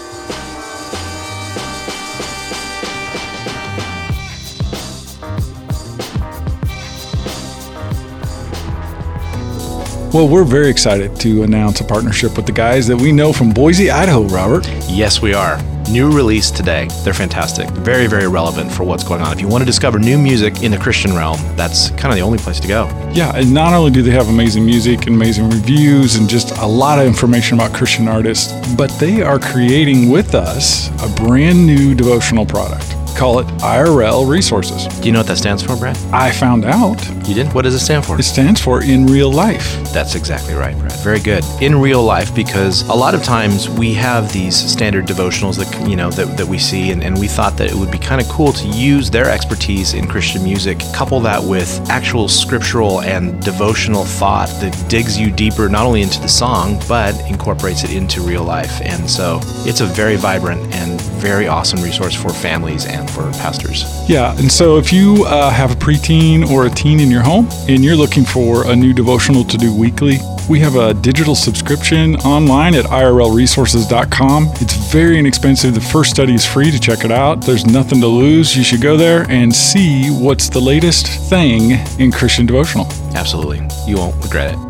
Well, 10.19 10.27
we're 10.27 10.43
very 10.43 10.69
excited 10.69 11.15
to 11.21 11.45
announce 11.45 11.81
a 11.81 11.85
partnership 11.85 12.37
with 12.37 12.45
the 12.45 12.51
guys 12.51 12.89
that 12.89 12.97
we 12.97 13.13
know 13.13 13.33
from 13.33 13.51
Boise, 13.51 13.89
Idaho, 13.89 14.25
Robert. 14.25 14.67
Yes, 14.89 15.23
we 15.23 15.33
are. 15.33 15.63
New 15.93 16.11
release 16.11 16.51
today. 16.51 16.89
They're 17.05 17.15
fantastic. 17.15 17.71
Very, 17.71 18.09
very 18.09 18.27
relevant 18.27 18.73
for 18.73 18.83
what's 18.83 19.05
going 19.05 19.21
on. 19.21 19.33
If 19.33 19.41
you 19.41 19.47
want 19.47 19.63
to 19.63 19.65
discover 19.65 20.01
new 20.01 20.19
music 20.19 20.65
in 20.65 20.73
the 20.73 20.77
Christian 20.77 21.15
realm, 21.15 21.39
that's 21.55 21.91
kind 21.91 22.07
of 22.07 22.17
the 22.17 22.23
only 22.23 22.39
place 22.39 22.59
to 22.59 22.67
go. 22.67 22.87
Yeah, 23.13 23.31
and 23.37 23.55
not 23.55 23.75
only 23.75 23.93
do 23.93 24.03
they 24.03 24.11
have 24.11 24.29
amazing 24.29 24.67
music 24.67 25.07
and 25.07 25.15
amazing 25.15 25.51
reviews 25.51 26.17
and 26.17 26.29
just 26.29 26.51
a 26.57 26.67
lot 26.67 26.99
of 26.99 27.07
information 27.07 27.55
about 27.55 27.73
Christian 27.73 28.09
artists, 28.09 28.53
but 28.75 28.91
they 28.99 29.23
are 29.23 29.39
creating 29.39 30.11
with 30.11 30.35
us 30.35 30.89
a 31.01 31.09
brand 31.15 31.65
new 31.65 31.95
devotional 31.95 32.45
product 32.45 32.98
call 33.19 33.41
it 33.41 33.47
IRL 33.59 34.29
Resources. 34.29 34.87
Do 35.01 35.07
you 35.07 35.13
know 35.13 35.19
what 35.19 35.27
that 35.27 35.39
stands 35.39 35.61
for, 35.61 35.77
Brad? 35.77 35.99
I 36.13 36.31
found 36.31 36.65
out. 36.65 37.05
You 37.27 37.35
did? 37.35 37.53
What 37.53 37.63
does 37.63 37.75
it 37.75 37.81
stand 37.81 38.07
for? 38.07 38.19
It 38.19 38.23
stands 38.23 38.61
for 38.61 38.85
in 38.85 39.07
real 39.07 39.33
life. 39.33 39.77
That's 39.93 40.15
exactly 40.15 40.55
right, 40.55 40.79
Brad. 40.79 40.93
Very 41.01 41.19
good. 41.19 41.45
In 41.61 41.81
real 41.81 42.03
life, 42.03 42.33
because 42.33 42.89
a 42.89 42.95
lot 42.95 43.15
of 43.15 43.25
times 43.25 43.69
we 43.69 43.93
have 43.95 44.33
these 44.33 44.55
standard 44.55 45.05
devotionals 45.07 45.59
that 45.59 45.89
you 45.89 45.97
know 45.97 46.11
that, 46.11 46.37
that 46.37 46.47
we 46.47 46.59
see, 46.59 46.93
and, 46.93 47.03
and 47.03 47.19
we 47.19 47.27
thought 47.27 47.57
that 47.57 47.73
it 47.73 47.75
would 47.75 47.91
be 47.91 47.99
kind 47.99 48.21
of 48.21 48.29
cool 48.29 48.53
to 48.53 48.69
use 48.69 49.11
their 49.11 49.29
expertise 49.29 49.95
in 49.95 50.07
Christian 50.07 50.45
music, 50.45 50.79
couple 50.95 51.19
that 51.21 51.43
with 51.43 51.81
actual 51.91 52.29
scriptural 52.29 53.01
and 53.01 53.43
devotional 53.43 54.05
thought 54.05 54.49
that 54.61 54.73
digs 54.89 55.19
you 55.19 55.33
deeper 55.33 55.69
not 55.69 55.85
only 55.85 56.03
into 56.03 56.21
the 56.21 56.29
song 56.29 56.81
but 56.89 57.19
incorporates 57.29 57.83
it 57.83 57.93
into 57.93 58.21
real 58.21 58.45
life. 58.45 58.81
And 58.83 59.11
so 59.11 59.41
it's 59.67 59.81
a 59.81 59.87
very 59.87 60.15
vibrant 60.15 60.63
and 60.73 60.98
very 61.19 61.49
awesome 61.49 61.83
resource 61.83 62.15
for 62.15 62.31
families 62.31 62.87
and 62.87 63.11
for 63.11 63.31
pastors. 63.33 63.85
Yeah, 64.09 64.37
and 64.39 64.51
so 64.51 64.79
if 64.79 64.93
you 64.93 65.25
uh, 65.27 65.51
have 65.51 65.73
a 65.73 65.75
preteen 65.75 66.49
or 66.49 66.67
a 66.67 66.71
teen 66.71 67.01
in 67.01 67.11
your 67.11 67.23
home 67.23 67.49
and 67.69 67.85
you're 67.85 67.97
looking 67.97 68.25
for 68.25 68.71
a 68.71 68.77
new 68.77 68.93
devotional 68.93 69.45
to 69.45 69.57
do 69.57 69.75
weekly, 69.75 70.19
we 70.49 70.61
have 70.61 70.77
a 70.77 70.95
digital 70.95 71.35
subscription 71.35 72.17
online 72.17 72.75
at 72.75 72.87
irlresources.com. 72.87 74.49
It's 74.55 74.75
very 74.91 75.19
inexpensive. 75.19 75.75
The 75.75 75.81
first 75.81 76.11
study 76.11 76.35
is 76.35 76.47
free 76.47 76.71
to 76.71 76.81
check 76.81 77.05
it 77.05 77.11
out. 77.11 77.43
There's 77.43 77.67
nothing 77.67 78.01
to 78.01 78.07
lose. 78.07 78.57
You 78.57 78.65
should 78.65 78.81
go 78.81 78.97
there 78.97 79.27
and 79.29 79.55
see 79.55 80.09
what's 80.09 80.49
the 80.49 80.61
latest 80.61 81.07
thing 81.29 81.73
in 82.01 82.11
Christian 82.11 82.47
devotional. 82.47 82.87
Absolutely. 83.15 83.61
You 83.87 83.97
won't 83.97 84.17
regret 84.23 84.55
it. 84.55 84.68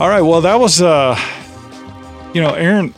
All 0.00 0.08
right. 0.08 0.20
Well, 0.20 0.40
that 0.42 0.60
was, 0.60 0.80
uh, 0.80 1.18
you 2.32 2.40
know, 2.40 2.54
Aaron, 2.54 2.94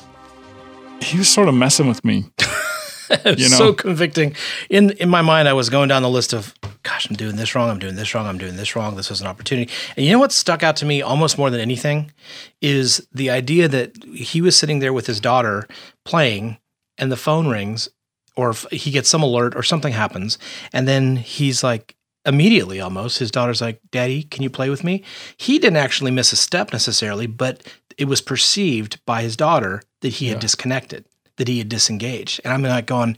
he 1.00 1.16
was 1.16 1.30
sort 1.30 1.48
of 1.48 1.54
messing 1.54 1.88
with 1.88 2.04
me. 2.04 2.26
you 3.24 3.48
know? 3.48 3.56
so 3.56 3.72
convicting. 3.72 4.36
In 4.68 4.90
in 4.90 5.08
my 5.08 5.22
mind, 5.22 5.48
I 5.48 5.54
was 5.54 5.70
going 5.70 5.88
down 5.88 6.02
the 6.02 6.10
list 6.10 6.34
of, 6.34 6.54
gosh, 6.82 7.08
I'm 7.08 7.16
doing 7.16 7.36
this 7.36 7.54
wrong. 7.54 7.70
I'm 7.70 7.78
doing 7.78 7.96
this 7.96 8.14
wrong. 8.14 8.26
I'm 8.26 8.36
doing 8.36 8.56
this 8.56 8.76
wrong. 8.76 8.96
This 8.96 9.08
was 9.08 9.22
an 9.22 9.26
opportunity. 9.28 9.72
And 9.96 10.04
you 10.04 10.12
know 10.12 10.18
what 10.18 10.30
stuck 10.30 10.62
out 10.62 10.76
to 10.76 10.84
me 10.84 11.00
almost 11.00 11.38
more 11.38 11.48
than 11.48 11.60
anything 11.60 12.12
is 12.60 13.08
the 13.10 13.30
idea 13.30 13.66
that 13.66 13.96
he 14.14 14.42
was 14.42 14.54
sitting 14.54 14.80
there 14.80 14.92
with 14.92 15.06
his 15.06 15.20
daughter 15.20 15.66
playing, 16.04 16.58
and 16.98 17.10
the 17.10 17.16
phone 17.16 17.48
rings, 17.48 17.88
or 18.36 18.52
he 18.72 18.90
gets 18.90 19.08
some 19.08 19.22
alert, 19.22 19.56
or 19.56 19.62
something 19.62 19.94
happens, 19.94 20.36
and 20.70 20.86
then 20.86 21.16
he's 21.16 21.64
like, 21.64 21.96
immediately 22.26 22.80
almost 22.80 23.18
his 23.18 23.30
daughter's 23.30 23.60
like 23.60 23.80
daddy 23.90 24.22
can 24.22 24.42
you 24.42 24.50
play 24.50 24.70
with 24.70 24.84
me? 24.84 25.02
He 25.36 25.58
didn't 25.58 25.78
actually 25.78 26.10
miss 26.10 26.32
a 26.32 26.36
step 26.36 26.72
necessarily 26.72 27.26
but 27.26 27.66
it 27.96 28.06
was 28.06 28.20
perceived 28.20 29.04
by 29.06 29.22
his 29.22 29.36
daughter 29.36 29.82
that 30.00 30.10
he 30.10 30.26
yeah. 30.26 30.32
had 30.32 30.40
disconnected 30.40 31.04
that 31.36 31.48
he 31.48 31.58
had 31.58 31.68
disengaged. 31.68 32.40
And 32.44 32.52
i'm 32.52 32.62
like 32.62 32.86
going 32.86 33.16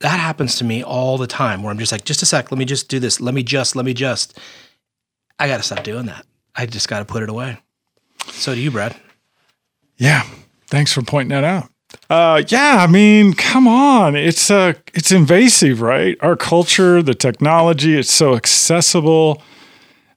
that 0.00 0.20
happens 0.20 0.56
to 0.56 0.64
me 0.64 0.82
all 0.82 1.18
the 1.18 1.26
time 1.26 1.62
where 1.62 1.72
i'm 1.72 1.78
just 1.78 1.92
like 1.92 2.04
just 2.04 2.22
a 2.22 2.26
sec 2.26 2.50
let 2.52 2.58
me 2.58 2.64
just 2.64 2.88
do 2.88 3.00
this 3.00 3.20
let 3.20 3.34
me 3.34 3.42
just 3.42 3.76
let 3.76 3.84
me 3.84 3.94
just. 3.94 4.38
I 5.36 5.48
gotta 5.48 5.64
stop 5.64 5.82
doing 5.82 6.06
that. 6.06 6.24
I 6.54 6.66
just 6.66 6.88
gotta 6.88 7.04
put 7.04 7.24
it 7.24 7.28
away. 7.28 7.58
So 8.28 8.54
do 8.54 8.60
you 8.60 8.70
brad. 8.70 8.94
Yeah. 9.96 10.22
Thanks 10.68 10.92
for 10.92 11.02
pointing 11.02 11.30
that 11.30 11.42
out 11.42 11.73
uh, 12.10 12.42
yeah, 12.48 12.78
I 12.80 12.86
mean, 12.86 13.34
come 13.34 13.66
on. 13.66 14.16
It's 14.16 14.50
uh 14.50 14.74
it's 14.92 15.12
invasive, 15.12 15.80
right? 15.80 16.16
Our 16.20 16.36
culture, 16.36 17.02
the 17.02 17.14
technology, 17.14 17.96
it's 17.98 18.12
so 18.12 18.34
accessible. 18.34 19.42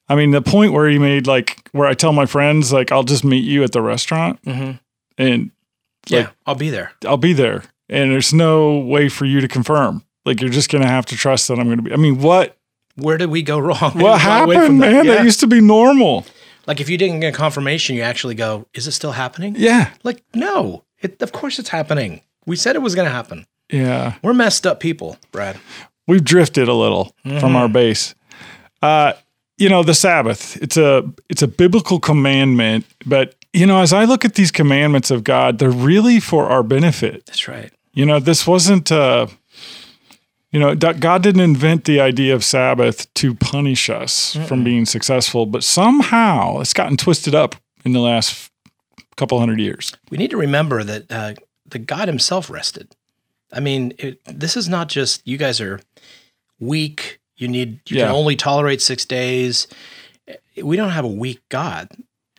I 0.10 0.16
mean, 0.16 0.32
the 0.32 0.42
point 0.42 0.74
where 0.74 0.90
you 0.90 1.00
made 1.00 1.28
like 1.28 1.70
where 1.72 1.88
I 1.88 1.94
tell 1.94 2.14
my 2.14 2.26
friends 2.26 2.72
like 2.72 2.92
I'll 2.92 3.04
just 3.04 3.24
meet 3.24 3.44
you 3.44 3.64
at 3.64 3.72
the 3.72 3.82
restaurant, 3.82 4.42
mm-hmm. 4.44 4.78
and 5.18 5.52
like, 6.10 6.26
yeah, 6.26 6.30
I'll 6.46 6.56
be 6.56 6.70
there. 6.70 6.94
I'll 7.06 7.18
be 7.18 7.34
there, 7.34 7.64
and 7.90 8.12
there's 8.12 8.34
no 8.34 8.78
way 8.78 9.10
for 9.10 9.26
you 9.26 9.42
to 9.42 9.48
confirm. 9.48 10.04
Like 10.26 10.42
you're 10.42 10.50
just 10.50 10.70
gonna 10.70 10.88
have 10.88 11.06
to 11.08 11.18
trust 11.18 11.48
that 11.48 11.60
I'm 11.60 11.70
gonna 11.70 11.82
be. 11.82 11.94
I 11.94 11.98
mean, 11.98 12.20
what? 12.20 12.58
Where 12.96 13.18
did 13.18 13.30
we 13.30 13.42
go 13.44 13.60
wrong? 13.60 13.92
What 13.94 14.22
happened, 14.22 14.80
man? 14.80 14.94
That, 14.94 15.06
yeah. 15.06 15.16
that 15.16 15.24
used 15.24 15.40
to 15.42 15.48
be 15.48 15.62
normal. 15.62 16.26
Like 16.66 16.82
if 16.82 16.90
you 16.90 16.98
didn't 16.98 17.22
get 17.22 17.34
confirmation, 17.34 17.96
you 17.96 18.02
actually 18.02 18.36
go, 18.36 18.68
"Is 18.74 18.88
it 18.88 18.92
still 18.92 19.14
happening?" 19.14 19.56
Yeah. 19.58 19.92
Like 20.04 20.24
no. 20.34 20.84
It, 21.02 21.22
of 21.22 21.32
course, 21.32 21.60
it's 21.60 21.70
happening. 21.70 22.22
We 22.46 22.56
said 22.56 22.76
it 22.76 22.82
was 22.82 22.96
going 22.96 23.08
to 23.08 23.14
happen. 23.14 23.46
Yeah, 23.72 24.16
we're 24.22 24.34
messed 24.34 24.66
up 24.66 24.80
people, 24.80 25.18
Brad. 25.32 25.60
We've 26.08 26.24
drifted 26.24 26.68
a 26.68 26.74
little 26.74 27.14
mm-hmm. 27.26 27.40
from 27.40 27.56
our 27.56 27.68
base. 27.68 28.16
Uh, 28.82 29.14
you 29.58 29.70
know, 29.70 29.84
the 29.84 29.94
Sabbath. 29.94 30.56
It's 30.62 30.78
a 30.78 31.04
it's 31.30 31.42
a 31.42 31.48
biblical 31.48 32.00
commandment, 32.00 32.86
but 33.06 33.36
you 33.54 33.66
know, 33.66 33.82
as 33.82 33.92
I 33.92 34.06
look 34.06 34.24
at 34.24 34.36
these 34.36 34.52
commandments 34.52 35.12
of 35.12 35.24
God, 35.24 35.58
they're 35.58 35.70
really 35.70 36.20
for 36.20 36.46
our 36.46 36.64
benefit. 36.64 37.26
That's 37.26 37.48
right. 37.48 37.72
You 37.94 38.06
know, 38.06 38.20
this 38.20 38.48
wasn't. 38.48 38.92
Uh, 38.92 39.28
you 40.52 40.62
know, 40.62 40.76
God 40.76 41.24
didn't 41.24 41.42
invent 41.42 41.84
the 41.84 42.00
idea 42.00 42.34
of 42.34 42.44
Sabbath 42.44 43.14
to 43.16 43.36
punish 43.36 43.90
us 43.90 44.34
Mm-mm. 44.34 44.48
from 44.48 44.64
being 44.64 44.86
successful, 44.86 45.46
but 45.46 45.62
somehow 45.64 46.62
it's 46.62 46.74
gotten 46.74 46.96
twisted 46.96 47.36
up 47.36 47.56
in 47.84 47.92
the 47.92 48.00
last 48.00 48.50
couple 49.18 49.40
hundred 49.40 49.60
years. 49.60 49.94
We 50.10 50.18
need 50.18 50.32
to 50.32 50.38
remember 50.38 50.84
that 50.84 51.12
uh, 51.12 51.34
the 51.66 51.80
God 51.80 52.08
Himself 52.08 52.50
rested. 52.50 52.96
I 53.52 53.60
mean, 53.60 53.94
it, 53.98 54.20
this 54.26 54.56
is 54.56 54.70
not 54.70 54.88
just 54.88 55.28
you 55.28 55.38
guys 55.38 55.60
are 55.60 55.82
weak. 56.60 57.20
You 57.36 57.48
need 57.48 57.80
you 57.90 57.98
yeah. 57.98 58.08
can 58.08 58.16
only 58.16 58.36
tolerate 58.36 58.82
six 58.82 59.06
days. 59.06 59.68
We 60.62 60.78
don't 60.78 60.90
have 60.90 61.06
a 61.06 61.10
weak 61.10 61.42
God, 61.50 61.90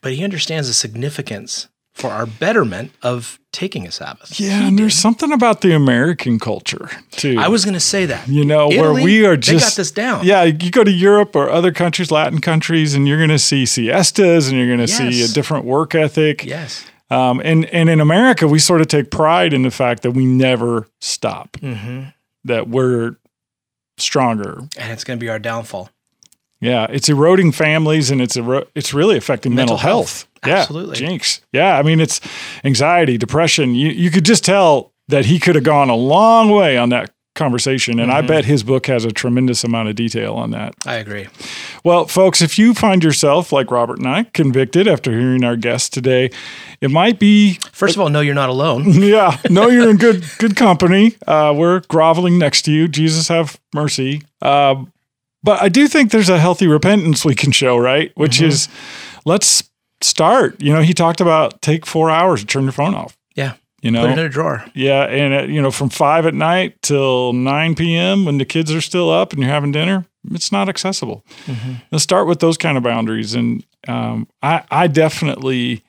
but 0.02 0.12
He 0.12 0.24
understands 0.24 0.68
the 0.68 0.74
significance 0.74 1.68
for 1.98 2.10
our 2.10 2.26
betterment 2.26 2.92
of 3.02 3.40
taking 3.52 3.86
a 3.86 3.90
Sabbath. 3.90 4.38
Yeah, 4.38 4.60
he 4.60 4.68
and 4.68 4.78
there's 4.78 4.94
something 4.94 5.32
about 5.32 5.62
the 5.62 5.72
American 5.74 6.38
culture 6.38 6.90
too. 7.10 7.36
I 7.38 7.48
was 7.48 7.64
going 7.64 7.74
to 7.74 7.80
say 7.80 8.06
that. 8.06 8.28
You 8.28 8.44
know, 8.44 8.70
Italy, 8.70 8.78
where 8.78 9.04
we 9.04 9.26
are 9.26 9.36
just 9.36 9.64
they 9.64 9.70
got 9.70 9.76
this 9.76 9.90
down. 9.90 10.24
Yeah, 10.24 10.44
you 10.44 10.70
go 10.70 10.84
to 10.84 10.90
Europe 10.90 11.34
or 11.34 11.50
other 11.50 11.72
countries, 11.72 12.10
Latin 12.12 12.40
countries, 12.40 12.94
and 12.94 13.08
you're 13.08 13.18
going 13.18 13.30
to 13.30 13.38
see 13.38 13.66
siestas, 13.66 14.48
and 14.48 14.56
you're 14.56 14.68
going 14.68 14.86
to 14.86 14.92
yes. 14.92 14.96
see 14.96 15.24
a 15.24 15.28
different 15.28 15.64
work 15.64 15.94
ethic. 15.94 16.44
Yes. 16.44 16.86
Um, 17.10 17.40
and 17.44 17.66
and 17.66 17.90
in 17.90 18.00
America, 18.00 18.46
we 18.46 18.58
sort 18.60 18.80
of 18.80 18.86
take 18.86 19.10
pride 19.10 19.52
in 19.52 19.62
the 19.62 19.70
fact 19.70 20.02
that 20.02 20.12
we 20.12 20.24
never 20.24 20.86
stop. 21.00 21.52
Mm-hmm. 21.60 22.10
That 22.44 22.68
we're 22.68 23.16
stronger, 23.96 24.60
and 24.78 24.92
it's 24.92 25.04
going 25.04 25.18
to 25.18 25.24
be 25.24 25.28
our 25.28 25.40
downfall. 25.40 25.90
Yeah, 26.60 26.86
it's 26.90 27.08
eroding 27.08 27.52
families, 27.52 28.10
and 28.10 28.20
it's 28.20 28.36
ero- 28.36 28.66
it's 28.74 28.92
really 28.92 29.16
affecting 29.16 29.54
mental, 29.54 29.76
mental 29.76 29.88
health. 29.88 30.22
health. 30.22 30.27
Yeah, 30.46 30.58
Absolutely. 30.58 30.96
Jinx. 30.96 31.40
Yeah. 31.52 31.78
I 31.78 31.82
mean, 31.82 32.00
it's 32.00 32.20
anxiety, 32.64 33.18
depression. 33.18 33.74
You, 33.74 33.88
you 33.90 34.10
could 34.10 34.24
just 34.24 34.44
tell 34.44 34.92
that 35.08 35.26
he 35.26 35.38
could 35.38 35.54
have 35.54 35.64
gone 35.64 35.88
a 35.88 35.96
long 35.96 36.50
way 36.50 36.76
on 36.76 36.90
that 36.90 37.10
conversation. 37.38 37.98
And 37.98 38.10
mm-hmm. 38.10 38.24
I 38.24 38.26
bet 38.26 38.44
his 38.44 38.62
book 38.62 38.86
has 38.88 39.06
a 39.06 39.10
tremendous 39.10 39.64
amount 39.64 39.88
of 39.88 39.94
detail 39.94 40.34
on 40.34 40.50
that. 40.50 40.74
I 40.84 40.96
agree. 40.96 41.28
Well, 41.84 42.06
folks, 42.06 42.42
if 42.42 42.58
you 42.58 42.74
find 42.74 43.02
yourself, 43.02 43.52
like 43.52 43.70
Robert 43.70 43.98
and 43.98 44.08
I, 44.08 44.24
convicted 44.24 44.86
after 44.86 45.10
hearing 45.12 45.44
our 45.44 45.56
guest 45.56 45.94
today, 45.94 46.30
it 46.80 46.90
might 46.90 47.18
be. 47.18 47.54
First 47.72 47.96
of 47.96 48.02
all, 48.02 48.10
know 48.10 48.20
you're 48.20 48.34
not 48.34 48.50
alone. 48.50 48.92
yeah, 49.02 49.38
know 49.48 49.68
you're 49.68 49.88
in 49.88 49.96
good 50.08 50.24
good 50.38 50.56
company. 50.56 51.16
Uh, 51.26 51.54
we're 51.56 51.80
groveling 51.88 52.38
next 52.38 52.62
to 52.62 52.72
you. 52.72 52.88
Jesus, 52.88 53.28
have 53.28 53.58
mercy. 53.72 54.22
Uh, 54.42 54.84
but 55.42 55.62
I 55.62 55.68
do 55.68 55.86
think 55.88 56.10
there's 56.10 56.28
a 56.28 56.38
healthy 56.38 56.66
repentance 56.66 57.24
we 57.24 57.34
can 57.34 57.52
show, 57.52 57.78
right? 57.78 58.12
Which 58.16 58.36
mm-hmm. 58.36 58.46
is 58.46 58.68
let's 59.24 59.62
start. 60.00 60.60
You 60.62 60.72
know, 60.72 60.82
he 60.82 60.94
talked 60.94 61.20
about 61.20 61.60
take 61.62 61.86
four 61.86 62.10
hours 62.10 62.40
to 62.40 62.46
turn 62.46 62.64
your 62.64 62.72
phone 62.72 62.94
off. 62.94 63.16
Yeah. 63.34 63.54
You 63.80 63.92
know, 63.92 64.00
put 64.02 64.10
it 64.10 64.18
in 64.18 64.26
a 64.26 64.28
drawer. 64.28 64.64
Yeah, 64.74 65.04
and 65.04 65.34
uh, 65.34 65.42
you 65.42 65.62
know, 65.62 65.70
from 65.70 65.88
five 65.88 66.26
at 66.26 66.34
night 66.34 66.82
till 66.82 67.32
nine 67.32 67.76
p.m. 67.76 68.24
when 68.24 68.38
the 68.38 68.44
kids 68.44 68.72
are 68.72 68.80
still 68.80 69.08
up 69.08 69.32
and 69.32 69.40
you're 69.40 69.52
having 69.52 69.70
dinner, 69.70 70.04
it's 70.32 70.50
not 70.50 70.68
accessible. 70.68 71.24
Mm-hmm. 71.46 71.74
Let's 71.92 72.02
start 72.02 72.26
with 72.26 72.40
those 72.40 72.56
kind 72.56 72.76
of 72.76 72.82
boundaries. 72.82 73.34
And 73.34 73.64
um, 73.86 74.26
I, 74.42 74.64
I 74.72 74.88
definitely 74.88 75.84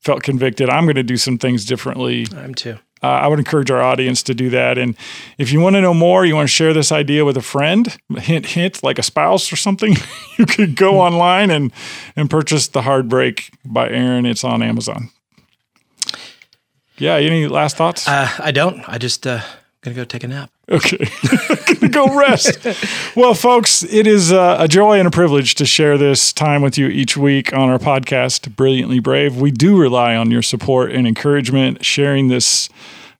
felt 0.00 0.22
convicted. 0.22 0.68
I'm 0.68 0.84
going 0.84 0.96
to 0.96 1.02
do 1.02 1.16
some 1.16 1.38
things 1.38 1.64
differently. 1.64 2.26
I'm 2.36 2.54
too. 2.54 2.76
Uh, 3.02 3.06
I 3.06 3.28
would 3.28 3.38
encourage 3.38 3.70
our 3.70 3.80
audience 3.80 4.22
to 4.24 4.34
do 4.34 4.50
that. 4.50 4.76
And 4.76 4.94
if 5.38 5.52
you 5.52 5.60
want 5.60 5.76
to 5.76 5.80
know 5.80 5.94
more, 5.94 6.26
you 6.26 6.34
want 6.34 6.48
to 6.48 6.54
share 6.54 6.74
this 6.74 6.92
idea 6.92 7.24
with 7.24 7.36
a 7.36 7.42
friend, 7.42 7.96
hint, 8.18 8.46
hint, 8.46 8.82
like 8.82 8.98
a 8.98 9.02
spouse 9.02 9.50
or 9.52 9.56
something, 9.56 9.96
you 10.38 10.44
could 10.44 10.76
go 10.76 11.00
online 11.00 11.50
and 11.50 11.72
and 12.16 12.28
purchase 12.28 12.68
the 12.68 12.82
Hard 12.82 13.08
Break 13.08 13.50
by 13.64 13.88
Aaron. 13.88 14.26
It's 14.26 14.44
on 14.44 14.62
Amazon. 14.62 15.10
Yeah. 16.98 17.14
Any 17.14 17.48
last 17.48 17.76
thoughts? 17.76 18.06
Uh, 18.06 18.28
I 18.38 18.50
don't. 18.50 18.86
I 18.86 18.98
just 18.98 19.26
uh, 19.26 19.40
gonna 19.80 19.96
go 19.96 20.04
take 20.04 20.24
a 20.24 20.28
nap. 20.28 20.50
Okay, 20.70 20.98
gonna 21.74 21.88
go 21.88 22.16
rest. 22.16 22.64
well, 23.16 23.34
folks, 23.34 23.82
it 23.82 24.06
is 24.06 24.30
uh, 24.30 24.56
a 24.60 24.68
joy 24.68 24.98
and 24.98 25.08
a 25.08 25.10
privilege 25.10 25.56
to 25.56 25.66
share 25.66 25.98
this 25.98 26.32
time 26.32 26.62
with 26.62 26.78
you 26.78 26.86
each 26.86 27.16
week 27.16 27.52
on 27.52 27.68
our 27.68 27.78
podcast, 27.78 28.54
Brilliantly 28.54 29.00
Brave. 29.00 29.36
We 29.36 29.50
do 29.50 29.76
rely 29.76 30.14
on 30.14 30.30
your 30.30 30.42
support 30.42 30.92
and 30.92 31.08
encouragement, 31.08 31.84
sharing 31.84 32.28
this 32.28 32.68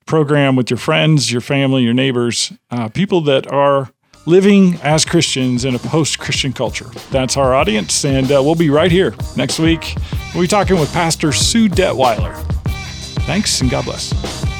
program 0.05 0.55
with 0.55 0.69
your 0.69 0.77
friends, 0.77 1.31
your 1.31 1.41
family, 1.41 1.83
your 1.83 1.93
neighbors, 1.93 2.53
uh, 2.69 2.87
people 2.87 3.21
that 3.21 3.51
are 3.51 3.91
living 4.25 4.75
as 4.81 5.03
Christians 5.03 5.65
in 5.65 5.75
a 5.75 5.79
post 5.79 6.19
Christian 6.19 6.53
culture. 6.53 6.89
That's 7.11 7.37
our 7.37 7.53
audience, 7.53 8.05
and 8.05 8.31
uh, 8.31 8.41
we'll 8.43 8.55
be 8.55 8.69
right 8.69 8.91
here 8.91 9.13
next 9.35 9.59
week. 9.59 9.95
We'll 10.33 10.43
be 10.43 10.47
talking 10.47 10.79
with 10.79 10.91
Pastor 10.93 11.31
Sue 11.31 11.67
Detweiler. 11.67 12.35
Thanks 13.25 13.61
and 13.61 13.69
God 13.69 13.85
bless. 13.85 14.50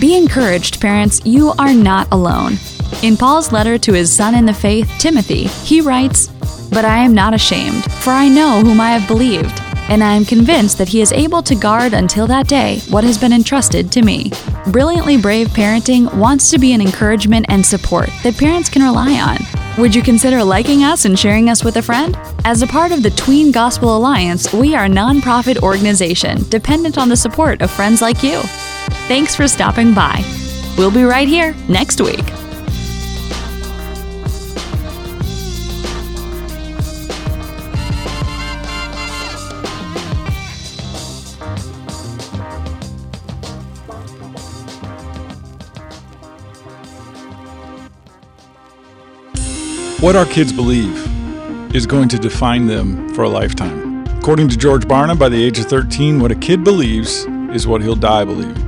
Be 0.00 0.16
encouraged, 0.16 0.80
parents, 0.80 1.20
you 1.24 1.52
are 1.58 1.74
not 1.74 2.06
alone. 2.12 2.56
In 3.02 3.16
Paul's 3.16 3.50
letter 3.50 3.78
to 3.78 3.92
his 3.92 4.14
son 4.14 4.34
in 4.36 4.46
the 4.46 4.54
faith, 4.54 4.88
Timothy, 5.00 5.44
he 5.64 5.80
writes, 5.80 6.28
But 6.70 6.84
I 6.84 6.98
am 6.98 7.14
not 7.14 7.34
ashamed, 7.34 7.90
for 7.94 8.10
I 8.10 8.28
know 8.28 8.60
whom 8.60 8.80
I 8.80 8.90
have 8.90 9.08
believed, 9.08 9.60
and 9.88 10.04
I 10.04 10.14
am 10.14 10.24
convinced 10.24 10.78
that 10.78 10.88
he 10.88 11.00
is 11.00 11.10
able 11.10 11.42
to 11.42 11.56
guard 11.56 11.94
until 11.94 12.28
that 12.28 12.46
day 12.46 12.78
what 12.90 13.02
has 13.02 13.18
been 13.18 13.32
entrusted 13.32 13.90
to 13.90 14.02
me. 14.02 14.30
Brilliantly 14.68 15.16
Brave 15.16 15.48
Parenting 15.48 16.14
wants 16.14 16.48
to 16.52 16.58
be 16.58 16.74
an 16.74 16.80
encouragement 16.80 17.46
and 17.48 17.66
support 17.66 18.08
that 18.22 18.38
parents 18.38 18.68
can 18.68 18.82
rely 18.82 19.18
on. 19.18 19.38
Would 19.82 19.96
you 19.96 20.02
consider 20.02 20.44
liking 20.44 20.84
us 20.84 21.06
and 21.06 21.18
sharing 21.18 21.48
us 21.48 21.64
with 21.64 21.76
a 21.76 21.82
friend? 21.82 22.16
As 22.44 22.62
a 22.62 22.68
part 22.68 22.92
of 22.92 23.02
the 23.02 23.10
Tween 23.10 23.50
Gospel 23.50 23.96
Alliance, 23.96 24.52
we 24.52 24.76
are 24.76 24.84
a 24.84 24.88
nonprofit 24.88 25.60
organization 25.60 26.48
dependent 26.50 26.98
on 26.98 27.08
the 27.08 27.16
support 27.16 27.62
of 27.62 27.70
friends 27.70 28.00
like 28.00 28.22
you. 28.22 28.40
Thanks 29.08 29.34
for 29.34 29.48
stopping 29.48 29.94
by. 29.94 30.22
We'll 30.76 30.90
be 30.90 31.02
right 31.02 31.26
here 31.26 31.54
next 31.66 31.98
week. 31.98 32.28
What 50.00 50.16
our 50.16 50.26
kids 50.26 50.52
believe 50.52 50.94
is 51.74 51.86
going 51.86 52.10
to 52.10 52.18
define 52.18 52.66
them 52.66 53.08
for 53.14 53.24
a 53.24 53.28
lifetime. 53.30 54.06
According 54.18 54.50
to 54.50 54.58
George 54.58 54.84
Barna, 54.84 55.18
by 55.18 55.30
the 55.30 55.42
age 55.42 55.58
of 55.58 55.64
13, 55.64 56.20
what 56.20 56.30
a 56.30 56.36
kid 56.36 56.62
believes 56.62 57.24
is 57.54 57.66
what 57.66 57.80
he'll 57.80 57.96
die 57.96 58.26
believing. 58.26 58.67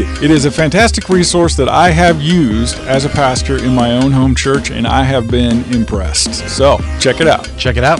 It 0.03 0.31
is 0.31 0.45
a 0.45 0.51
fantastic 0.51 1.09
resource 1.09 1.55
that 1.55 1.69
I 1.69 1.91
have 1.91 2.21
used 2.21 2.77
as 2.79 3.05
a 3.05 3.09
pastor 3.09 3.57
in 3.63 3.73
my 3.73 3.91
own 3.93 4.11
home 4.11 4.35
church 4.35 4.71
and 4.71 4.87
I 4.87 5.03
have 5.03 5.29
been 5.29 5.63
impressed. 5.73 6.49
So 6.49 6.77
check 6.99 7.21
it 7.21 7.27
out. 7.27 7.49
Check 7.57 7.77
it 7.77 7.83
out. 7.83 7.99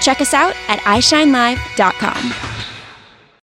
Check 0.00 0.20
us 0.20 0.34
out 0.34 0.54
at 0.68 0.78
ishinelive.com. 0.80 2.73